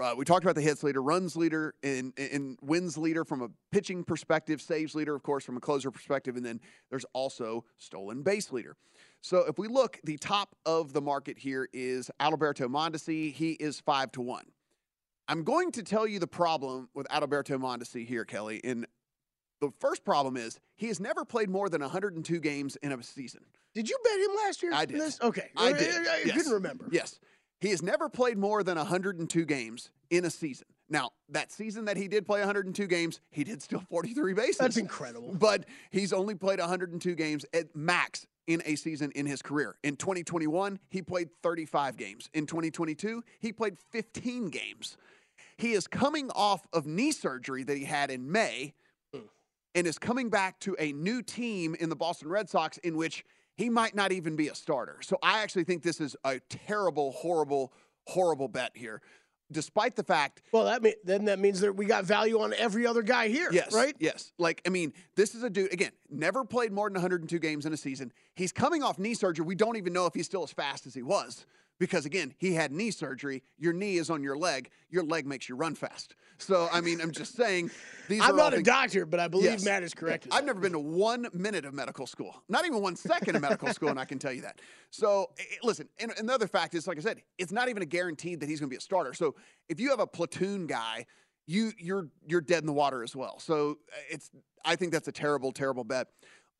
Uh, 0.00 0.14
we 0.16 0.24
talked 0.24 0.42
about 0.44 0.54
the 0.54 0.60
hits 0.62 0.82
leader, 0.82 1.02
runs 1.02 1.36
leader, 1.36 1.74
and, 1.82 2.12
and 2.18 2.58
wins 2.62 2.96
leader 2.96 3.24
from 3.24 3.42
a 3.42 3.48
pitching 3.70 4.02
perspective, 4.04 4.60
saves 4.62 4.94
leader, 4.94 5.14
of 5.14 5.22
course, 5.22 5.44
from 5.44 5.56
a 5.56 5.60
closer 5.60 5.90
perspective, 5.90 6.36
and 6.36 6.44
then 6.46 6.60
there's 6.90 7.04
also 7.12 7.64
stolen 7.76 8.22
base 8.22 8.52
leader. 8.52 8.74
So 9.20 9.44
if 9.46 9.58
we 9.58 9.68
look, 9.68 9.98
the 10.04 10.16
top 10.16 10.56
of 10.64 10.92
the 10.92 11.02
market 11.02 11.38
here 11.38 11.68
is 11.72 12.10
Alberto 12.20 12.68
Mondesi. 12.68 13.32
He 13.32 13.52
is 13.52 13.80
five 13.80 14.10
to 14.12 14.22
one. 14.22 14.46
I'm 15.28 15.44
going 15.44 15.70
to 15.72 15.82
tell 15.82 16.06
you 16.06 16.18
the 16.18 16.26
problem 16.26 16.88
with 16.94 17.06
Alberto 17.12 17.58
Mondesi 17.58 18.06
here, 18.06 18.24
Kelly. 18.24 18.60
And 18.64 18.86
the 19.60 19.70
first 19.78 20.04
problem 20.04 20.36
is 20.36 20.58
he 20.74 20.88
has 20.88 20.98
never 21.00 21.24
played 21.24 21.48
more 21.50 21.68
than 21.68 21.82
102 21.82 22.40
games 22.40 22.76
in 22.76 22.92
a 22.92 23.02
season. 23.02 23.42
Did 23.74 23.88
you 23.88 23.96
bet 24.02 24.18
him 24.20 24.36
last 24.44 24.62
year? 24.62 24.72
I 24.74 24.84
did. 24.84 25.00
This? 25.00 25.20
Okay, 25.22 25.50
I 25.56 25.72
did. 25.72 25.94
I, 26.06 26.14
I 26.14 26.22
Yes. 26.26 26.36
couldn't 26.36 26.52
remember. 26.52 26.88
Yes. 26.90 27.20
He 27.62 27.70
has 27.70 27.80
never 27.80 28.08
played 28.08 28.38
more 28.38 28.64
than 28.64 28.76
102 28.76 29.44
games 29.44 29.90
in 30.10 30.24
a 30.24 30.30
season. 30.30 30.66
Now, 30.88 31.10
that 31.28 31.52
season 31.52 31.84
that 31.84 31.96
he 31.96 32.08
did 32.08 32.26
play 32.26 32.40
102 32.40 32.88
games, 32.88 33.20
he 33.30 33.44
did 33.44 33.62
steal 33.62 33.78
43 33.88 34.34
bases. 34.34 34.56
That's 34.58 34.76
incredible. 34.78 35.32
But 35.32 35.66
he's 35.92 36.12
only 36.12 36.34
played 36.34 36.58
102 36.58 37.14
games 37.14 37.46
at 37.54 37.74
max 37.76 38.26
in 38.48 38.62
a 38.66 38.74
season 38.74 39.12
in 39.14 39.26
his 39.26 39.42
career. 39.42 39.76
In 39.84 39.94
2021, 39.94 40.80
he 40.90 41.02
played 41.02 41.28
35 41.44 41.96
games. 41.96 42.28
In 42.34 42.46
2022, 42.46 43.22
he 43.38 43.52
played 43.52 43.78
15 43.92 44.50
games. 44.50 44.96
He 45.56 45.74
is 45.74 45.86
coming 45.86 46.32
off 46.34 46.66
of 46.72 46.84
knee 46.84 47.12
surgery 47.12 47.62
that 47.62 47.76
he 47.76 47.84
had 47.84 48.10
in 48.10 48.32
May 48.32 48.74
hmm. 49.14 49.20
and 49.76 49.86
is 49.86 50.00
coming 50.00 50.30
back 50.30 50.58
to 50.60 50.74
a 50.80 50.90
new 50.90 51.22
team 51.22 51.76
in 51.78 51.90
the 51.90 51.96
Boston 51.96 52.28
Red 52.28 52.50
Sox 52.50 52.78
in 52.78 52.96
which 52.96 53.24
he 53.62 53.70
might 53.70 53.94
not 53.94 54.10
even 54.10 54.34
be 54.34 54.48
a 54.48 54.54
starter. 54.54 54.98
So 55.02 55.18
I 55.22 55.42
actually 55.42 55.64
think 55.64 55.82
this 55.82 56.00
is 56.00 56.16
a 56.24 56.40
terrible, 56.66 57.12
horrible, 57.12 57.72
horrible 58.06 58.48
bet 58.48 58.72
here. 58.74 59.00
Despite 59.52 59.96
the 59.96 60.02
fact 60.02 60.42
Well, 60.50 60.64
that 60.64 60.82
mean, 60.82 60.94
then 61.04 61.26
that 61.26 61.38
means 61.38 61.60
that 61.60 61.76
we 61.76 61.84
got 61.84 62.04
value 62.04 62.40
on 62.40 62.54
every 62.54 62.86
other 62.86 63.02
guy 63.02 63.28
here. 63.28 63.50
Yes. 63.52 63.72
Right. 63.72 63.94
Yes. 64.00 64.32
Like, 64.38 64.62
I 64.66 64.70
mean, 64.70 64.94
this 65.14 65.34
is 65.34 65.42
a 65.42 65.50
dude, 65.50 65.72
again, 65.72 65.92
never 66.10 66.44
played 66.44 66.72
more 66.72 66.88
than 66.88 66.94
102 66.94 67.38
games 67.38 67.66
in 67.66 67.72
a 67.72 67.76
season. 67.76 68.12
He's 68.34 68.50
coming 68.50 68.82
off 68.82 68.98
knee 68.98 69.14
surgery. 69.14 69.44
We 69.44 69.54
don't 69.54 69.76
even 69.76 69.92
know 69.92 70.06
if 70.06 70.14
he's 70.14 70.26
still 70.26 70.42
as 70.42 70.52
fast 70.52 70.86
as 70.86 70.94
he 70.94 71.02
was 71.02 71.46
because, 71.82 72.06
again, 72.06 72.32
he 72.38 72.54
had 72.54 72.70
knee 72.70 72.92
surgery. 72.92 73.42
Your 73.58 73.72
knee 73.72 73.96
is 73.96 74.08
on 74.08 74.22
your 74.22 74.36
leg. 74.36 74.70
Your 74.88 75.02
leg 75.02 75.26
makes 75.26 75.48
you 75.48 75.56
run 75.56 75.74
fast. 75.74 76.14
So, 76.38 76.68
I 76.72 76.80
mean, 76.80 77.00
I'm 77.00 77.10
just 77.10 77.34
saying 77.34 77.72
these 78.08 78.22
I'm 78.22 78.36
not 78.36 78.52
a 78.52 78.56
things- 78.58 78.68
doctor, 78.68 79.04
but 79.04 79.18
I 79.18 79.26
believe 79.26 79.50
Yes. 79.50 79.64
Matt 79.64 79.82
is 79.82 79.92
correct. 79.92 80.28
I've 80.30 80.44
never 80.44 80.60
been 80.60 80.74
to 80.74 80.78
one 80.78 81.26
minute 81.32 81.64
of 81.64 81.74
medical 81.74 82.06
school, 82.06 82.40
not 82.48 82.64
even 82.66 82.80
one 82.82 82.94
second 82.94 83.34
of 83.34 83.42
medical 83.42 83.66
school, 83.74 83.88
and 83.88 83.98
I 83.98 84.04
can 84.04 84.20
tell 84.20 84.32
you 84.32 84.42
that. 84.42 84.60
So, 84.90 85.30
eh, 85.40 85.42
eh, 85.42 85.54
listen, 85.64 85.88
and 85.98 86.12
another 86.18 86.46
fact 86.46 86.76
is, 86.76 86.86
like 86.86 86.98
I 86.98 87.00
said, 87.00 87.20
it's 87.36 87.50
not 87.50 87.68
even 87.68 87.82
a 87.82 87.86
guaranteed 87.86 88.38
that 88.38 88.48
he's 88.48 88.60
going 88.60 88.68
to 88.68 88.72
be 88.72 88.76
a 88.78 88.80
starter. 88.80 89.12
So, 89.12 89.34
if 89.68 89.80
you 89.80 89.90
have 89.90 89.98
a 89.98 90.06
platoon 90.06 90.68
guy, 90.68 91.06
you 91.48 91.72
you're 91.80 92.06
you're 92.28 92.40
dead 92.40 92.60
in 92.62 92.66
the 92.66 92.72
water 92.72 93.02
as 93.02 93.16
well. 93.16 93.40
So, 93.40 93.78
eh, 93.92 94.00
it's 94.14 94.30
I 94.64 94.76
think 94.76 94.92
that's 94.92 95.08
a 95.08 95.12
terrible, 95.12 95.50
terrible 95.50 95.82
bet 95.82 96.06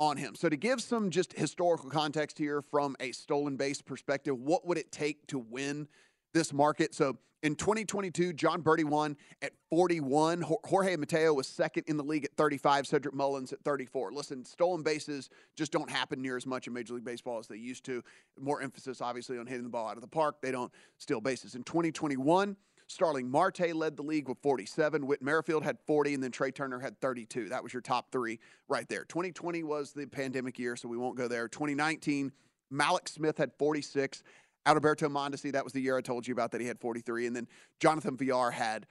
on 0.02 0.16
him. 0.16 0.34
So, 0.34 0.48
to 0.48 0.56
give 0.56 0.82
some 0.82 1.10
just 1.10 1.32
historical 1.32 1.88
context 1.88 2.36
here 2.36 2.60
from 2.60 2.96
a 2.98 3.12
stolen 3.12 3.56
base 3.56 3.80
perspective, 3.80 4.36
what 4.36 4.66
would 4.66 4.76
it 4.76 4.90
take 4.90 5.24
to 5.28 5.38
win 5.38 5.86
this 6.34 6.52
market? 6.52 6.92
So, 6.92 7.18
in 7.44 7.54
2022, 7.54 8.32
Jon 8.32 8.62
Berti 8.62 8.84
won 8.84 9.16
at 9.42 9.52
41. 9.70 10.44
Jorge 10.64 10.96
Mateo 10.96 11.34
was 11.34 11.46
second 11.46 11.84
in 11.86 11.96
the 11.96 12.02
league 12.02 12.24
at 12.24 12.32
35. 12.36 12.86
Cedric 12.86 13.14
Mullins 13.14 13.52
at 13.52 13.62
34. 13.62 14.12
Listen, 14.12 14.44
stolen 14.44 14.82
bases 14.82 15.30
just 15.56 15.70
don't 15.70 15.90
happen 15.90 16.20
near 16.20 16.36
as 16.36 16.46
much 16.46 16.66
in 16.66 16.72
Major 16.72 16.94
League 16.94 17.04
Baseball 17.04 17.38
as 17.38 17.46
they 17.46 17.56
used 17.56 17.84
to. 17.84 18.02
More 18.40 18.60
emphasis, 18.60 19.00
obviously, 19.00 19.38
on 19.38 19.46
hitting 19.46 19.64
the 19.64 19.70
ball 19.70 19.88
out 19.88 19.96
of 19.96 20.02
the 20.02 20.08
park. 20.08 20.40
They 20.40 20.52
don't 20.52 20.72
steal 20.98 21.20
bases. 21.20 21.54
In 21.54 21.62
2021, 21.62 22.56
Starling 22.92 23.30
Marte 23.30 23.74
led 23.74 23.96
the 23.96 24.02
league 24.02 24.28
with 24.28 24.38
47. 24.42 25.06
Whit 25.06 25.22
Merrifield 25.22 25.64
had 25.64 25.78
40, 25.86 26.14
and 26.14 26.22
then 26.22 26.30
Trea 26.30 26.52
Turner 26.52 26.78
had 26.78 27.00
32. 27.00 27.48
That 27.48 27.62
was 27.62 27.72
your 27.72 27.82
top 27.82 28.12
three 28.12 28.38
right 28.68 28.88
there. 28.88 29.04
2020 29.04 29.62
was 29.62 29.92
the 29.92 30.06
pandemic 30.06 30.58
year, 30.58 30.76
so 30.76 30.88
we 30.88 30.96
won't 30.96 31.16
go 31.16 31.26
there. 31.26 31.48
2019, 31.48 32.30
Mallex 32.72 33.10
Smith 33.10 33.38
had 33.38 33.50
46. 33.58 34.22
Alberto 34.66 35.08
Mondesi, 35.08 35.50
that 35.52 35.64
was 35.64 35.72
the 35.72 35.80
year 35.80 35.96
I 35.96 36.02
told 36.02 36.26
you 36.26 36.32
about 36.32 36.52
that 36.52 36.60
he 36.60 36.66
had 36.66 36.78
43. 36.78 37.26
And 37.26 37.34
then 37.34 37.48
Jonathan 37.80 38.16
Villar 38.16 38.50
had 38.50 38.86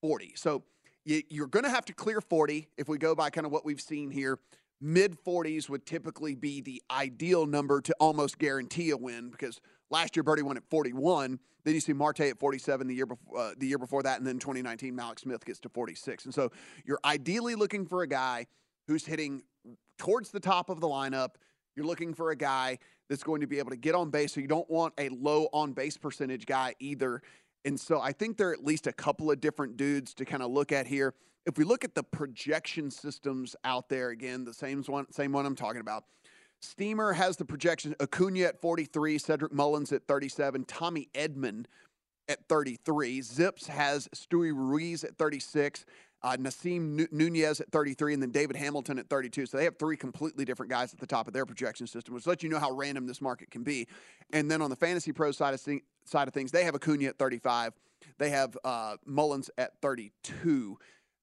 40. 0.00 0.34
So 0.36 0.62
you, 1.04 1.22
you're 1.28 1.48
going 1.48 1.64
to 1.64 1.70
have 1.70 1.84
to 1.86 1.94
clear 1.94 2.20
40 2.20 2.68
if 2.76 2.88
we 2.88 2.98
go 2.98 3.14
by 3.14 3.30
kind 3.30 3.46
of 3.46 3.52
what 3.52 3.64
we've 3.64 3.80
seen 3.80 4.10
here. 4.10 4.38
Mid 4.80 5.16
40s 5.24 5.68
would 5.70 5.86
typically 5.86 6.34
be 6.34 6.60
the 6.60 6.82
ideal 6.90 7.46
number 7.46 7.80
to 7.80 7.94
almost 7.98 8.38
guarantee 8.38 8.90
a 8.90 8.96
win 8.96 9.30
because 9.30 9.60
last 9.90 10.16
year 10.16 10.24
Berti 10.24 10.42
went 10.42 10.56
at 10.56 10.64
41. 10.68 11.38
Then 11.64 11.74
you 11.74 11.80
see 11.80 11.92
Marte 11.92 12.20
at 12.20 12.38
47 12.38 12.86
the 12.86 12.94
year 12.94 13.06
before 13.06 13.38
uh, 13.38 13.50
the 13.58 13.66
year 13.66 13.78
before 13.78 14.02
that, 14.04 14.18
and 14.18 14.26
then 14.26 14.38
2019 14.38 14.96
Mallex 14.96 15.20
Smith 15.20 15.44
gets 15.44 15.58
to 15.60 15.68
46. 15.68 16.26
And 16.26 16.34
so 16.34 16.50
you're 16.84 17.00
ideally 17.04 17.54
looking 17.54 17.86
for 17.86 18.02
a 18.02 18.06
guy 18.06 18.46
who's 18.86 19.04
hitting 19.04 19.42
towards 19.98 20.30
the 20.30 20.40
top 20.40 20.70
of 20.70 20.80
the 20.80 20.86
lineup. 20.86 21.30
You're 21.74 21.86
looking 21.86 22.14
for 22.14 22.30
a 22.30 22.36
guy 22.36 22.78
that's 23.08 23.22
going 23.22 23.40
to 23.40 23.46
be 23.46 23.58
able 23.58 23.70
to 23.70 23.76
get 23.76 23.94
on 23.94 24.10
base. 24.10 24.32
So 24.32 24.40
you 24.40 24.46
don't 24.46 24.68
want 24.70 24.94
a 24.98 25.08
low 25.08 25.48
on 25.52 25.72
base 25.72 25.96
percentage 25.96 26.46
guy 26.46 26.74
either. 26.78 27.22
And 27.64 27.78
so 27.78 28.00
I 28.00 28.12
think 28.12 28.36
there 28.36 28.50
are 28.50 28.52
at 28.52 28.64
least 28.64 28.86
a 28.86 28.92
couple 28.92 29.30
of 29.30 29.40
different 29.40 29.76
dudes 29.76 30.14
to 30.14 30.24
kind 30.24 30.42
of 30.42 30.50
look 30.50 30.72
at 30.72 30.86
here. 30.86 31.14
If 31.46 31.58
we 31.58 31.64
look 31.64 31.84
at 31.84 31.94
the 31.94 32.02
projection 32.02 32.90
systems 32.90 33.54
out 33.64 33.88
there, 33.88 34.10
again, 34.10 34.44
the 34.44 34.54
same 34.54 34.82
one, 34.84 35.10
same 35.12 35.32
one 35.32 35.46
I'm 35.46 35.56
talking 35.56 35.80
about. 35.80 36.04
Steamer 36.60 37.12
has 37.12 37.36
the 37.36 37.44
projection 37.44 37.94
Acuna 38.00 38.42
at 38.42 38.60
43, 38.60 39.18
Cedric 39.18 39.52
Mullins 39.52 39.92
at 39.92 40.06
37, 40.06 40.64
Tommy 40.64 41.08
Edman 41.14 41.66
at 42.28 42.46
33. 42.48 43.20
ZiPS 43.20 43.66
has 43.66 44.08
Esteury 44.08 44.52
Ruiz 44.52 45.04
at 45.04 45.16
36, 45.16 45.84
uh, 46.22 46.36
Nasim 46.36 47.06
Nuñez 47.08 47.60
at 47.60 47.70
33, 47.70 48.14
and 48.14 48.22
then 48.22 48.30
David 48.30 48.56
Hamilton 48.56 48.98
at 48.98 49.08
32. 49.08 49.46
So 49.46 49.56
they 49.56 49.64
have 49.64 49.78
three 49.78 49.96
completely 49.96 50.44
different 50.44 50.70
guys 50.70 50.92
at 50.92 50.98
the 50.98 51.06
top 51.06 51.28
of 51.28 51.32
their 51.32 51.46
projection 51.46 51.86
system, 51.86 52.14
which 52.14 52.26
lets 52.26 52.42
you 52.42 52.48
know 52.48 52.58
how 52.58 52.72
random 52.72 53.06
this 53.06 53.20
market 53.20 53.50
can 53.50 53.62
be. 53.62 53.86
And 54.32 54.50
then 54.50 54.60
on 54.62 54.70
the 54.70 54.76
Fantasy 54.76 55.12
Pro 55.12 55.30
side 55.30 55.54
of, 55.54 55.60
side 56.04 56.28
of 56.28 56.34
things, 56.34 56.50
they 56.50 56.64
have 56.64 56.74
Acuna 56.74 57.08
at 57.08 57.18
35. 57.18 57.74
They 58.18 58.30
have 58.30 58.56
uh, 58.64 58.96
Mullins 59.04 59.50
at 59.58 59.80
32 59.82 60.78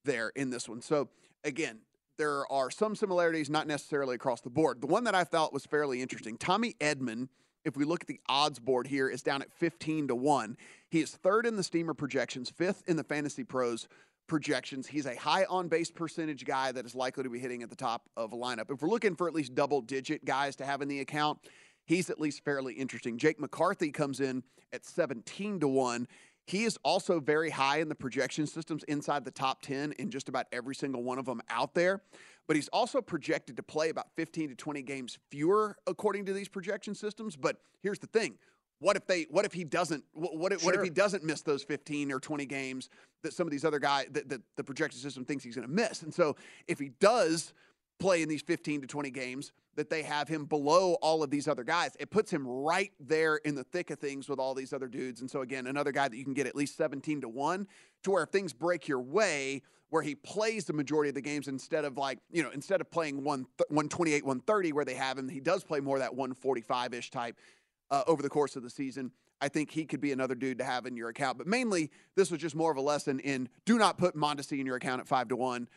there 0.05 0.31
in 0.35 0.49
this 0.49 0.69
one. 0.69 0.81
So 0.81 1.09
again, 1.43 1.79
there 2.17 2.51
are 2.51 2.69
some 2.69 2.95
similarities, 2.95 3.49
not 3.49 3.67
necessarily 3.67 4.15
across 4.15 4.41
the 4.41 4.49
board. 4.49 4.81
The 4.81 4.87
one 4.87 5.03
that 5.05 5.15
I 5.15 5.23
thought 5.23 5.53
was 5.53 5.65
fairly 5.65 6.01
interesting, 6.01 6.37
Tommy 6.37 6.75
Edman, 6.79 7.29
if 7.65 7.75
we 7.75 7.85
look 7.85 8.01
at 8.01 8.07
the 8.07 8.19
odds 8.27 8.59
board 8.59 8.87
here, 8.87 9.09
is 9.09 9.23
down 9.23 9.41
at 9.41 9.51
15 9.53 10.09
to 10.09 10.15
1. 10.15 10.57
He 10.89 11.01
is 11.01 11.11
third 11.11 11.45
in 11.45 11.55
the 11.55 11.63
Steamer 11.63 11.93
projections, 11.93 12.49
fifth 12.49 12.83
in 12.87 12.97
the 12.97 13.03
Fantasy 13.03 13.43
Pros 13.43 13.87
projections. 14.27 14.87
He's 14.87 15.05
a 15.05 15.15
high 15.15 15.45
on 15.45 15.67
base 15.67 15.91
percentage 15.91 16.45
guy 16.45 16.71
that 16.71 16.85
is 16.85 16.95
likely 16.95 17.23
to 17.23 17.29
be 17.29 17.39
hitting 17.39 17.63
at 17.63 17.69
the 17.69 17.75
top 17.75 18.09
of 18.15 18.33
a 18.33 18.37
lineup. 18.37 18.69
If 18.69 18.81
we're 18.81 18.89
looking 18.89 19.15
for 19.15 19.27
at 19.27 19.33
least 19.33 19.55
double 19.55 19.81
digit 19.81 20.23
guys 20.25 20.55
to 20.57 20.65
have 20.65 20.81
in 20.81 20.87
the 20.87 20.99
account, 20.99 21.39
he's 21.85 22.09
at 22.09 22.19
least 22.19 22.43
fairly 22.43 22.73
interesting. 22.73 23.17
Jake 23.17 23.39
McCarthy 23.39 23.91
comes 23.91 24.19
in 24.19 24.43
at 24.71 24.85
17 24.85 25.59
to 25.61 25.67
1. 25.67 26.07
He 26.45 26.65
is 26.65 26.77
also 26.83 27.19
very 27.19 27.49
high 27.49 27.79
in 27.79 27.87
the 27.87 27.95
projection 27.95 28.47
systems 28.47 28.83
inside 28.83 29.23
the 29.23 29.31
top 29.31 29.61
10 29.61 29.93
in 29.93 30.09
just 30.09 30.27
about 30.27 30.47
every 30.51 30.75
single 30.75 31.03
one 31.03 31.17
of 31.17 31.25
them 31.25 31.41
out 31.49 31.73
there. 31.73 32.01
But 32.47 32.57
he's 32.57 32.67
also 32.69 33.01
projected 33.01 33.55
to 33.57 33.63
play 33.63 33.89
about 33.89 34.07
15 34.15 34.49
to 34.49 34.55
20 34.55 34.81
games 34.81 35.17
fewer 35.29 35.77
according 35.87 36.25
to 36.25 36.33
these 36.33 36.49
projection 36.49 36.95
systems. 36.95 37.37
But 37.37 37.57
here's 37.81 37.99
the 37.99 38.07
thing. 38.07 38.37
What 38.79 38.97
if 38.97 39.07
they? 39.07 39.27
What 39.29 39.45
if 39.45 39.53
he 39.53 39.63
doesn't? 39.63 40.03
What 40.11 40.35
what 40.35 40.51
if, 40.51 40.65
what 40.65 40.75
if 40.75 40.83
he 40.83 40.89
doesn't 40.89 41.23
miss 41.23 41.41
those 41.41 41.63
15 41.63 42.11
or 42.11 42.19
20 42.19 42.45
games 42.45 42.89
that 43.21 43.31
some 43.31 43.47
of 43.47 43.51
these 43.51 43.63
other 43.63 43.79
guys 43.79 44.07
that, 44.11 44.27
that 44.27 44.41
the 44.57 44.63
projection 44.63 44.99
system 44.99 45.23
thinks 45.23 45.41
he's 45.41 45.55
going 45.55 45.65
to 45.65 45.73
miss? 45.73 46.01
And 46.01 46.13
so 46.13 46.35
if 46.67 46.79
he 46.79 46.89
does 46.99 47.53
play 47.99 48.21
in 48.21 48.29
these 48.29 48.41
15 48.41 48.81
to 48.81 48.87
20 48.87 49.09
games 49.09 49.51
that 49.75 49.89
they 49.89 50.03
have 50.03 50.27
him 50.27 50.45
below 50.45 50.95
all 51.01 51.23
of 51.23 51.29
these 51.29 51.47
other 51.47 51.63
guys. 51.63 51.95
It 51.99 52.11
puts 52.11 52.31
him 52.31 52.47
right 52.47 52.91
there 52.99 53.37
in 53.37 53.55
the 53.55 53.63
thick 53.63 53.89
of 53.89 53.99
things 53.99 54.29
with 54.29 54.39
all 54.39 54.53
these 54.53 54.73
other 54.73 54.87
dudes. 54.87 55.21
And 55.21 55.29
so 55.29 55.41
again, 55.41 55.67
another 55.67 55.91
guy 55.91 56.07
that 56.07 56.15
you 56.15 56.23
can 56.23 56.33
get 56.33 56.45
at 56.45 56.55
least 56.55 56.77
17 56.77 57.21
to 57.21 57.29
1 57.29 57.67
to 58.03 58.11
where 58.11 58.23
if 58.23 58.29
things 58.29 58.53
break 58.53 58.87
your 58.87 59.01
way, 59.01 59.63
where 59.89 60.03
he 60.03 60.15
plays 60.15 60.65
the 60.65 60.73
majority 60.73 61.09
of 61.09 61.15
the 61.15 61.21
games 61.21 61.47
instead 61.47 61.85
of 61.85 61.97
like, 61.97 62.19
you 62.31 62.43
know, 62.43 62.49
instead 62.51 62.81
of 62.81 62.89
playing 62.89 63.23
1 63.23 63.45
128 63.69 64.23
130 64.23 64.71
where 64.73 64.85
they 64.85 64.95
have 64.95 65.17
him, 65.17 65.29
he 65.29 65.39
does 65.39 65.63
play 65.63 65.79
more 65.79 65.99
that 65.99 66.11
145ish 66.11 67.09
type 67.09 67.37
uh, 67.91 68.03
over 68.07 68.21
the 68.21 68.29
course 68.29 68.55
of 68.55 68.63
the 68.63 68.69
season. 68.69 69.11
I 69.39 69.49
think 69.49 69.71
he 69.71 69.85
could 69.85 69.99
be 69.99 70.11
another 70.11 70.35
dude 70.35 70.57
to 70.59 70.63
have 70.63 70.85
in 70.85 70.95
your 70.95 71.09
account. 71.09 71.37
But 71.37 71.47
mainly, 71.47 71.91
this 72.15 72.31
was 72.31 72.39
just 72.39 72.55
more 72.55 72.71
of 72.71 72.77
a 72.77 72.81
lesson 72.81 73.19
in 73.19 73.49
do 73.65 73.77
not 73.77 73.97
put 73.97 74.15
Mondesi 74.15 74.59
in 74.59 74.65
your 74.65 74.77
account 74.77 75.01
at 75.01 75.07
5 75.07 75.27
to 75.29 75.35
1 75.35 75.67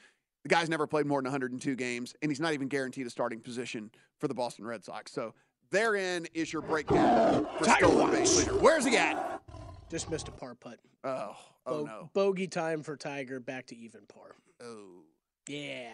the 0.49 0.55
guy's 0.55 0.69
never 0.69 0.87
played 0.87 1.07
more 1.07 1.19
than 1.21 1.25
102 1.25 1.75
games, 1.75 2.15
and 2.23 2.31
he's 2.31 2.39
not 2.39 2.53
even 2.55 2.69
guaranteed 2.69 3.05
a 3.05 3.11
starting 3.11 3.41
position 3.41 3.91
for 4.21 4.29
the 4.29 4.35
Boston 4.35 4.65
Red 4.65 4.85
Sox. 4.85 5.11
So 5.11 5.35
therein 5.73 6.25
is 6.35 6.53
your 6.53 6.63
breakdown 6.63 7.49
for 7.59 7.65
Tiger 7.65 7.87
stolen 7.87 8.11
Woods. 8.11 8.17
base 8.17 8.37
leader. 8.39 8.53
Where's 8.61 8.85
he 8.85 8.97
at? 8.97 9.43
Just 9.91 10.09
missed 10.09 10.29
a 10.29 10.31
par 10.31 10.55
putt. 10.55 10.79
Oh, 11.03 11.35
oh 11.67 11.79
Bo- 11.81 11.85
no. 11.85 12.11
Bogey 12.15 12.47
time 12.47 12.85
for 12.85 12.97
Tiger, 12.97 13.41
back 13.41 13.67
to 13.67 13.77
even 13.77 14.03
par. 14.07 14.37
Oh. 14.63 15.03
Yeah. 15.49 15.91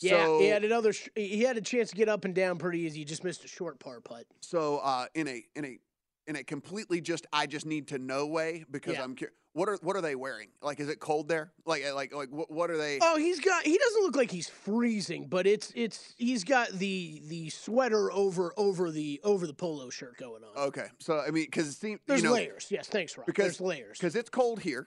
Yeah, 0.00 0.26
So- 0.26 0.40
he 0.40 0.46
had 0.48 0.62
another. 0.62 0.92
Sh- 0.92 1.08
he 1.16 1.40
had 1.42 1.56
a 1.56 1.62
chance 1.62 1.88
to 1.88 1.96
get 1.96 2.10
up 2.10 2.26
and 2.26 2.34
down 2.34 2.58
pretty 2.58 2.80
easy. 2.80 2.98
He 2.98 3.04
just 3.06 3.24
missed 3.24 3.44
a 3.44 3.48
short 3.48 3.80
par 3.80 4.02
putt. 4.02 4.26
So 4.42 4.78
uh, 4.78 5.06
in 5.14 5.26
a 5.26 5.42
in 5.56 5.64
a 5.64 5.78
in 6.30 6.36
a 6.36 6.44
completely 6.44 7.00
just 7.02 7.26
I 7.32 7.46
just 7.46 7.66
need 7.66 7.88
to 7.88 7.98
know 7.98 8.26
way 8.26 8.64
because 8.70 8.94
Yeah. 8.94 9.02
I'm 9.02 9.14
curious. 9.14 9.36
What 9.52 9.68
are 9.68 9.76
what 9.82 9.96
are 9.96 10.00
they 10.00 10.14
wearing? 10.14 10.46
Like, 10.62 10.78
is 10.78 10.88
it 10.88 11.00
cold 11.00 11.26
there? 11.28 11.50
Like 11.66 11.82
like 11.92 12.14
like 12.14 12.30
what, 12.30 12.52
what 12.52 12.70
are 12.70 12.76
they? 12.76 13.00
Oh, 13.02 13.16
he's 13.18 13.40
got. 13.40 13.64
He 13.64 13.76
doesn't 13.76 14.02
look 14.02 14.14
like 14.14 14.30
he's 14.30 14.48
freezing, 14.48 15.26
but 15.26 15.44
it's 15.44 15.72
it's. 15.74 16.14
He's 16.16 16.44
got 16.44 16.68
the 16.70 17.20
the 17.26 17.50
sweater 17.50 18.12
over 18.12 18.54
over 18.56 18.92
the 18.92 19.20
over 19.24 19.48
the 19.48 19.52
polo 19.52 19.90
shirt 19.90 20.16
going 20.18 20.44
on. 20.44 20.56
Okay, 20.68 20.86
so 21.00 21.18
I 21.18 21.32
mean, 21.32 21.46
because 21.46 21.66
it 21.66 21.72
seems 21.72 21.98
There's 22.06 22.22
you 22.22 22.28
know, 22.28 22.34
layers. 22.34 22.68
Yes, 22.70 22.86
thanks, 22.86 23.18
Rob. 23.18 23.26
because 23.26 23.58
There's 23.58 23.60
layers. 23.60 23.98
because 23.98 24.14
it's 24.14 24.30
cold 24.30 24.60
here. 24.60 24.86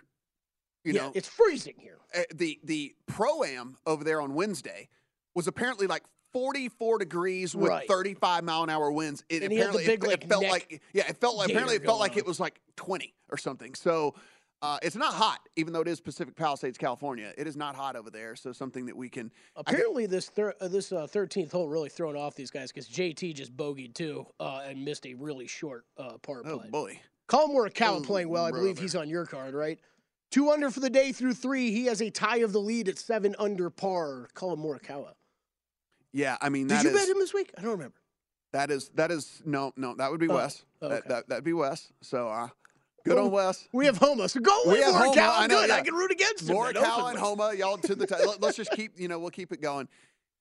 You 0.85 0.93
yeah, 0.93 1.01
know, 1.01 1.11
it's 1.13 1.27
freezing 1.27 1.75
here. 1.77 1.97
uh, 2.17 2.21
the 2.33 2.57
the 2.63 2.95
pro 3.05 3.43
am 3.43 3.75
over 3.85 4.05
there 4.05 4.21
on 4.21 4.33
Wednesday 4.33 4.87
was 5.35 5.45
apparently 5.47 5.87
like 5.87 6.03
44 6.33 6.97
degrees 6.99 7.55
with 7.55 7.69
Right. 7.69 7.87
35 7.87 8.43
mile 8.43 8.63
an 8.63 8.69
hour 8.69 8.91
winds. 8.91 9.23
It 9.29 9.43
And 9.43 9.51
he 9.51 9.57
had 9.59 9.67
the 9.73 9.77
apparently 9.79 9.85
big, 9.85 10.03
it, 10.03 10.07
like, 10.07 10.23
it 10.23 10.29
felt 10.29 10.43
like 10.43 10.81
yeah, 10.93 11.07
it 11.07 11.17
felt 11.17 11.37
like 11.37 11.49
apparently 11.49 11.75
it 11.75 11.85
felt 11.85 11.99
like 11.99 12.11
going 12.13 12.19
it 12.19 12.27
was 12.27 12.39
like 12.39 12.59
20 12.75 13.13
or 13.29 13.37
something. 13.37 13.73
So 13.75 14.15
uh, 14.61 14.77
it's 14.81 14.95
not 14.95 15.13
hot, 15.13 15.39
even 15.57 15.73
though 15.73 15.81
it 15.81 15.87
is 15.89 15.99
Pacific 15.99 16.35
Palisades, 16.35 16.77
California. 16.77 17.33
It 17.37 17.47
is 17.47 17.57
not 17.57 17.75
hot 17.75 17.95
over 17.97 18.09
there. 18.09 18.35
So 18.35 18.51
something 18.53 18.85
that 18.85 18.95
we 18.95 19.09
can 19.09 19.29
Apparently, 19.57 20.05
this 20.05 20.27
thir- 20.29 20.55
uh, 20.61 20.67
this 20.69 20.91
uh, 20.91 21.05
13th 21.05 21.51
hole 21.51 21.67
really 21.67 21.89
thrown 21.89 22.15
off 22.15 22.35
these 22.35 22.49
guys 22.49 22.71
because 22.71 22.87
JT 22.89 23.35
just 23.35 23.55
bogeyed 23.55 23.93
too 23.93 24.25
uh, 24.39 24.61
and 24.65 24.83
missed 24.83 25.05
a 25.05 25.13
really 25.15 25.47
short 25.47 25.85
uh, 25.97 26.17
par 26.19 26.41
oh 26.45 26.59
putt. 26.59 26.71
boy. 26.71 26.99
Collin 27.27 27.55
Morikawa 27.55 27.97
Oh, 27.97 28.01
playing 28.01 28.29
well. 28.29 28.45
I 28.45 28.51
believe 28.51 28.75
brother. 28.75 28.81
he's 28.81 28.95
on 28.95 29.09
your 29.09 29.25
card, 29.25 29.53
right? 29.53 29.79
Two 30.31 30.49
under 30.49 30.71
for 30.71 30.79
the 30.79 30.89
day 30.89 31.11
through 31.11 31.33
three. 31.33 31.71
He 31.71 31.85
has 31.85 32.01
a 32.01 32.09
tie 32.09 32.37
of 32.37 32.53
the 32.53 32.59
lead 32.59 32.87
at 32.89 32.97
seven 32.97 33.35
under 33.37 33.69
par. 33.69 34.29
Collin 34.33 34.59
Morikawa. 34.59 35.13
Yeah, 36.13 36.37
I 36.41 36.49
mean 36.49 36.67
that 36.67 36.77
is. 36.77 36.83
Did 36.83 36.91
you 36.91 36.97
is 36.97 37.05
bet 37.05 37.15
him 37.15 37.19
this 37.19 37.33
week? 37.33 37.51
I 37.57 37.61
don't 37.61 37.71
remember. 37.71 37.95
that 38.53 38.69
is 38.71 38.89
that 38.95 39.11
is 39.11 39.41
no 39.45 39.73
no 39.75 39.95
that 39.95 40.11
would 40.11 40.19
be 40.19 40.29
Oh, 40.29 40.35
Wes. 40.35 40.63
oh, 40.81 40.89
That, 40.89 40.99
okay. 40.99 41.09
that 41.09 41.29
that'd 41.29 41.43
be 41.43 41.53
Wes. 41.53 41.91
So 42.01 42.27
uh, 42.29 42.47
good 43.05 43.15
Well, 43.15 43.25
on 43.25 43.31
Wes. 43.31 43.67
We 43.73 43.85
have 43.87 43.97
Homa, 43.97 44.29
so 44.29 44.39
go 44.39 44.61
We 44.67 44.73
with. 44.73 44.85
Morikawa. 44.85 45.33
I 45.39 45.47
know, 45.47 45.61
Good. 45.61 45.69
yeah. 45.69 45.75
I 45.75 45.81
can 45.81 45.93
root 45.95 46.11
against 46.11 46.47
him. 46.47 46.55
then, 46.55 46.73
Morikawa 46.75 47.09
and. 47.11 47.19
Homa, 47.19 47.53
y'all 47.57 47.77
to 47.77 47.95
the. 47.95 48.37
Let's 48.39 48.57
just 48.57 48.71
keep, 48.75 48.99
you 48.99 49.07
know, 49.07 49.17
we'll 49.19 49.31
keep 49.31 49.51
it 49.51 49.61
going 49.61 49.87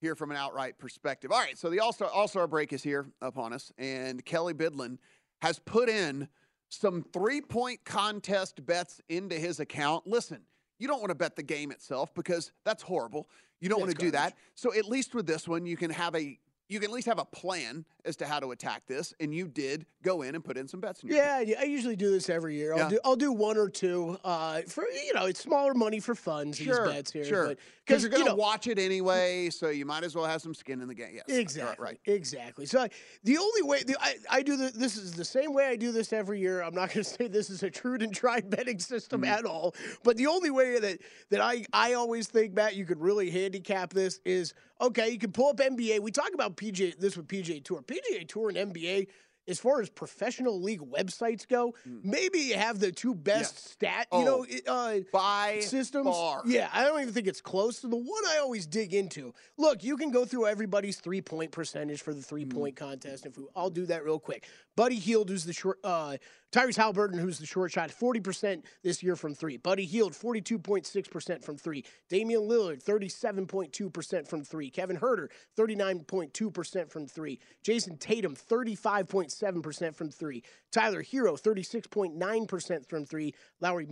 here 0.01 0.15
from 0.15 0.31
an 0.31 0.37
outright 0.37 0.79
perspective. 0.79 1.31
All 1.33 1.39
right, 1.41 1.57
so 1.57 1.71
the 1.71 1.81
All 1.81 1.93
Star 1.93 2.09
All 2.11 2.29
Star 2.29 2.47
break 2.47 2.73
is 2.73 2.83
here 2.83 3.07
upon 3.23 3.53
us, 3.53 3.73
and 3.79 4.25
Kelly 4.25 4.53
Bidlin 4.55 4.99
has 5.41 5.59
put 5.59 5.89
in 5.89 6.29
some 6.69 7.05
three 7.13 7.41
point 7.41 7.85
contest 7.85 8.65
bets 8.67 9.01
into 9.09 9.37
his 9.37 9.59
account. 9.61 10.07
Listen, 10.07 10.41
you 10.79 10.87
don't 10.89 11.01
want 11.01 11.11
to 11.11 11.15
bet 11.15 11.37
the 11.37 11.43
game 11.43 11.71
itself 11.71 12.13
because 12.15 12.53
that's 12.65 12.83
horrible. 12.83 13.29
You 13.63 13.69
don't 13.69 13.79
want 13.79 13.93
to 13.93 13.97
do 13.97 14.11
that. 14.11 14.35
So 14.57 14.75
at 14.75 14.87
least 14.87 15.15
with 15.15 15.25
this 15.25 15.47
one, 15.47 15.65
you 15.67 15.77
can 15.77 15.91
have 15.91 16.17
a. 16.17 16.39
You 16.73 16.81
can 16.81 16.89
at 16.89 16.95
least 16.95 17.07
have 17.07 17.19
a 17.19 17.25
plan 17.27 17.85
as 18.05 18.17
to 18.17 18.27
how 18.27 18.41
to 18.41 18.51
attack 18.51 18.87
this, 18.87 19.13
and 19.21 19.33
you 19.35 19.47
did 19.47 19.85
go 20.03 20.23
in 20.23 20.35
and 20.35 20.43
put 20.43 20.57
in 20.57 20.67
some 20.67 20.81
bets. 20.81 21.03
In 21.03 21.11
your 21.11 21.19
Yeah, 21.19 21.41
yeah, 21.41 21.61
I 21.61 21.65
usually 21.65 21.97
do 21.97 22.11
this 22.11 22.31
every 22.31 22.57
year. 22.57 22.73
I'll 22.73 22.79
Yeah. 22.81 22.89
do 22.89 22.99
I'll 23.05 23.15
do 23.17 23.31
one 23.31 23.57
or 23.59 23.69
two 23.69 24.19
uh, 24.25 24.63
for 24.63 24.85
you 24.89 25.13
know 25.15 25.27
it's 25.27 25.41
smaller 25.41 25.75
money 25.75 26.01
for 26.01 26.15
fun. 26.15 26.53
Sure, 26.53 26.87
these 26.87 26.95
bets 26.95 27.13
here, 27.13 27.25
sure. 27.25 27.55
Because 27.87 28.03
you're 28.03 28.11
going 28.11 28.23
you 28.23 28.31
to 28.31 28.35
know, 28.37 28.37
watch 28.41 28.69
it 28.69 28.79
anyway, 28.79 29.51
so 29.51 29.69
you 29.69 29.85
might 29.85 30.03
as 30.05 30.15
well 30.15 30.25
have 30.25 30.41
some 30.41 30.55
skin 30.55 30.81
in 30.81 30.89
the 30.89 30.95
game. 30.95 31.15
Yes, 31.15 31.25
right, 31.29 31.39
Exactly. 31.39 31.85
Right. 31.85 32.01
Exactly. 32.07 32.65
So 32.67 32.81
I- 32.81 32.91
the 33.25 33.37
only 33.39 33.63
way 33.63 33.83
the, 33.83 33.97
I, 34.01 34.15
I 34.31 34.43
do 34.43 34.57
the, 34.57 34.71
this 34.71 34.97
is 34.97 35.13
the 35.15 35.25
same 35.25 35.53
way 35.53 35.67
I 35.67 35.75
do 35.77 35.91
this 35.91 36.13
every 36.13 36.39
year. 36.41 36.63
I'm 36.63 36.75
not 36.75 36.89
going 36.95 37.03
to 37.05 37.11
say 37.11 37.27
this 37.27 37.51
is 37.51 37.63
a 37.65 37.71
true 37.71 37.95
and 38.01 38.15
tried 38.15 38.49
betting 38.51 38.79
system 38.79 39.23
Mm-hmm. 39.23 39.33
at 39.33 39.45
all, 39.45 39.75
but 40.05 40.17
the 40.17 40.27
only 40.29 40.51
way 40.51 40.79
that 40.79 40.99
that 41.31 41.41
I 41.41 41.65
I 41.73 41.93
always 41.95 42.29
think 42.29 42.55
Matt 42.55 42.77
you 42.77 42.87
could 42.87 43.01
really 43.01 43.31
handicap 43.31 43.93
this 43.93 44.21
is 44.25 44.55
okay. 44.81 45.11
You 45.11 45.19
can 45.19 45.33
pull 45.33 45.49
up 45.51 45.57
NBA. 45.59 46.01
We 46.01 46.11
talk 46.13 46.31
about 46.35 46.57
PJ 46.63 46.99
this 46.99 47.17
with 47.17 47.27
PJ 47.29 47.65
Tour, 47.65 47.83
PGA 47.83 48.27
Tour 48.27 48.51
and 48.51 48.73
NBA. 48.75 49.09
As 49.49 49.59
far 49.59 49.81
as 49.81 49.91
professional 49.91 50.63
league 50.63 50.83
websites 50.83 51.49
go, 51.49 51.75
maybe 51.85 52.39
you 52.39 52.55
have 52.55 52.79
the 52.79 52.93
two 52.93 53.13
best 53.13 53.55
Yes. 53.57 53.71
stat, 53.73 54.07
Mm. 54.13 54.25
Oh, 54.29 54.45
you 54.49 54.61
know, 54.65 54.73
uh, 54.73 55.01
by 55.13 55.59
systems. 55.59 56.07
far. 56.07 56.43
Yeah, 56.47 56.71
I 56.73 56.85
don't 56.85 57.01
even 57.03 57.13
think 57.13 57.27
it's 57.27 57.41
close 57.41 57.81
to 57.81 57.89
the 57.89 57.97
one 57.97 58.23
I 58.29 58.39
always 58.39 58.67
dig 58.69 58.95
into. 58.95 59.35
Look, 59.59 59.83
you 59.83 59.97
can 59.97 60.13
go 60.13 60.25
through 60.25 60.47
everybody's 60.47 60.99
three 61.01 61.23
point 61.23 61.51
percentage 61.51 62.03
for 62.03 62.15
the 62.15 62.23
three 62.23 62.45
point 62.45 62.77
contest. 62.77 63.27
If 63.27 63.37
we, 63.37 63.47
I'll 63.57 63.69
do 63.69 63.85
that 63.87 64.05
real 64.05 64.21
quick. 64.21 64.47
Buddy 64.77 65.01
Hield, 65.01 65.29
who's 65.29 65.43
the 65.45 65.53
short, 65.53 65.81
uh, 65.83 66.19
Tyrese 66.53 66.77
Halliburton, 66.77 67.19
who's 67.19 67.39
the 67.39 67.47
short 67.47 67.73
shot, 67.73 67.91
forty 67.91 68.21
percent 68.21 68.67
this 68.83 69.03
year 69.03 69.17
from 69.17 69.35
three. 69.35 69.57
Buddy 69.57 69.87
Hield, 69.87 70.15
forty 70.15 70.43
two 70.43 70.59
point 70.59 70.87
six 70.87 71.09
percent 71.09 71.43
from 71.43 71.57
three. 71.57 71.83
Damian 72.11 72.43
Lillard, 72.43 72.83
thirty 72.83 73.09
seven 73.09 73.47
point 73.47 73.73
two 73.73 73.89
percent 73.89 74.29
from 74.29 74.45
three. 74.45 74.69
Kevin 74.69 74.99
Huerter, 74.99 75.29
thirty 75.57 75.75
nine 75.75 76.01
point 76.01 76.35
two 76.35 76.51
percent 76.51 76.93
from 76.93 77.07
three. 77.07 77.41
Jayson 77.65 77.97
Tatum, 77.99 78.35
thirty 78.35 78.75
five 78.75 79.09
point 79.09 79.33
seven 79.33 79.63
percent 79.63 79.97
from 79.97 80.11
three. 80.11 80.43
Tyler 80.71 81.03
Herro, 81.03 81.41
thirty 81.41 81.63
six 81.63 81.87
point 81.87 82.17
nine 82.17 82.47
percent 82.47 82.87
from 82.87 83.07
three. 83.07 83.35
Lowry 83.61 83.87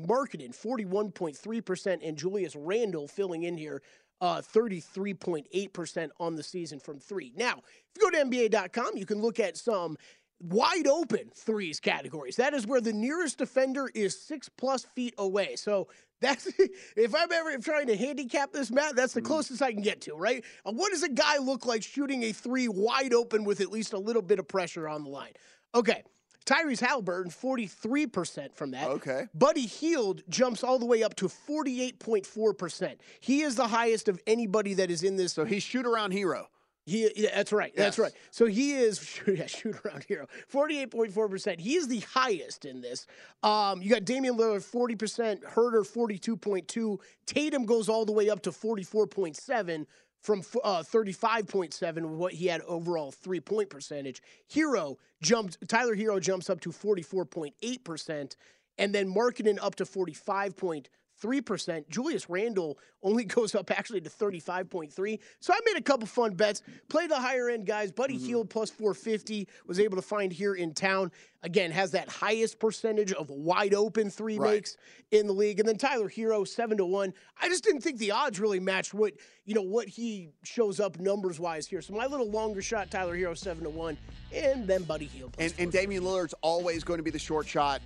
three 1.33 1.61
percent, 1.63 2.03
and 2.03 2.19
Julius 2.19 2.55
Randle 2.57 3.09
filling 3.09 3.45
in 3.45 3.57
here. 3.57 3.81
Uh, 4.23 4.43
33.8% 4.43 6.11
on 6.21 6.35
the 6.35 6.43
season 6.43 6.79
from 6.79 6.99
three. 6.99 7.33
Now, 7.37 7.55
if 7.55 7.97
you 7.97 8.03
go 8.03 8.11
to 8.11 8.25
NBA.com, 8.27 8.99
you 8.99 9.07
can 9.07 9.23
look 9.23 9.41
at 9.41 9.57
some 9.57 9.97
wide 10.41 10.87
open 10.87 11.31
threes 11.35 11.81
categories. 11.81 12.37
That 12.37 12.55
is 12.55 12.67
where 12.67 12.81
the 12.81 12.93
nearest 12.93 13.39
defender 13.39 13.91
is 13.95 14.19
six 14.19 14.49
plus 14.49 14.85
feet 14.85 15.15
away. 15.19 15.57
So 15.57 15.89
that's 16.21 16.47
if 16.97 17.15
I'm 17.15 17.31
ever 17.33 17.57
trying 17.59 17.87
to 17.89 17.97
handicap 17.97 18.53
this, 18.53 18.71
Matt, 18.71 18.97
that's 18.97 19.13
the 19.13 19.23
closest 19.23 19.63
I 19.63 19.73
can 19.73 19.83
get 19.83 20.01
to, 20.03 20.15
right? 20.15 20.45
Uh, 20.65 20.73
what 20.73 20.93
does 20.93 21.03
a 21.03 21.09
guy 21.09 21.39
look 21.39 21.67
like 21.67 21.83
shooting 21.83 22.25
a 22.25 22.33
three 22.33 22.69
wide 22.69 23.15
open 23.15 23.45
with 23.45 23.61
at 23.61 23.71
least 23.71 23.93
a 23.93 23.99
little 23.99 24.23
bit 24.23 24.39
of 24.39 24.49
pressure 24.49 24.89
on 24.89 25.05
the 25.05 25.11
line? 25.11 25.33
Okay. 25.75 26.03
Tyrese 26.47 26.81
Halliburton, 26.81 27.31
43% 27.31 28.55
from 28.55 28.71
that. 28.73 28.89
Okay. 28.89 29.27
Buddy 29.35 29.67
Hield 29.67 30.23
jumps 30.29 30.65
all 30.65 30.79
the 30.79 30.87
way 30.87 31.03
up 31.03 31.15
to 31.17 31.27
48.4%. 31.27 32.97
He 33.21 33.43
is 33.43 33.55
the 33.55 33.69
highest 33.69 34.09
of 34.09 34.19
anybody 34.27 34.75
that 34.75 34.91
is 34.91 35.03
in 35.03 35.17
this. 35.17 35.35
So 35.35 35.45
he's 35.45 35.63
shoot 35.63 35.87
around 35.87 36.13
hero. 36.13 36.49
He, 36.87 37.11
yeah, 37.15 37.35
that's 37.35 37.53
right. 37.53 37.73
That's 37.77 37.99
Yes. 37.99 38.05
right. 38.05 38.13
So 38.31 38.47
he 38.47 38.73
is 38.73 39.21
yeah, 39.27 39.47
shoot 39.47 39.77
around 39.85 40.05
hero, 40.05 40.27
forty-eight 40.49 40.91
point 40.91 41.13
four 41.13 41.29
percent. 41.29 41.61
He 41.61 41.77
is 41.77 41.87
the 41.89 42.01
highest 42.01 42.65
in 42.65 42.81
this. 42.81 43.07
Um, 43.43 43.83
you 43.83 43.91
got 43.91 44.05
Damian 44.05 44.37
Lillard, 44.37 44.63
forty 44.65 44.97
percent. 44.97 45.43
Huerter, 45.43 45.87
forty-two 45.87 46.37
point 46.37 46.67
two. 46.69 46.99
Tatum 47.27 47.65
goes 47.67 47.89
all 47.89 48.05
the 48.05 48.13
way 48.13 48.31
up 48.31 48.43
to 48.43 48.53
forty-four 48.53 49.07
point 49.07 49.37
seven 49.37 49.87
from 50.23 50.43
uh, 50.65 50.83
thirty-five 50.83 51.47
point 51.47 51.75
seven. 51.75 52.17
What 52.19 52.33
he 52.33 52.47
had 52.47 52.63
overall 52.63 53.13
three-point 53.13 53.71
percentage. 53.71 54.23
Herro 54.53 54.97
jumped. 55.23 55.59
Tyler 55.69 55.95
Herro 55.95 56.21
jumps 56.21 56.49
up 56.51 56.61
to 56.63 56.73
forty-four 56.73 57.27
point 57.27 57.55
eight 57.63 57.85
percent, 57.85 58.37
and 58.79 58.95
then 58.95 59.15
Markkanen 59.15 59.59
up 59.63 59.75
to 59.77 59.85
forty-five 59.85 60.57
point. 60.57 60.89
3%. 61.21 61.89
Julius 61.89 62.29
Randle 62.29 62.79
only 63.03 63.25
goes 63.37 63.55
up 63.55 63.71
actually 63.71 64.01
to 64.01 64.11
35.3. 64.11 65.19
So 65.41 65.53
I 65.53 65.59
made 65.65 65.77
a 65.77 65.83
couple 65.83 66.07
fun 66.07 66.35
bets. 66.35 66.63
Play 66.89 67.07
the 67.07 67.17
higher 67.17 67.49
end 67.49 67.67
guys. 67.67 67.93
Buddy 67.93 68.17
mm-hmm. 68.17 68.27
Hield 68.27 68.51
plus 68.51 68.71
450 68.71 69.49
was 69.67 69.81
able 69.81 69.97
to 69.97 70.03
find 70.03 70.33
here 70.33 70.55
in 70.55 70.75
town. 70.75 71.11
Again, 71.43 71.71
has 71.71 71.93
that 71.93 72.09
highest 72.09 72.59
percentage 72.59 73.13
of 73.13 73.31
wide 73.31 73.73
open 73.73 74.11
three 74.11 74.39
Right. 74.39 74.55
makes 74.55 74.77
in 75.11 75.27
the 75.27 75.33
league. 75.33 75.59
And 75.59 75.67
then 75.69 75.77
Tyler 75.77 76.09
Herro, 76.09 76.47
seven 76.47 76.77
to 76.77 76.85
one. 76.85 77.15
I 77.41 77.49
just 77.49 77.65
didn't 77.65 77.81
think 77.81 77.99
the 77.99 78.11
odds 78.11 78.39
really 78.39 78.61
matched 78.61 78.93
what, 78.93 79.15
you 79.47 79.55
know, 79.55 79.63
what 79.63 79.89
he 79.89 80.29
shows 80.45 80.81
up 80.81 80.99
numbers 80.99 81.41
wise 81.41 81.67
here. 81.67 81.81
So 81.81 81.95
my 81.95 82.07
little 82.07 82.31
longer 82.31 82.61
shot, 82.61 82.91
Tyler 82.91 83.17
Herro, 83.17 83.37
seven 83.37 83.65
to 83.65 83.71
one. 83.71 83.97
And 84.35 84.67
then 84.67 84.83
Buddy 84.85 85.07
Hield. 85.07 85.35
And, 85.39 85.53
and 85.59 85.73
Damian 85.73 86.05
Lillard's 86.05 86.35
always 86.43 86.85
going 86.85 86.99
to 86.99 87.03
be 87.05 87.11
the 87.11 87.19
short 87.19 87.49
shot 87.49 87.81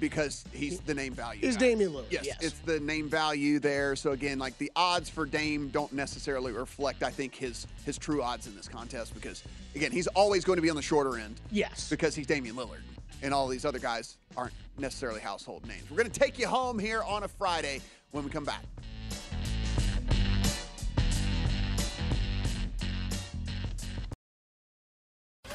because 0.00 0.44
he's 0.52 0.80
the 0.80 0.94
name 0.94 1.12
value. 1.12 1.46
Is 1.46 1.56
guy. 1.56 1.68
Damian 1.68 1.92
Lillard, 1.92 2.06
Yes, 2.10 2.24
yes. 2.26 2.38
it's 2.40 2.58
the 2.60 2.80
name 2.80 3.08
value 3.08 3.58
there. 3.58 3.94
So 3.94 4.12
again, 4.12 4.38
like 4.38 4.56
the 4.58 4.72
odds 4.74 5.08
for 5.08 5.26
Dame 5.26 5.68
don't 5.68 5.92
necessarily 5.92 6.52
reflect, 6.52 7.02
I 7.02 7.10
think, 7.10 7.34
his 7.34 7.66
his 7.84 7.98
true 7.98 8.22
odds 8.22 8.46
in 8.46 8.56
this 8.56 8.66
contest 8.68 9.14
because 9.14 9.42
again, 9.74 9.92
he's 9.92 10.06
always 10.08 10.44
going 10.44 10.56
to 10.56 10.62
be 10.62 10.70
on 10.70 10.76
the 10.76 10.82
shorter 10.82 11.18
end. 11.18 11.40
Yes. 11.50 11.88
Because 11.90 12.14
he's 12.14 12.26
Damian 12.26 12.56
Lillard. 12.56 12.80
And 13.22 13.34
all 13.34 13.46
these 13.48 13.66
other 13.66 13.78
guys 13.78 14.16
aren't 14.36 14.54
necessarily 14.78 15.20
household 15.20 15.66
names. 15.68 15.82
We're 15.90 15.98
going 15.98 16.10
to 16.10 16.18
take 16.20 16.38
you 16.38 16.46
home 16.46 16.78
here 16.78 17.02
on 17.02 17.22
a 17.22 17.28
Friday 17.28 17.82
when 18.12 18.24
we 18.24 18.30
come 18.30 18.44
back. 18.44 18.62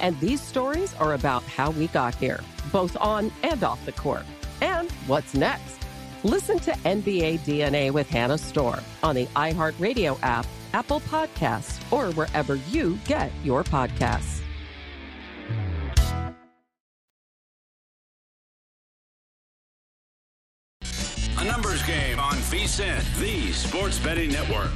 And 0.00 0.18
these 0.20 0.40
stories 0.40 0.94
are 0.94 1.14
about 1.14 1.42
how 1.44 1.70
we 1.70 1.88
got 1.88 2.14
here, 2.14 2.40
both 2.72 2.96
on 2.98 3.32
and 3.42 3.62
off 3.64 3.84
the 3.84 3.92
court. 3.92 4.24
And 4.60 4.90
what's 5.06 5.34
next? 5.34 5.76
Listen 6.24 6.58
to 6.60 6.72
NBA 6.72 7.40
DNA 7.40 7.90
with 7.92 8.08
Hannah 8.08 8.38
Storm 8.38 8.80
on 9.02 9.14
the 9.14 9.26
iHeartRadio 9.36 10.18
app, 10.22 10.46
Apple 10.72 11.00
Podcasts, 11.00 11.80
or 11.92 12.12
wherever 12.14 12.56
you 12.70 12.98
get 13.06 13.30
your 13.44 13.62
podcasts. 13.62 14.42
A 21.38 21.44
numbers 21.44 21.82
game 21.82 22.18
on 22.18 22.32
VSIN, 22.32 23.20
the 23.20 23.52
sports 23.52 23.98
betting 23.98 24.32
network. 24.32 24.70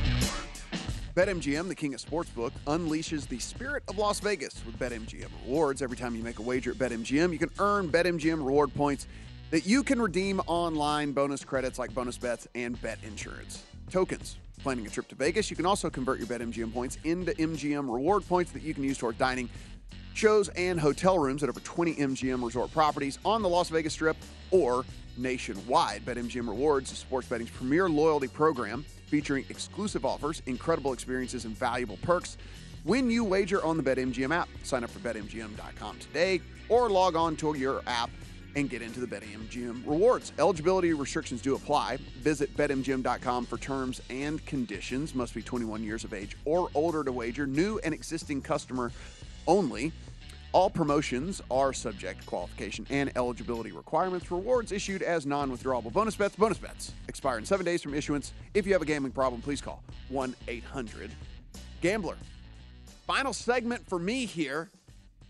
BetMGM, 1.16 1.66
the 1.66 1.74
king 1.74 1.92
of 1.92 2.00
sportsbook, 2.00 2.52
unleashes 2.68 3.26
the 3.26 3.40
spirit 3.40 3.82
of 3.88 3.98
Las 3.98 4.20
Vegas 4.20 4.62
with 4.64 4.78
BetMGM 4.78 5.26
rewards. 5.44 5.82
Every 5.82 5.96
time 5.96 6.14
you 6.14 6.22
make 6.22 6.38
a 6.38 6.42
wager 6.42 6.70
at 6.70 6.76
BetMGM, 6.76 7.32
you 7.32 7.38
can 7.38 7.50
earn 7.58 7.88
BetMGM 7.88 8.36
reward 8.38 8.72
points 8.74 9.08
that 9.50 9.66
you 9.66 9.82
can 9.82 10.00
redeem 10.00 10.38
online 10.46 11.10
bonus 11.10 11.44
credits 11.44 11.80
like 11.80 11.92
bonus 11.94 12.16
bets 12.16 12.46
and 12.54 12.80
bet 12.80 12.98
insurance. 13.02 13.64
Tokens. 13.90 14.36
Planning 14.62 14.86
a 14.86 14.90
trip 14.90 15.08
to 15.08 15.14
Vegas, 15.16 15.50
you 15.50 15.56
can 15.56 15.66
also 15.66 15.90
convert 15.90 16.18
your 16.18 16.28
BetMGM 16.28 16.72
points 16.72 16.98
into 17.02 17.32
MGM 17.32 17.92
reward 17.92 18.24
points 18.28 18.52
that 18.52 18.62
you 18.62 18.72
can 18.72 18.84
use 18.84 18.98
toward 18.98 19.18
dining 19.18 19.48
shows, 20.14 20.48
and 20.50 20.78
hotel 20.78 21.18
rooms 21.18 21.42
at 21.42 21.48
over 21.48 21.60
20 21.60 21.94
MGM 21.94 22.44
resort 22.44 22.70
properties 22.72 23.18
on 23.24 23.42
the 23.42 23.48
Las 23.48 23.68
Vegas 23.70 23.94
Strip 23.94 24.16
or 24.50 24.84
nationwide. 25.16 26.04
BetMGM 26.04 26.48
Rewards 26.48 26.92
is 26.92 26.98
sports 26.98 27.26
betting's 27.26 27.50
premier 27.50 27.88
loyalty 27.88 28.28
program 28.28 28.84
featuring 29.10 29.44
exclusive 29.50 30.04
offers, 30.04 30.40
incredible 30.46 30.92
experiences, 30.92 31.44
and 31.44 31.56
valuable 31.56 31.98
perks 32.02 32.38
when 32.84 33.10
you 33.10 33.24
wager 33.24 33.62
on 33.64 33.76
the 33.76 33.82
BetMGM 33.82 34.34
app. 34.34 34.48
Sign 34.62 34.84
up 34.84 34.90
for 34.90 35.00
BetMGM.com 35.00 35.98
today 35.98 36.40
or 36.68 36.88
log 36.88 37.16
on 37.16 37.36
to 37.36 37.54
your 37.56 37.82
app 37.86 38.10
and 38.56 38.70
get 38.70 38.82
into 38.82 39.00
the 39.00 39.06
BetMGM 39.06 39.86
rewards. 39.86 40.32
Eligibility 40.38 40.92
restrictions 40.92 41.42
do 41.42 41.54
apply. 41.54 41.98
Visit 42.20 42.56
BetMGM.com 42.56 43.46
for 43.46 43.58
terms 43.58 44.00
and 44.10 44.44
conditions. 44.46 45.14
Must 45.14 45.34
be 45.34 45.42
21 45.42 45.84
years 45.84 46.04
of 46.04 46.14
age 46.14 46.36
or 46.44 46.68
older 46.74 47.04
to 47.04 47.12
wager. 47.12 47.46
New 47.46 47.78
and 47.84 47.92
existing 47.94 48.42
customer 48.42 48.92
only. 49.46 49.92
All 50.52 50.68
promotions 50.68 51.40
are 51.48 51.72
subject 51.72 52.22
to 52.22 52.26
qualification 52.26 52.84
and 52.90 53.12
eligibility 53.14 53.70
requirements. 53.70 54.30
Rewards 54.30 54.72
issued 54.72 55.02
as 55.02 55.24
non 55.24 55.50
withdrawable 55.50 55.92
bonus 55.92 56.16
bets. 56.16 56.34
Bonus 56.34 56.58
bets 56.58 56.92
expire 57.08 57.38
in 57.38 57.44
seven 57.44 57.64
days 57.64 57.82
from 57.82 57.94
issuance. 57.94 58.32
If 58.54 58.66
you 58.66 58.72
have 58.72 58.82
a 58.82 58.86
gambling 58.86 59.12
problem, 59.12 59.42
please 59.42 59.60
call 59.60 59.84
1 60.08 60.34
800 60.48 61.10
Gambler. 61.80 62.16
Final 63.06 63.32
segment 63.32 63.88
for 63.88 63.98
me 63.98 64.26
here 64.26 64.70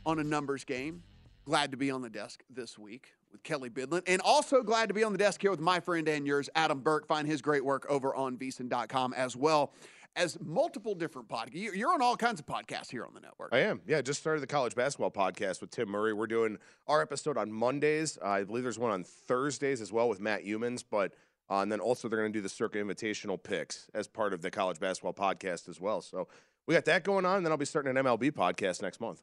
on 0.06 0.18
a 0.18 0.24
numbers 0.24 0.64
game. 0.64 1.02
Glad 1.44 1.70
to 1.70 1.76
be 1.76 1.90
on 1.90 2.00
the 2.00 2.10
desk 2.10 2.42
this 2.48 2.78
week 2.78 3.12
with 3.30 3.42
Kelly 3.42 3.68
Bidlin, 3.68 4.02
and 4.06 4.20
also 4.22 4.62
glad 4.62 4.88
to 4.88 4.94
be 4.94 5.04
on 5.04 5.12
the 5.12 5.18
desk 5.18 5.42
here 5.42 5.50
with 5.50 5.60
my 5.60 5.80
friend 5.80 6.08
and 6.08 6.26
yours, 6.26 6.48
Adam 6.54 6.80
Burke. 6.80 7.06
Find 7.06 7.28
his 7.28 7.42
great 7.42 7.64
work 7.64 7.86
over 7.88 8.14
on 8.14 8.36
vsin.com 8.36 9.12
as 9.14 9.36
well 9.36 9.72
as 10.16 10.38
multiple 10.40 10.94
different 10.94 11.28
podcasts. 11.28 11.74
You're 11.74 11.92
on 11.92 12.02
all 12.02 12.16
kinds 12.16 12.40
of 12.40 12.46
podcasts 12.46 12.90
here 12.90 13.04
on 13.04 13.14
the 13.14 13.20
network. 13.20 13.50
I 13.52 13.60
am. 13.60 13.80
Yeah, 13.86 14.02
just 14.02 14.20
started 14.20 14.40
the 14.40 14.46
college 14.46 14.74
basketball 14.74 15.10
podcast 15.10 15.60
with 15.60 15.70
Tim 15.70 15.88
Murray. 15.88 16.12
We're 16.12 16.26
doing 16.26 16.58
our 16.86 17.00
episode 17.00 17.36
on 17.36 17.52
Mondays. 17.52 18.18
Uh, 18.22 18.28
I 18.28 18.44
believe 18.44 18.62
there's 18.62 18.78
one 18.78 18.90
on 18.90 19.04
Thursdays 19.04 19.80
as 19.80 19.92
well 19.92 20.08
with 20.08 20.20
Matt 20.20 20.44
Youmans, 20.44 20.84
but 20.88 21.12
uh, 21.48 21.60
and 21.60 21.70
then 21.70 21.80
also 21.80 22.08
they're 22.08 22.18
going 22.18 22.32
to 22.32 22.38
do 22.38 22.42
the 22.42 22.48
Circa 22.48 22.78
Invitational 22.78 23.42
picks 23.42 23.88
as 23.92 24.06
part 24.06 24.32
of 24.32 24.40
the 24.40 24.50
college 24.50 24.78
basketball 24.78 25.14
podcast 25.14 25.68
as 25.68 25.80
well. 25.80 26.00
So 26.00 26.28
we 26.66 26.74
got 26.74 26.84
that 26.84 27.02
going 27.02 27.24
on, 27.24 27.38
and 27.38 27.46
then 27.46 27.50
I'll 27.50 27.58
be 27.58 27.64
starting 27.64 27.96
an 27.96 28.04
MLB 28.04 28.30
podcast 28.30 28.82
next 28.82 29.00
month. 29.00 29.22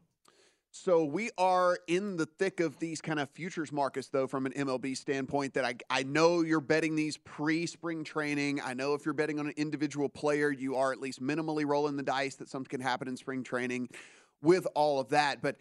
So 0.71 1.03
we 1.03 1.31
are 1.37 1.79
in 1.87 2.17
the 2.17 2.25
thick 2.25 2.59
of 2.59 2.77
these 2.79 3.01
kind 3.01 3.19
of 3.19 3.29
futures 3.31 3.71
markets, 3.71 4.09
though, 4.09 4.27
from 4.27 4.45
an 4.45 4.53
MLB 4.53 4.95
standpoint. 4.95 5.53
That 5.55 5.65
I, 5.65 5.75
I 5.89 6.03
know 6.03 6.41
you're 6.41 6.61
betting 6.61 6.95
these 6.95 7.17
pre 7.17 7.65
spring 7.65 8.03
training. 8.03 8.61
I 8.63 8.73
know 8.73 8.93
if 8.93 9.05
you're 9.05 9.13
betting 9.13 9.39
on 9.39 9.47
an 9.47 9.53
individual 9.57 10.09
player, 10.09 10.51
you 10.51 10.75
are 10.75 10.91
at 10.91 10.99
least 10.99 11.21
minimally 11.21 11.65
rolling 11.65 11.97
the 11.97 12.03
dice 12.03 12.35
that 12.35 12.49
something 12.49 12.69
can 12.69 12.81
happen 12.81 13.07
in 13.07 13.17
spring 13.17 13.43
training 13.43 13.89
with 14.41 14.67
all 14.75 14.99
of 14.99 15.09
that. 15.09 15.41
But 15.41 15.57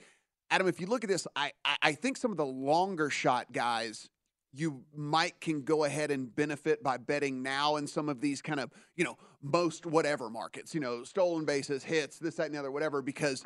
Adam, 0.51 0.69
if 0.69 0.81
you 0.81 0.87
look 0.87 1.03
at 1.03 1.09
this, 1.09 1.27
I, 1.35 1.53
I 1.83 1.93
think 1.93 2.17
some 2.17 2.31
of 2.31 2.37
the 2.37 2.47
longer 2.47 3.11
shot 3.11 3.53
guys 3.53 4.09
you 4.57 4.83
might 4.95 5.41
can 5.41 5.63
go 5.63 5.85
ahead 5.85 6.11
and 6.11 6.35
benefit 6.35 6.83
by 6.83 6.97
betting 6.97 7.43
now 7.43 7.77
in 7.77 7.87
some 7.87 8.09
of 8.09 8.21
these 8.21 8.41
kind 8.41 8.59
of 8.59 8.71
you 8.97 9.05
know 9.05 9.17
most 9.43 9.87
whatever 9.87 10.31
markets 10.31 10.75
you 10.75 10.81
know 10.81 11.05
stolen 11.05 11.45
bases 11.45 11.85
hits 11.85 12.19
this 12.19 12.37
that 12.37 12.47
and 12.47 12.55
the 12.55 12.59
other 12.59 12.71
whatever 12.71 13.03
because 13.03 13.45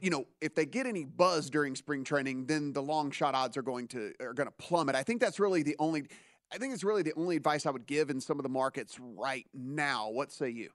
you 0.00 0.10
know 0.10 0.26
if 0.40 0.54
they 0.54 0.64
get 0.64 0.86
any 0.86 1.04
buzz 1.04 1.50
during 1.50 1.74
spring 1.74 2.02
training 2.04 2.46
then 2.46 2.72
the 2.72 2.82
long 2.82 3.10
shot 3.10 3.34
odds 3.34 3.56
are 3.56 3.62
going 3.62 3.86
to 3.86 4.12
are 4.20 4.32
going 4.32 4.48
to 4.48 4.54
plummet. 4.58 4.94
I 4.94 5.02
think 5.02 5.20
that's 5.20 5.38
really 5.38 5.62
the 5.62 5.76
only 5.78 6.06
i 6.52 6.58
think 6.58 6.72
it's 6.72 6.84
really 6.84 7.02
the 7.02 7.12
only 7.16 7.36
advice 7.36 7.66
i 7.66 7.70
would 7.70 7.86
give 7.86 8.08
in 8.08 8.20
some 8.20 8.38
of 8.38 8.42
the 8.42 8.48
markets 8.48 8.98
right 9.00 9.46
now. 9.52 10.10
What 10.10 10.32
say 10.32 10.50
you? 10.50 10.70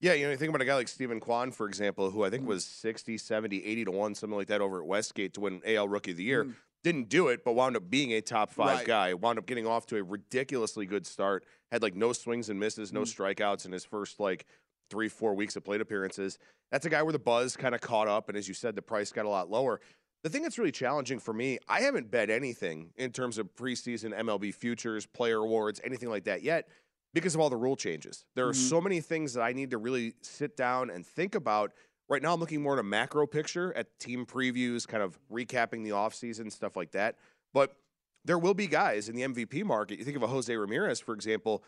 Yeah, 0.00 0.14
you 0.14 0.24
know, 0.24 0.32
you 0.32 0.36
think 0.36 0.48
about 0.48 0.62
a 0.62 0.64
guy 0.64 0.74
like 0.74 0.88
Steven 0.88 1.20
Kwan, 1.20 1.52
for 1.52 1.68
example, 1.68 2.10
who 2.10 2.24
I 2.24 2.30
think 2.30 2.44
was 2.44 2.64
60, 2.64 3.16
70, 3.18 3.64
80 3.64 3.84
to 3.84 3.90
1, 3.92 4.16
something 4.16 4.36
like 4.36 4.48
that 4.48 4.60
over 4.60 4.80
at 4.80 4.86
Westgate 4.88 5.34
to 5.34 5.40
win 5.40 5.62
AL 5.64 5.86
Rookie 5.86 6.10
of 6.10 6.16
the 6.16 6.24
Year. 6.24 6.44
Mm 6.46 6.56
didn't 6.82 7.08
do 7.08 7.28
it, 7.28 7.44
but 7.44 7.52
wound 7.52 7.76
up 7.76 7.88
being 7.88 8.12
a 8.12 8.20
top 8.20 8.52
five 8.52 8.78
right. 8.78 8.86
guy. 8.86 9.14
Wound 9.14 9.38
up 9.38 9.46
getting 9.46 9.66
off 9.66 9.86
to 9.86 9.96
a 9.96 10.02
ridiculously 10.02 10.86
good 10.86 11.06
start. 11.06 11.44
Had 11.70 11.82
like 11.82 11.94
no 11.94 12.12
swings 12.12 12.48
and 12.48 12.58
misses, 12.58 12.92
no 12.92 13.02
mm. 13.02 13.04
strikeouts 13.04 13.66
in 13.66 13.72
his 13.72 13.84
first 13.84 14.20
like 14.20 14.46
three, 14.90 15.08
four 15.08 15.34
weeks 15.34 15.56
of 15.56 15.64
plate 15.64 15.80
appearances. 15.80 16.38
That's 16.70 16.86
a 16.86 16.90
guy 16.90 17.02
where 17.02 17.12
the 17.12 17.18
buzz 17.18 17.56
kind 17.56 17.74
of 17.74 17.80
caught 17.80 18.08
up, 18.08 18.28
and 18.28 18.36
as 18.36 18.48
you 18.48 18.54
said, 18.54 18.74
the 18.74 18.82
price 18.82 19.12
got 19.12 19.26
a 19.26 19.28
lot 19.28 19.50
lower. 19.50 19.80
The 20.22 20.30
thing 20.30 20.42
that's 20.42 20.58
really 20.58 20.72
challenging 20.72 21.18
for 21.18 21.34
me, 21.34 21.58
I 21.68 21.80
haven't 21.80 22.10
bet 22.10 22.30
anything 22.30 22.90
in 22.96 23.10
terms 23.10 23.38
of 23.38 23.54
preseason 23.56 24.16
MLB 24.16 24.54
futures, 24.54 25.04
player 25.04 25.38
awards, 25.38 25.80
anything 25.84 26.08
like 26.08 26.24
that 26.24 26.42
yet 26.42 26.68
because 27.14 27.34
of 27.34 27.40
all 27.40 27.50
the 27.50 27.56
rule 27.56 27.76
changes. 27.76 28.24
There 28.34 28.46
are 28.46 28.52
mm-hmm. 28.52 28.68
so 28.68 28.80
many 28.80 29.00
things 29.00 29.34
that 29.34 29.42
I 29.42 29.52
need 29.52 29.70
to 29.72 29.78
really 29.78 30.14
sit 30.22 30.56
down 30.56 30.90
and 30.90 31.04
think 31.04 31.34
about 31.34 31.72
Right 32.12 32.20
now, 32.20 32.34
I'm 32.34 32.40
looking 32.40 32.60
more 32.60 32.74
at 32.74 32.78
a 32.78 32.82
macro 32.82 33.26
picture 33.26 33.74
at 33.74 33.98
team 33.98 34.26
previews, 34.26 34.86
kind 34.86 35.02
of 35.02 35.18
recapping 35.32 35.82
the 35.82 35.92
offseason, 35.92 36.52
stuff 36.52 36.76
like 36.76 36.90
that. 36.90 37.16
But 37.54 37.74
there 38.22 38.38
will 38.38 38.52
be 38.52 38.66
guys 38.66 39.08
in 39.08 39.16
the 39.16 39.22
MVP 39.22 39.64
market. 39.64 39.98
You 39.98 40.04
think 40.04 40.18
of 40.18 40.22
a 40.22 40.26
Jose 40.26 40.54
Ramirez, 40.54 41.00
for 41.00 41.14
example. 41.14 41.64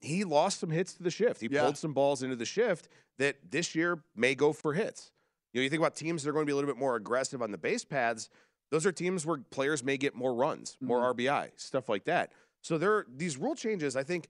He 0.00 0.24
lost 0.24 0.58
some 0.58 0.70
hits 0.70 0.94
to 0.94 1.04
the 1.04 1.10
shift. 1.12 1.40
He 1.40 1.46
yeah. 1.48 1.62
pulled 1.62 1.78
some 1.78 1.92
balls 1.92 2.24
into 2.24 2.34
the 2.34 2.44
shift 2.44 2.88
that 3.18 3.36
this 3.48 3.76
year 3.76 4.02
may 4.16 4.34
go 4.34 4.52
for 4.52 4.74
hits. 4.74 5.12
You 5.52 5.60
know, 5.60 5.62
you 5.62 5.70
think 5.70 5.80
about 5.80 5.94
teams 5.94 6.24
that 6.24 6.30
are 6.30 6.32
going 6.32 6.46
to 6.46 6.50
be 6.50 6.52
a 6.52 6.56
little 6.56 6.68
bit 6.68 6.80
more 6.80 6.96
aggressive 6.96 7.40
on 7.40 7.52
the 7.52 7.58
base 7.58 7.84
paths. 7.84 8.28
Those 8.72 8.86
are 8.86 8.92
teams 8.92 9.24
where 9.24 9.38
players 9.52 9.84
may 9.84 9.96
get 9.96 10.16
more 10.16 10.34
runs, 10.34 10.76
more 10.80 10.98
mm-hmm. 11.00 11.20
RBI, 11.20 11.50
stuff 11.54 11.88
like 11.88 12.06
that. 12.06 12.32
So 12.60 12.76
there 12.76 12.92
are 12.92 13.06
these 13.08 13.36
rule 13.36 13.54
changes. 13.54 13.94
I 13.94 14.02
think 14.02 14.26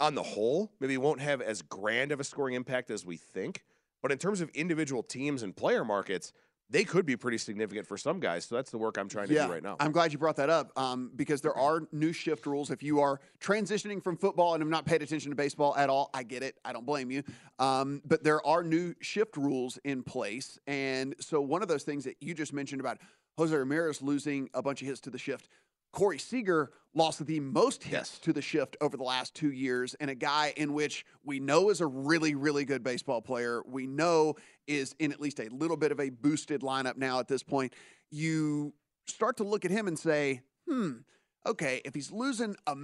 on 0.00 0.14
the 0.14 0.22
whole, 0.22 0.70
maybe 0.80 0.98
won't 0.98 1.22
have 1.22 1.40
as 1.40 1.62
grand 1.62 2.12
of 2.12 2.20
a 2.20 2.24
scoring 2.24 2.54
impact 2.54 2.90
as 2.90 3.06
we 3.06 3.16
think. 3.16 3.64
But 4.02 4.12
in 4.12 4.18
terms 4.18 4.40
of 4.40 4.48
individual 4.50 5.02
teams 5.02 5.42
and 5.42 5.54
player 5.54 5.84
markets, 5.84 6.32
they 6.70 6.84
could 6.84 7.06
be 7.06 7.16
pretty 7.16 7.38
significant 7.38 7.86
for 7.86 7.96
some 7.96 8.20
guys. 8.20 8.44
So 8.44 8.54
that's 8.54 8.70
the 8.70 8.78
work 8.78 8.98
I'm 8.98 9.08
trying 9.08 9.28
to 9.28 9.34
yeah, 9.34 9.46
do 9.46 9.52
right 9.52 9.62
now. 9.62 9.76
I'm 9.80 9.92
glad 9.92 10.12
you 10.12 10.18
brought 10.18 10.36
that 10.36 10.50
up 10.50 10.70
um, 10.78 11.10
because 11.16 11.40
there 11.40 11.56
are 11.56 11.88
new 11.92 12.12
shift 12.12 12.44
rules. 12.46 12.70
If 12.70 12.82
you 12.82 13.00
are 13.00 13.20
transitioning 13.40 14.02
from 14.02 14.16
football 14.16 14.54
and 14.54 14.62
have 14.62 14.68
not 14.68 14.84
paid 14.84 15.02
attention 15.02 15.30
to 15.30 15.36
baseball 15.36 15.74
at 15.76 15.88
all, 15.88 16.10
I 16.12 16.22
get 16.22 16.42
it. 16.42 16.56
I 16.64 16.72
don't 16.72 16.84
blame 16.84 17.10
you. 17.10 17.22
Um, 17.58 18.02
but 18.04 18.22
there 18.22 18.46
are 18.46 18.62
new 18.62 18.94
shift 19.00 19.36
rules 19.36 19.78
in 19.84 20.02
place. 20.02 20.58
And 20.66 21.14
so 21.20 21.40
one 21.40 21.62
of 21.62 21.68
those 21.68 21.84
things 21.84 22.04
that 22.04 22.16
you 22.20 22.34
just 22.34 22.52
mentioned 22.52 22.80
about 22.80 22.98
Jose 23.38 23.54
Ramirez 23.56 24.02
losing 24.02 24.50
a 24.52 24.60
bunch 24.60 24.82
of 24.82 24.88
hits 24.88 25.00
to 25.02 25.10
the 25.10 25.18
shift 25.18 25.48
Corey 25.92 26.18
Seager 26.18 26.70
lost 26.94 27.24
the 27.24 27.40
most 27.40 27.84
hits 27.84 28.18
to 28.20 28.32
the 28.32 28.42
shift 28.42 28.76
over 28.80 28.96
the 28.96 29.04
last 29.04 29.34
two 29.34 29.52
years, 29.52 29.94
and 29.94 30.10
a 30.10 30.14
guy 30.14 30.52
in 30.56 30.72
which 30.72 31.04
we 31.24 31.38
know 31.40 31.70
is 31.70 31.80
a 31.80 31.86
really, 31.86 32.34
really 32.34 32.64
good 32.64 32.82
baseball 32.82 33.22
player. 33.22 33.62
We 33.66 33.86
know 33.86 34.34
is 34.66 34.94
in 34.98 35.12
at 35.12 35.20
least 35.20 35.40
a 35.40 35.48
little 35.50 35.76
bit 35.76 35.92
of 35.92 36.00
a 36.00 36.10
boosted 36.10 36.62
lineup 36.62 36.96
now 36.96 37.20
at 37.20 37.28
this 37.28 37.42
point. 37.42 37.74
You 38.10 38.74
start 39.06 39.36
to 39.38 39.44
look 39.44 39.64
at 39.64 39.70
him 39.70 39.86
and 39.86 39.98
say, 39.98 40.42
hmm, 40.68 40.98
okay, 41.48 41.80
if 41.84 41.94
he's 41.94 42.12
losing 42.12 42.54
a 42.66 42.76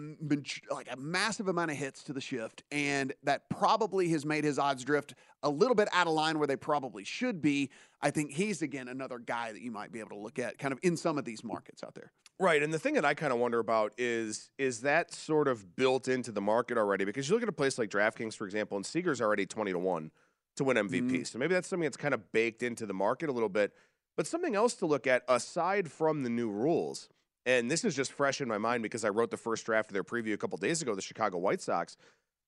like 0.71 0.89
a 0.91 0.97
massive 0.97 1.49
amount 1.49 1.71
of 1.71 1.77
hits 1.77 2.03
to 2.05 2.13
the 2.13 2.21
shift, 2.21 2.65
and 2.73 3.13
that 3.23 3.49
probably 3.51 4.09
has 4.09 4.25
made 4.25 4.43
his 4.43 4.59
odds 4.59 4.83
drift 4.83 5.15
a 5.43 5.51
little 5.51 5.75
bit 5.75 5.89
out 5.93 6.07
of 6.07 6.15
line 6.15 6.39
where 6.39 6.47
they 6.47 6.57
probably 6.57 7.05
should 7.05 7.43
be, 7.43 7.71
I 8.01 8.11
think 8.11 8.33
he's 8.33 8.63
again 8.63 8.89
another 8.89 9.19
guy 9.19 9.53
that 9.53 9.61
you 9.61 9.71
might 9.71 9.93
be 9.93 10.01
able 10.01 10.11
to 10.11 10.19
look 10.19 10.39
at 10.39 10.59
kind 10.59 10.73
of 10.73 10.81
in 10.83 10.97
some 10.97 11.19
of 11.19 11.25
these 11.25 11.45
markets 11.45 11.85
out 11.85 11.95
there. 11.95 12.11
Right, 12.41 12.63
and 12.63 12.73
the 12.73 12.79
thing 12.79 12.95
that 12.95 13.05
I 13.05 13.15
kind 13.15 13.33
of 13.33 13.39
wonder 13.39 13.61
about 13.61 13.93
is 13.99 14.51
is 14.59 14.81
that 14.81 15.13
sort 15.13 15.47
of 15.47 15.77
built 15.77 16.09
into 16.09 16.33
the 16.33 16.41
market 16.41 16.79
already? 16.79 17.05
Because 17.05 17.29
you 17.29 17.35
look 17.35 17.43
at 17.43 17.49
a 17.49 17.53
place 17.53 17.79
like 17.79 17.91
DraftKings, 17.91 18.35
for 18.35 18.47
example, 18.47 18.77
and 18.77 18.85
Seager's 18.85 19.21
already 19.21 19.47
twenty 19.47 19.73
to 19.73 19.79
one 19.79 20.11
to 20.57 20.65
win 20.65 20.77
MVP. 20.77 21.01
Mm-hmm. 21.01 21.23
So 21.25 21.39
maybe 21.39 21.55
that's 21.55 21.69
something 21.69 21.85
that's 21.85 21.97
kind 21.97 22.15
of 22.15 22.33
baked 22.33 22.63
into 22.63 22.87
the 22.87 22.95
market 22.95 23.29
a 23.29 23.33
little 23.33 23.49
bit. 23.49 23.73
But 24.17 24.27
something 24.27 24.55
else 24.55 24.75
to 24.75 24.87
look 24.87 25.07
at 25.07 25.25
aside 25.29 25.91
from 25.91 26.23
the 26.23 26.31
new 26.31 26.49
rules, 26.49 27.09
and 27.47 27.71
this 27.71 27.85
is 27.85 27.95
just 27.95 28.13
fresh 28.13 28.41
in 28.41 28.49
my 28.49 28.59
mind 28.59 28.83
because 28.83 29.05
I 29.05 29.09
wrote 29.09 29.31
the 29.31 29.37
first 29.37 29.67
draft 29.67 29.91
of 29.91 29.95
their 29.95 30.05
preview 30.05 30.33
a 30.35 30.37
couple 30.37 30.57
days 30.59 30.83
ago. 30.83 30.95
The 30.95 31.03
Chicago 31.03 31.39
White 31.39 31.61
Sox. 31.61 31.97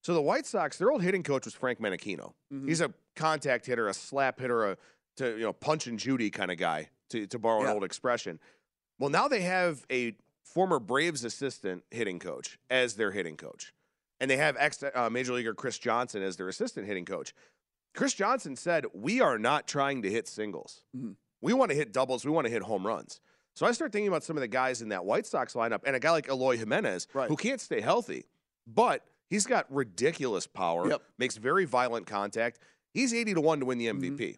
So 0.02 0.14
the 0.14 0.22
White 0.22 0.46
Sox, 0.46 0.78
their 0.78 0.90
old 0.90 1.02
hitting 1.02 1.22
coach 1.22 1.44
was 1.44 1.54
Frank 1.54 1.80
Menechino. 1.80 2.32
Mm-hmm. 2.52 2.68
He's 2.68 2.80
a 2.80 2.92
contact 3.16 3.66
hitter, 3.66 3.88
a 3.88 3.94
slap 3.94 4.38
hitter, 4.38 4.72
a 4.72 4.76
to 5.16 5.36
you 5.36 5.42
know 5.42 5.52
punch 5.52 5.86
and 5.86 5.98
Judy 5.98 6.30
kind 6.30 6.50
of 6.50 6.58
guy, 6.58 6.90
to 7.10 7.26
to 7.26 7.38
borrow 7.38 7.62
yeah. 7.62 7.68
an 7.68 7.74
old 7.74 7.84
expression. 7.84 8.38
Well, 8.98 9.10
now 9.10 9.28
they 9.28 9.42
have 9.42 9.84
a 9.90 10.16
former 10.44 10.78
Braves 10.78 11.24
assistant 11.24 11.84
hitting 11.90 12.18
coach 12.18 12.58
as 12.70 12.94
their 12.94 13.10
hitting 13.10 13.36
coach, 13.36 13.72
and 14.20 14.30
they 14.30 14.36
have 14.36 14.56
ex 14.58 14.82
uh, 14.82 15.10
major 15.10 15.32
leaguer 15.32 15.54
Chris 15.54 15.78
Johnson 15.78 16.22
as 16.22 16.36
their 16.36 16.48
assistant 16.48 16.86
hitting 16.86 17.04
coach. 17.04 17.34
Chris 17.94 18.14
Johnson 18.14 18.56
said, 18.56 18.86
"We 18.94 19.20
are 19.20 19.38
not 19.38 19.66
trying 19.66 20.02
to 20.02 20.10
hit 20.10 20.28
singles. 20.28 20.82
Mm-hmm. 20.96 21.12
We 21.40 21.52
want 21.52 21.70
to 21.70 21.76
hit 21.76 21.92
doubles. 21.92 22.24
We 22.24 22.30
want 22.30 22.46
to 22.46 22.52
hit 22.52 22.62
home 22.62 22.86
runs." 22.86 23.20
So 23.56 23.64
I 23.64 23.72
start 23.72 23.90
thinking 23.90 24.08
about 24.08 24.22
some 24.22 24.36
of 24.36 24.42
the 24.42 24.48
guys 24.48 24.82
in 24.82 24.90
that 24.90 25.06
White 25.06 25.24
Sox 25.24 25.54
lineup, 25.54 25.80
and 25.86 25.96
a 25.96 25.98
guy 25.98 26.10
like 26.10 26.28
Eloy 26.28 26.58
Jimenez, 26.58 27.08
right. 27.14 27.26
who 27.28 27.36
can't 27.36 27.60
stay 27.60 27.80
healthy, 27.80 28.26
but 28.66 29.02
he's 29.30 29.46
got 29.46 29.64
ridiculous 29.72 30.46
power, 30.46 30.90
yep. 30.90 31.02
makes 31.18 31.38
very 31.38 31.64
violent 31.64 32.06
contact. 32.06 32.58
He's 32.92 33.14
eighty 33.14 33.32
to 33.32 33.40
one 33.40 33.60
to 33.60 33.66
win 33.66 33.78
the 33.78 33.86
MVP. 33.86 34.18
Mm-hmm. 34.18 34.30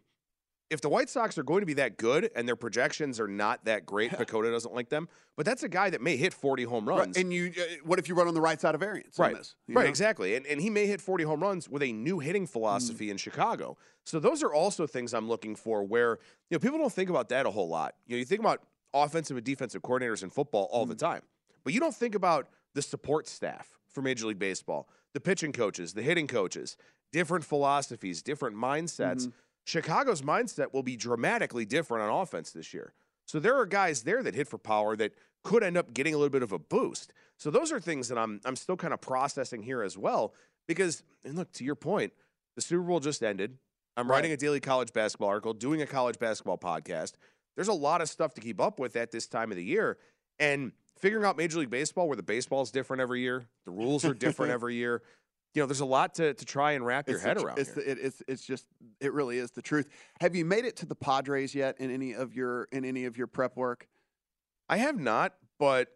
if 0.70 0.80
the 0.80 0.88
White 0.88 1.08
Sox 1.08 1.36
are 1.36 1.42
going 1.42 1.60
to 1.60 1.66
be 1.66 1.74
that 1.74 1.96
good 1.96 2.30
and 2.36 2.46
their 2.46 2.54
projections 2.54 3.18
are 3.18 3.26
not 3.26 3.64
that 3.64 3.86
great, 3.86 4.10
PECOTA 4.18 4.52
doesn't 4.52 4.72
like 4.74 4.88
them. 4.88 5.08
But 5.34 5.46
that's 5.46 5.62
a 5.64 5.68
guy 5.68 5.90
that 5.90 6.00
may 6.00 6.16
hit 6.16 6.32
40 6.32 6.62
home 6.64 6.88
runs. 6.88 7.16
Right. 7.16 7.24
And 7.24 7.32
you, 7.32 7.52
uh, 7.58 7.62
what 7.84 7.98
if 7.98 8.08
you 8.08 8.14
run 8.14 8.28
on 8.28 8.34
the 8.34 8.40
right 8.40 8.60
side 8.60 8.74
of 8.74 8.80
variance? 8.80 9.18
Right, 9.18 9.34
This, 9.36 9.54
right, 9.68 9.84
know? 9.84 9.88
exactly. 9.88 10.36
And, 10.36 10.46
and 10.46 10.60
he 10.60 10.68
may 10.70 10.86
hit 10.86 11.00
40 11.00 11.24
home 11.24 11.40
runs 11.40 11.68
with 11.68 11.82
a 11.82 11.90
new 11.92 12.18
hitting 12.18 12.46
philosophy 12.46 13.06
Mm. 13.06 13.12
in 13.12 13.16
Chicago. 13.16 13.78
So 14.04 14.20
those 14.20 14.42
are 14.42 14.52
also 14.52 14.86
things 14.86 15.14
I'm 15.14 15.26
looking 15.28 15.56
for 15.56 15.82
where, 15.84 16.18
you 16.50 16.56
know, 16.56 16.58
people 16.58 16.78
don't 16.78 16.92
think 16.92 17.08
about 17.10 17.30
that 17.30 17.46
a 17.46 17.50
whole 17.50 17.68
lot. 17.68 17.94
You 18.06 18.16
know, 18.16 18.18
you 18.18 18.24
think 18.26 18.40
about 18.40 18.60
offensive 18.94 19.36
and 19.36 19.44
defensive 19.46 19.82
coordinators 19.82 20.22
in 20.22 20.30
football 20.30 20.68
all 20.70 20.86
the 20.86 20.94
Mm. 20.94 20.98
time, 20.98 21.22
but 21.64 21.72
you 21.72 21.80
don't 21.80 21.94
think 21.94 22.14
about 22.14 22.48
the 22.74 22.82
support 22.82 23.26
staff 23.28 23.78
for 23.88 24.02
Major 24.02 24.26
League 24.26 24.38
Baseball, 24.38 24.88
the 25.14 25.20
pitching 25.20 25.52
coaches, 25.52 25.94
the 25.94 26.02
hitting 26.02 26.26
coaches, 26.26 26.76
different 27.12 27.44
philosophies, 27.44 28.22
different 28.22 28.56
mindsets. 28.56 29.22
Mm-hmm. 29.26 29.30
Chicago's 29.64 30.22
mindset 30.22 30.72
will 30.72 30.82
be 30.82 30.96
dramatically 30.96 31.64
different 31.64 32.08
on 32.10 32.22
offense 32.22 32.50
this 32.52 32.72
year. 32.72 32.92
So 33.26 33.38
there 33.38 33.56
are 33.56 33.66
guys 33.66 34.02
there 34.04 34.22
that 34.22 34.34
hit 34.34 34.48
for 34.48 34.56
power 34.58 34.96
that 34.96 35.12
could 35.44 35.62
end 35.62 35.76
up 35.76 35.92
getting 35.92 36.14
a 36.14 36.16
little 36.16 36.30
bit 36.30 36.42
of 36.42 36.52
a 36.52 36.58
boost. 36.58 37.12
So 37.36 37.50
those 37.50 37.70
are 37.70 37.78
things 37.80 38.08
that 38.08 38.16
I'm 38.18 38.40
I'm 38.44 38.56
still 38.56 38.76
kind 38.76 38.94
of 38.94 39.00
processing 39.00 39.62
here 39.62 39.82
as 39.82 39.96
well 39.98 40.34
because 40.66 41.02
and 41.24 41.36
look 41.36 41.52
to 41.52 41.64
your 41.64 41.74
point, 41.74 42.12
the 42.56 42.62
Super 42.62 42.82
Bowl 42.82 43.00
just 43.00 43.22
ended. 43.22 43.58
I'm 43.96 44.10
writing 44.10 44.32
a 44.32 44.36
daily 44.36 44.60
college 44.60 44.92
basketball 44.92 45.28
article, 45.28 45.52
doing 45.54 45.82
a 45.82 45.86
college 45.86 46.18
basketball 46.18 46.56
podcast. 46.58 47.14
There's 47.58 47.66
a 47.66 47.72
lot 47.72 48.00
of 48.00 48.08
stuff 48.08 48.34
to 48.34 48.40
keep 48.40 48.60
up 48.60 48.78
with 48.78 48.94
at 48.94 49.10
this 49.10 49.26
time 49.26 49.50
of 49.50 49.56
the 49.56 49.64
year 49.64 49.98
and 50.38 50.70
figuring 51.00 51.24
out 51.24 51.36
Major 51.36 51.58
League 51.58 51.70
Baseball 51.70 52.06
where 52.06 52.16
the 52.16 52.22
baseball 52.22 52.62
is 52.62 52.70
different 52.70 53.00
every 53.00 53.20
year, 53.20 53.48
the 53.64 53.72
rules 53.72 54.04
are 54.04 54.14
different 54.14 54.52
every 54.58 54.76
year. 54.76 55.02
You 55.54 55.62
know, 55.62 55.66
there's 55.66 55.80
a 55.80 55.84
lot 55.84 56.14
to, 56.14 56.34
to 56.34 56.44
try 56.44 56.72
and 56.72 56.86
wrap 56.86 57.08
your 57.08 57.18
head 57.18 57.36
the 57.36 57.46
around 57.46 57.58
It's, 57.58 57.74
here. 57.74 57.82
the- 57.82 57.90
it, 57.90 57.98
it's 58.00 58.22
it's 58.28 58.46
just 58.46 58.64
it 59.00 59.12
really 59.12 59.38
is 59.38 59.50
the 59.50 59.60
truth. 59.60 59.88
Have 60.20 60.36
you 60.36 60.44
made 60.44 60.66
it 60.66 60.76
to 60.76 60.86
the 60.86 60.94
Padres 60.94 61.52
yet 61.52 61.80
in 61.80 61.90
any 61.90 62.12
of 62.14 62.32
your 62.32 62.68
in 62.70 62.84
any 62.84 63.06
of 63.06 63.16
your 63.16 63.26
prep 63.26 63.56
work? 63.56 63.88
I 64.68 64.76
have 64.76 65.00
not, 65.00 65.34
but 65.58 65.88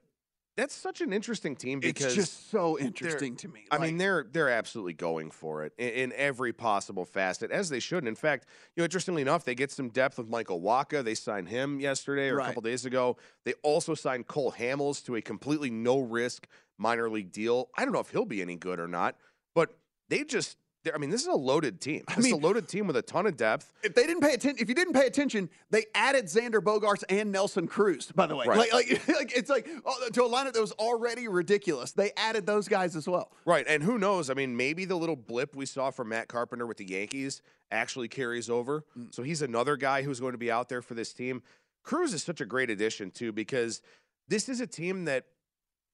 that's 0.56 0.74
such 0.74 1.00
an 1.00 1.12
interesting 1.12 1.56
team 1.56 1.80
because 1.80 2.06
it's 2.06 2.14
just 2.14 2.50
so 2.50 2.78
interesting 2.78 3.36
to 3.36 3.48
me. 3.48 3.64
I 3.70 3.78
mean, 3.78 3.96
they're 3.96 4.26
they're 4.30 4.50
absolutely 4.50 4.92
going 4.92 5.30
for 5.30 5.64
it 5.64 5.72
in, 5.78 5.88
in 5.88 6.12
every 6.14 6.52
possible 6.52 7.04
facet, 7.04 7.50
as 7.50 7.68
they 7.70 7.80
should. 7.80 7.98
And 7.98 8.08
in 8.08 8.14
fact, 8.14 8.46
you 8.76 8.80
know, 8.80 8.84
interestingly 8.84 9.22
enough, 9.22 9.44
they 9.44 9.54
get 9.54 9.70
some 9.70 9.88
depth 9.88 10.18
with 10.18 10.28
Michael 10.28 10.60
Wacha. 10.60 11.02
They 11.02 11.14
signed 11.14 11.48
him 11.48 11.80
yesterday 11.80 12.28
or 12.28 12.36
Right. 12.36 12.44
a 12.44 12.46
couple 12.48 12.62
days 12.62 12.84
ago. 12.84 13.16
They 13.44 13.54
also 13.62 13.94
signed 13.94 14.26
Cole 14.26 14.52
Hamels 14.52 15.04
to 15.06 15.16
a 15.16 15.22
completely 15.22 15.70
no 15.70 16.00
risk 16.00 16.46
minor 16.78 17.08
league 17.08 17.32
deal. 17.32 17.70
I 17.76 17.84
don't 17.84 17.92
know 17.92 18.00
if 18.00 18.10
he'll 18.10 18.24
be 18.24 18.42
any 18.42 18.56
good 18.56 18.78
or 18.78 18.88
not, 18.88 19.16
but 19.54 19.74
they 20.08 20.24
just. 20.24 20.58
I 20.92 20.98
mean, 20.98 21.10
this 21.10 21.20
is 21.22 21.28
a 21.28 21.32
loaded 21.32 21.80
team. 21.80 22.02
This 22.16 22.26
is 22.26 22.32
a 22.32 22.36
loaded 22.36 22.66
team 22.68 22.86
with 22.86 22.96
a 22.96 23.02
ton 23.02 23.26
of 23.26 23.36
depth. 23.36 23.72
if 23.82 23.94
they 23.94 24.06
didn't 24.06 24.22
pay 24.22 24.34
attention, 24.34 24.56
if 24.60 24.68
you 24.68 24.74
didn't 24.74 24.94
pay 24.94 25.06
attention, 25.06 25.48
they 25.70 25.84
added 25.94 26.24
Xander 26.24 26.60
Bogaerts 26.60 27.04
and 27.08 27.30
Nelson 27.30 27.68
Cruz. 27.68 28.10
By 28.12 28.26
the 28.26 28.34
way, 28.34 28.46
Right. 28.46 28.72
like, 28.72 28.90
like, 28.90 29.08
like 29.16 29.36
it's 29.36 29.48
like 29.50 29.68
oh, 29.84 30.08
to 30.12 30.24
a 30.24 30.28
lineup 30.28 30.54
that 30.54 30.60
was 30.60 30.72
already 30.72 31.28
ridiculous. 31.28 31.92
They 31.92 32.10
added 32.16 32.46
those 32.46 32.66
guys 32.68 32.96
as 32.96 33.06
well. 33.06 33.30
Right. 33.44 33.64
And 33.68 33.82
who 33.82 33.98
knows? 33.98 34.28
I 34.30 34.34
mean, 34.34 34.56
maybe 34.56 34.84
the 34.84 34.96
little 34.96 35.16
blip 35.16 35.54
we 35.54 35.66
saw 35.66 35.90
from 35.90 36.08
Matt 36.08 36.28
Carpenter 36.28 36.66
with 36.66 36.78
the 36.78 36.84
Yankees 36.86 37.42
actually 37.70 38.08
carries 38.08 38.50
over. 38.50 38.84
Mm. 38.98 39.14
So 39.14 39.22
he's 39.22 39.42
another 39.42 39.76
guy 39.76 40.02
who's 40.02 40.18
going 40.20 40.32
to 40.32 40.38
be 40.38 40.50
out 40.50 40.68
there 40.68 40.82
for 40.82 40.94
this 40.94 41.12
team. 41.12 41.42
Cruz 41.84 42.12
is 42.12 42.22
such 42.22 42.40
a 42.40 42.44
great 42.44 42.70
addition, 42.70 43.10
too, 43.10 43.32
because 43.32 43.82
this 44.28 44.48
is 44.48 44.60
a 44.60 44.66
team 44.66 45.04
that, 45.06 45.24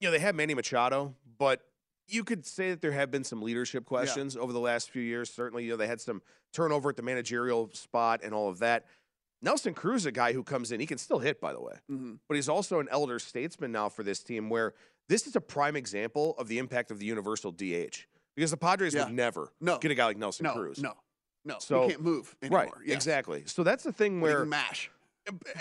you 0.00 0.08
know, 0.08 0.12
they 0.12 0.18
have 0.18 0.34
Manny 0.34 0.54
Machado, 0.54 1.14
but 1.38 1.60
you 2.08 2.24
could 2.24 2.46
say 2.46 2.70
that 2.70 2.80
there 2.80 2.92
have 2.92 3.10
been 3.10 3.24
some 3.24 3.42
leadership 3.42 3.84
questions 3.84 4.36
over 4.36 4.52
the 4.52 4.60
last 4.60 4.90
few 4.90 5.02
years. 5.02 5.30
Certainly, 5.30 5.64
you 5.64 5.70
know, 5.70 5.76
they 5.76 5.86
had 5.86 6.00
some 6.00 6.22
turnover 6.52 6.88
at 6.90 6.96
the 6.96 7.02
managerial 7.02 7.70
spot 7.74 8.20
and 8.24 8.32
all 8.34 8.48
of 8.48 8.58
that. 8.60 8.86
Nelson 9.42 9.74
Cruz, 9.74 10.04
a 10.06 10.10
guy 10.12 10.32
who 10.32 10.42
comes 10.42 10.72
in, 10.72 10.80
he 10.80 10.86
can 10.86 10.98
still 10.98 11.18
hit, 11.20 11.40
by 11.40 11.52
the 11.52 11.60
way, 11.60 11.74
Mm-hmm. 11.90 12.14
but 12.26 12.34
he's 12.34 12.48
also 12.48 12.80
an 12.80 12.88
elder 12.90 13.18
statesman 13.18 13.70
now 13.70 13.88
for 13.88 14.02
this 14.02 14.20
team 14.22 14.48
where 14.48 14.74
this 15.08 15.26
is 15.26 15.36
a 15.36 15.40
prime 15.40 15.76
example 15.76 16.34
of 16.38 16.48
the 16.48 16.58
impact 16.58 16.90
of 16.90 16.98
the 16.98 17.06
universal 17.06 17.52
DH 17.52 18.06
because 18.34 18.50
the 18.50 18.56
Padres 18.56 18.94
Yeah. 18.94 19.04
would 19.04 19.14
never 19.14 19.52
No. 19.60 19.78
get 19.78 19.90
a 19.90 19.94
guy 19.94 20.06
like 20.06 20.16
Nelson 20.16 20.44
No, 20.44 20.54
Cruz. 20.54 20.78
no, 20.82 20.94
no. 21.44 21.56
So- 21.60 21.84
you 21.84 21.90
can't 21.90 22.02
move 22.02 22.34
anymore. 22.42 22.58
Right, 22.60 22.90
exactly. 22.90 23.44
So 23.46 23.62
that's 23.62 23.84
the 23.84 23.92
thing 23.92 24.20
where 24.20 24.44
mash. 24.44 24.90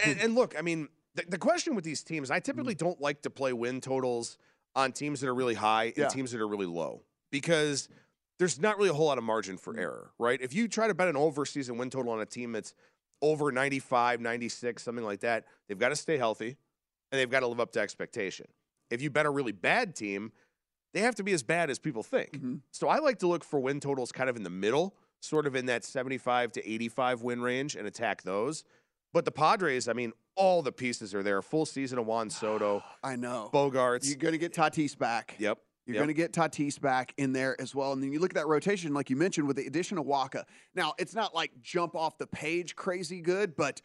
and, 0.03 0.19
and 0.21 0.33
look, 0.35 0.55
I 0.57 0.61
mean, 0.61 0.87
the, 1.13 1.25
the 1.27 1.37
question 1.37 1.75
with 1.75 1.83
these 1.83 2.01
teams, 2.03 2.31
I 2.31 2.39
typically 2.39 2.73
Mm-hmm. 2.73 2.85
don't 2.87 3.01
like 3.01 3.21
to 3.23 3.29
play 3.29 3.53
win 3.53 3.79
totals 3.81 4.37
on 4.77 4.93
teams 4.93 5.19
that 5.19 5.27
are 5.27 5.35
really 5.35 5.55
high 5.55 5.85
and 5.85 5.97
Yeah. 5.97 6.07
teams 6.07 6.31
that 6.31 6.39
are 6.39 6.47
really 6.47 6.65
low 6.67 7.03
because 7.31 7.89
there's 8.37 8.59
not 8.59 8.77
really 8.77 8.89
a 8.89 8.93
whole 8.93 9.07
lot 9.07 9.17
of 9.17 9.23
margin 9.23 9.57
for 9.57 9.75
error, 9.77 10.11
right? 10.19 10.39
If 10.41 10.53
you 10.53 10.67
try 10.67 10.87
to 10.87 10.93
bet 10.93 11.07
an 11.07 11.17
over 11.17 11.45
season 11.45 11.77
win 11.77 11.89
total 11.89 12.11
on 12.13 12.21
a 12.21 12.25
team 12.25 12.51
that's 12.51 12.73
over 13.21 13.51
95, 13.51 14.21
96, 14.21 14.83
something 14.83 15.03
like 15.03 15.21
that, 15.21 15.45
they've 15.67 15.79
got 15.79 15.89
to 15.89 15.95
stay 15.95 16.17
healthy 16.17 16.55
and 17.11 17.19
they've 17.19 17.29
got 17.29 17.39
to 17.39 17.47
live 17.47 17.59
up 17.59 17.71
to 17.71 17.79
expectation. 17.79 18.45
If 18.91 19.01
you 19.01 19.09
bet 19.09 19.25
a 19.25 19.31
really 19.31 19.51
bad 19.51 19.95
team, 19.95 20.31
they 20.93 21.01
have 21.01 21.15
to 21.15 21.23
be 21.23 21.33
as 21.33 21.41
bad 21.41 21.69
as 21.71 21.79
people 21.79 22.03
think. 22.03 22.33
Mm-hmm. 22.33 22.55
So 22.71 22.87
I 22.87 22.99
like 22.99 23.17
to 23.19 23.27
look 23.27 23.43
for 23.43 23.59
win 23.59 23.79
totals 23.79 24.11
kind 24.11 24.29
of 24.29 24.35
in 24.35 24.43
the 24.43 24.49
middle, 24.51 24.95
sort 25.19 25.47
of 25.47 25.55
in 25.55 25.65
that 25.65 25.83
75 25.83 26.51
to 26.53 26.69
85 26.71 27.23
win 27.23 27.41
range 27.41 27.75
and 27.75 27.87
attack 27.87 28.21
those. 28.21 28.63
But 29.11 29.25
the 29.25 29.31
Padres, 29.31 29.87
I 29.87 29.93
mean, 29.93 30.13
all 30.37 30.61
the 30.61 30.71
pieces 30.71 31.13
are 31.13 31.23
there. 31.23 31.41
Full 31.41 31.65
season 31.65 31.97
of 31.97 32.05
Juan 32.05 32.29
Soto, 32.29 32.83
I 33.03 33.15
know. 33.15 33.49
Bogaerts. 33.53 34.07
You're 34.07 34.17
going 34.17 34.33
to 34.33 34.37
get 34.37 34.53
Tatis 34.53 34.97
back. 34.97 35.35
Yep. 35.39 35.59
You're 35.85 35.95
yep. 35.95 36.01
going 36.01 36.07
to 36.07 36.13
get 36.13 36.33
Tatis 36.33 36.79
back 36.79 37.13
in 37.17 37.33
there 37.33 37.59
as 37.61 37.73
well. 37.73 37.93
And 37.93 38.03
then 38.03 38.11
you 38.11 38.19
look 38.19 38.31
at 38.31 38.35
that 38.35 38.47
rotation, 38.47 38.93
like 38.93 39.09
you 39.09 39.15
mentioned, 39.15 39.47
with 39.47 39.55
the 39.55 39.65
addition 39.67 39.97
of 39.97 40.05
Wacha. 40.05 40.43
Now, 40.75 40.93
it's 40.97 41.15
not 41.15 41.33
like 41.33 41.51
jump 41.61 41.95
off 41.95 42.17
the 42.17 42.27
page 42.27 42.75
crazy 42.75 43.21
good, 43.21 43.55
but 43.55 43.81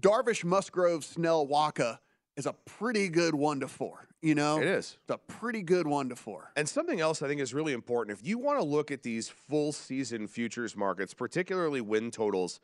Darvish, 0.00 0.44
Musgrove, 0.44 1.04
Snell, 1.04 1.46
Wacha 1.46 1.98
is 2.36 2.46
a 2.46 2.52
pretty 2.64 3.08
good 3.08 3.34
one 3.34 3.60
to 3.60 3.68
four. 3.68 4.06
You 4.22 4.36
know? 4.36 4.58
It 4.60 4.68
is. 4.68 4.98
It's 5.02 5.10
a 5.10 5.18
pretty 5.18 5.62
good 5.62 5.88
one 5.88 6.08
to 6.10 6.16
four. 6.16 6.52
And 6.54 6.68
something 6.68 7.00
else 7.00 7.22
I 7.22 7.28
think 7.28 7.40
is 7.40 7.52
really 7.52 7.72
important. 7.72 8.16
If 8.16 8.24
you 8.24 8.38
want 8.38 8.60
to 8.60 8.64
look 8.64 8.92
at 8.92 9.02
these 9.02 9.28
full 9.28 9.72
season 9.72 10.28
futures 10.28 10.76
markets, 10.76 11.12
particularly 11.12 11.80
win 11.80 12.12
totals, 12.12 12.60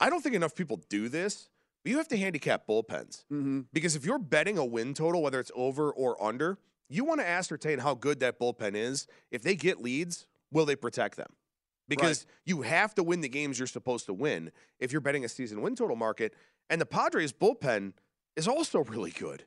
I 0.00 0.10
don't 0.10 0.22
think 0.22 0.36
enough 0.36 0.54
people 0.54 0.80
do 0.88 1.08
this, 1.08 1.48
you 1.88 1.98
have 1.98 2.08
to 2.08 2.16
handicap 2.16 2.66
bullpens. 2.66 3.24
Mm-hmm. 3.32 3.60
Because 3.72 3.96
if 3.96 4.04
you're 4.04 4.18
betting 4.18 4.58
a 4.58 4.64
win 4.64 4.94
total, 4.94 5.22
whether 5.22 5.40
it's 5.40 5.52
over 5.54 5.90
or 5.90 6.22
under, 6.22 6.58
you 6.88 7.04
want 7.04 7.20
to 7.20 7.28
ascertain 7.28 7.78
how 7.78 7.94
good 7.94 8.20
that 8.20 8.38
bullpen 8.38 8.74
is. 8.74 9.06
If 9.30 9.42
they 9.42 9.56
get 9.56 9.80
leads, 9.80 10.26
will 10.50 10.66
they 10.66 10.76
protect 10.76 11.16
them? 11.16 11.32
Because 11.88 12.26
you 12.44 12.62
have 12.62 12.94
to 12.96 13.02
win 13.02 13.20
the 13.20 13.28
games 13.28 13.58
you're 13.58 13.68
supposed 13.68 14.06
to 14.06 14.14
win 14.14 14.50
if 14.80 14.90
you're 14.90 15.00
betting 15.00 15.24
a 15.24 15.28
season 15.28 15.62
win 15.62 15.76
total 15.76 15.96
market. 15.96 16.34
And 16.68 16.80
the 16.80 16.86
Padres 16.86 17.32
bullpen 17.32 17.92
is 18.34 18.48
also 18.48 18.80
really 18.84 19.12
good. 19.12 19.44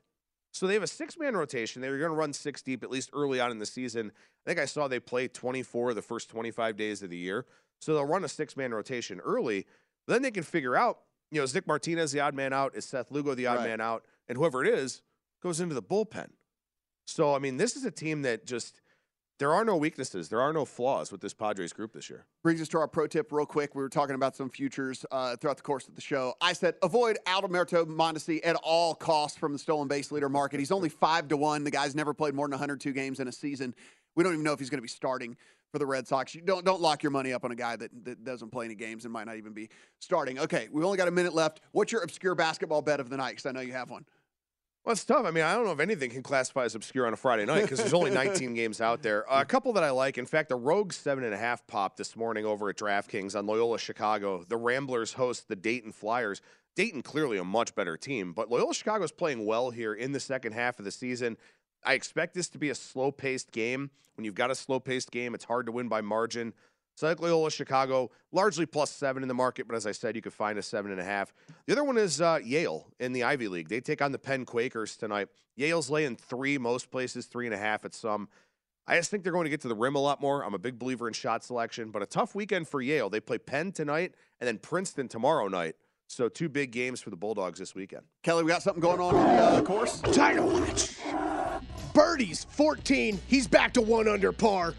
So 0.52 0.66
they 0.66 0.74
have 0.74 0.82
a 0.82 0.88
six 0.88 1.18
man 1.18 1.36
rotation. 1.36 1.80
They're 1.80 1.98
going 1.98 2.10
to 2.10 2.16
run 2.16 2.32
six 2.32 2.62
deep 2.62 2.82
at 2.82 2.90
least 2.90 3.10
early 3.12 3.40
on 3.40 3.50
in 3.50 3.58
the 3.58 3.66
season. 3.66 4.10
I 4.44 4.50
think 4.50 4.60
I 4.60 4.64
saw 4.64 4.88
they 4.88 5.00
play 5.00 5.28
24 5.28 5.90
of 5.90 5.96
the 5.96 6.02
first 6.02 6.28
25 6.30 6.76
days 6.76 7.02
of 7.02 7.10
the 7.10 7.16
year. 7.16 7.46
So 7.80 7.94
they'll 7.94 8.04
run 8.04 8.24
a 8.24 8.28
six 8.28 8.56
man 8.56 8.72
rotation 8.72 9.20
early. 9.20 9.66
Then 10.08 10.22
they 10.22 10.30
can 10.30 10.42
figure 10.42 10.76
out, 10.76 11.00
you 11.30 11.38
know, 11.38 11.44
is 11.44 11.54
Nick 11.54 11.66
Martinez 11.66 12.12
the 12.12 12.20
odd 12.20 12.34
man 12.34 12.52
out? 12.52 12.74
Is 12.74 12.84
Seth 12.84 13.10
Lugo 13.10 13.34
the 13.34 13.46
odd 13.46 13.58
Right. 13.58 13.68
man 13.68 13.80
out? 13.80 14.04
And 14.28 14.36
whoever 14.36 14.64
it 14.64 14.72
is 14.72 15.02
goes 15.42 15.60
into 15.60 15.74
the 15.74 15.82
bullpen. 15.82 16.30
So, 17.06 17.34
I 17.34 17.38
mean, 17.38 17.56
this 17.56 17.76
is 17.76 17.84
a 17.84 17.90
team 17.90 18.22
that 18.22 18.46
just, 18.46 18.80
there 19.38 19.52
are 19.52 19.64
no 19.64 19.76
weaknesses. 19.76 20.28
There 20.28 20.40
are 20.40 20.52
no 20.52 20.64
flaws 20.64 21.10
with 21.10 21.20
this 21.20 21.32
Padres 21.34 21.72
group 21.72 21.92
this 21.92 22.08
year. 22.10 22.26
Brings 22.42 22.60
us 22.60 22.68
to 22.68 22.78
our 22.78 22.86
pro 22.86 23.06
tip 23.06 23.32
real 23.32 23.46
quick. 23.46 23.74
We 23.74 23.82
were 23.82 23.88
talking 23.88 24.14
about 24.14 24.36
some 24.36 24.50
futures 24.50 25.04
uh, 25.10 25.36
throughout 25.36 25.56
the 25.56 25.62
course 25.62 25.88
of 25.88 25.94
the 25.94 26.00
show. 26.00 26.34
I 26.40 26.52
said 26.52 26.74
avoid 26.82 27.18
Alberto 27.26 27.84
Mondesi 27.86 28.40
at 28.44 28.56
all 28.62 28.94
costs 28.94 29.38
from 29.38 29.52
the 29.52 29.58
stolen 29.58 29.88
base 29.88 30.12
leader 30.12 30.28
market. 30.28 30.60
He's 30.60 30.70
only 30.72 30.88
five 30.90 31.28
to 31.28 31.36
one. 31.36 31.64
The 31.64 31.70
guy's 31.70 31.94
never 31.94 32.12
played 32.14 32.34
more 32.34 32.46
than 32.46 32.52
102 32.52 32.92
games 32.92 33.18
in 33.18 33.28
a 33.28 33.32
season. 33.32 33.74
We 34.14 34.24
don't 34.24 34.32
even 34.34 34.44
know 34.44 34.52
if 34.52 34.58
he's 34.58 34.70
going 34.70 34.78
to 34.78 34.82
be 34.82 34.88
starting 34.88 35.36
for 35.70 35.78
the 35.78 35.86
Red 35.86 36.06
Sox. 36.06 36.34
You 36.34 36.40
don't 36.40 36.64
don't 36.64 36.80
lock 36.80 37.02
your 37.02 37.10
money 37.10 37.32
up 37.32 37.44
on 37.44 37.50
a 37.50 37.56
guy 37.56 37.76
that, 37.76 37.90
that 38.04 38.24
doesn't 38.24 38.50
play 38.50 38.64
any 38.64 38.74
games 38.74 39.04
and 39.04 39.12
might 39.12 39.26
not 39.26 39.36
even 39.36 39.52
be 39.52 39.68
starting. 40.00 40.38
Okay, 40.38 40.68
we've 40.72 40.84
only 40.84 40.98
got 40.98 41.08
a 41.08 41.12
minute 41.12 41.34
left. 41.34 41.60
What's 41.72 41.92
your 41.92 42.02
obscure 42.02 42.34
basketball 42.34 42.82
bet 42.82 43.00
of 43.00 43.08
the 43.08 43.16
night? 43.16 43.30
Because 43.30 43.46
I 43.46 43.52
know 43.52 43.60
you 43.60 43.72
have 43.72 43.90
one. 43.90 44.04
Well, 44.84 44.94
it's 44.94 45.04
tough. 45.04 45.26
I 45.26 45.30
mean, 45.30 45.44
I 45.44 45.54
don't 45.54 45.66
know 45.66 45.72
if 45.72 45.80
anything 45.80 46.10
can 46.10 46.22
classify 46.22 46.64
as 46.64 46.74
obscure 46.74 47.06
on 47.06 47.12
a 47.12 47.16
Friday 47.16 47.44
night 47.44 47.62
because 47.62 47.78
there's 47.78 47.92
only 47.92 48.10
19 48.10 48.54
games 48.54 48.80
out 48.80 49.02
there. 49.02 49.30
Uh, 49.30 49.42
a 49.42 49.44
couple 49.44 49.74
that 49.74 49.84
I 49.84 49.90
like. 49.90 50.16
In 50.16 50.24
fact, 50.24 50.48
the 50.48 50.56
Rogue 50.56 50.94
seven 50.94 51.22
and 51.22 51.34
a 51.34 51.36
half 51.36 51.66
pop 51.66 51.98
this 51.98 52.16
morning 52.16 52.46
over 52.46 52.70
at 52.70 52.76
DraftKings 52.76 53.36
on 53.36 53.46
Loyola 53.46 53.78
Chicago. 53.78 54.42
The 54.48 54.56
Ramblers 54.56 55.12
host 55.12 55.48
the 55.48 55.56
Dayton 55.56 55.92
Flyers. 55.92 56.40
Dayton 56.76 57.02
clearly 57.02 57.36
a 57.36 57.44
much 57.44 57.74
better 57.74 57.98
team, 57.98 58.32
but 58.32 58.50
Loyola 58.50 58.72
Chicago 58.72 59.04
is 59.04 59.12
playing 59.12 59.44
well 59.44 59.70
here 59.70 59.92
in 59.92 60.12
the 60.12 60.20
second 60.20 60.52
half 60.52 60.78
of 60.78 60.86
the 60.86 60.90
season. 60.90 61.36
I 61.84 61.94
expect 61.94 62.34
this 62.34 62.48
to 62.50 62.58
be 62.58 62.70
a 62.70 62.74
slow 62.74 63.10
paced 63.10 63.52
game. 63.52 63.90
When 64.16 64.24
you've 64.24 64.34
got 64.34 64.50
a 64.50 64.54
slow 64.54 64.80
paced 64.80 65.10
game, 65.10 65.34
it's 65.34 65.44
hard 65.44 65.66
to 65.66 65.72
win 65.72 65.88
by 65.88 66.00
margin. 66.00 66.52
So 66.96 67.06
I 67.06 67.10
like 67.10 67.20
Loyola 67.20 67.50
Chicago, 67.50 68.10
largely 68.30 68.66
plus 68.66 68.90
seven 68.90 69.22
in 69.22 69.28
the 69.28 69.34
market, 69.34 69.66
but 69.66 69.74
as 69.74 69.86
I 69.86 69.92
said, 69.92 70.16
you 70.16 70.22
could 70.22 70.34
find 70.34 70.58
a 70.58 70.62
seven 70.62 70.90
and 70.90 71.00
a 71.00 71.04
half. 71.04 71.32
The 71.66 71.72
other 71.72 71.84
one 71.84 71.96
is 71.96 72.20
uh, 72.20 72.40
Yale 72.44 72.88
in 72.98 73.12
the 73.12 73.22
Ivy 73.22 73.48
League. 73.48 73.68
They 73.68 73.80
take 73.80 74.02
on 74.02 74.12
the 74.12 74.18
Penn 74.18 74.44
Quakers 74.44 74.96
tonight. 74.96 75.28
Yale's 75.56 75.88
laying 75.88 76.16
three, 76.16 76.58
most 76.58 76.90
places 76.90 77.26
three 77.26 77.46
and 77.46 77.54
a 77.54 77.58
half 77.58 77.84
at 77.84 77.94
some. 77.94 78.28
I 78.86 78.96
just 78.96 79.10
think 79.10 79.22
they're 79.22 79.32
going 79.32 79.44
to 79.44 79.50
get 79.50 79.60
to 79.62 79.68
the 79.68 79.74
rim 79.74 79.94
a 79.94 80.00
lot 80.00 80.20
more. 80.20 80.44
I'm 80.44 80.52
a 80.52 80.58
big 80.58 80.78
believer 80.78 81.06
in 81.06 81.14
shot 81.14 81.44
selection, 81.44 81.90
but 81.90 82.02
a 82.02 82.06
tough 82.06 82.34
weekend 82.34 82.68
for 82.68 82.82
Yale. 82.82 83.08
They 83.08 83.20
play 83.20 83.38
Penn 83.38 83.72
tonight 83.72 84.14
and 84.40 84.48
then 84.48 84.58
Princeton 84.58 85.08
tomorrow 85.08 85.48
night. 85.48 85.76
So 86.06 86.28
two 86.28 86.48
big 86.48 86.72
games 86.72 87.00
for 87.00 87.10
the 87.10 87.16
Bulldogs 87.16 87.60
this 87.60 87.74
weekend. 87.74 88.02
Kelly, 88.24 88.42
we 88.42 88.50
got 88.50 88.62
something 88.62 88.80
going 88.80 89.00
on 89.00 89.14
on 89.14 89.24
the 89.24 89.42
uh, 89.42 89.62
course. 89.62 90.00
Tiger 90.00 90.42
Watch. 90.42 90.96
Birdies 91.92 92.44
14. 92.50 93.20
He's 93.26 93.46
back 93.46 93.72
to 93.74 93.80
one 93.80 94.08
under 94.08 94.32
par. 94.32 94.74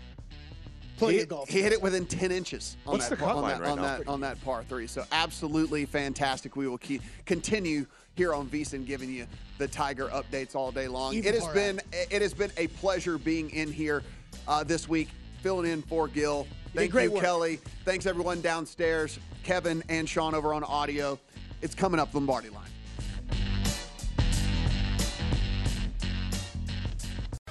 Plenty 0.97 1.17
He, 1.17 1.21
of 1.23 1.29
golf. 1.29 1.49
he 1.49 1.61
hit 1.61 1.73
it 1.73 1.81
within 1.81 2.05
10 2.05 2.31
inches 2.31 2.77
on 2.85 2.93
What's 2.93 3.09
that, 3.09 3.17
the 3.17 3.23
par, 3.23 3.33
cut 3.33 3.37
on, 3.37 3.43
line 3.43 3.53
that, 3.53 3.61
right 3.61 3.71
on, 3.71 3.77
now? 3.77 3.97
that, 3.97 4.07
on 4.07 4.21
that 4.21 4.41
par 4.43 4.63
three. 4.63 4.85
So 4.87 5.03
absolutely 5.11 5.85
fantastic. 5.85 6.55
We 6.55 6.67
will 6.67 6.77
keep 6.77 7.01
continue 7.25 7.85
here 8.15 8.33
on 8.33 8.47
VSiN 8.47 8.85
giving 8.85 9.09
you 9.11 9.25
the 9.57 9.67
Tiger 9.67 10.07
updates 10.09 10.55
all 10.55 10.71
day 10.71 10.87
long. 10.87 11.13
Even 11.15 11.29
it 11.29 11.33
has 11.35 11.43
par 11.45 11.53
been 11.53 11.81
it 11.91 12.21
has 12.21 12.33
been 12.33 12.51
a 12.57 12.67
pleasure 12.67 13.17
being 13.17 13.49
in 13.49 13.71
here 13.71 14.03
uh, 14.47 14.63
this 14.63 14.87
week, 14.87 15.09
filling 15.41 15.71
in 15.71 15.81
for 15.81 16.07
Gill. 16.07 16.45
Thank 16.75 16.91
great 16.91 17.05
you, 17.05 17.11
work. 17.13 17.23
Kelly. 17.23 17.59
Thanks 17.83 18.05
everyone 18.05 18.41
downstairs, 18.41 19.17
Kevin 19.43 19.83
and 19.89 20.07
Sean 20.07 20.35
over 20.35 20.53
on 20.53 20.63
audio. 20.63 21.19
It's 21.63 21.75
coming 21.75 21.99
up 21.99 22.13
Lombardi 22.13 22.49
line. 22.49 22.60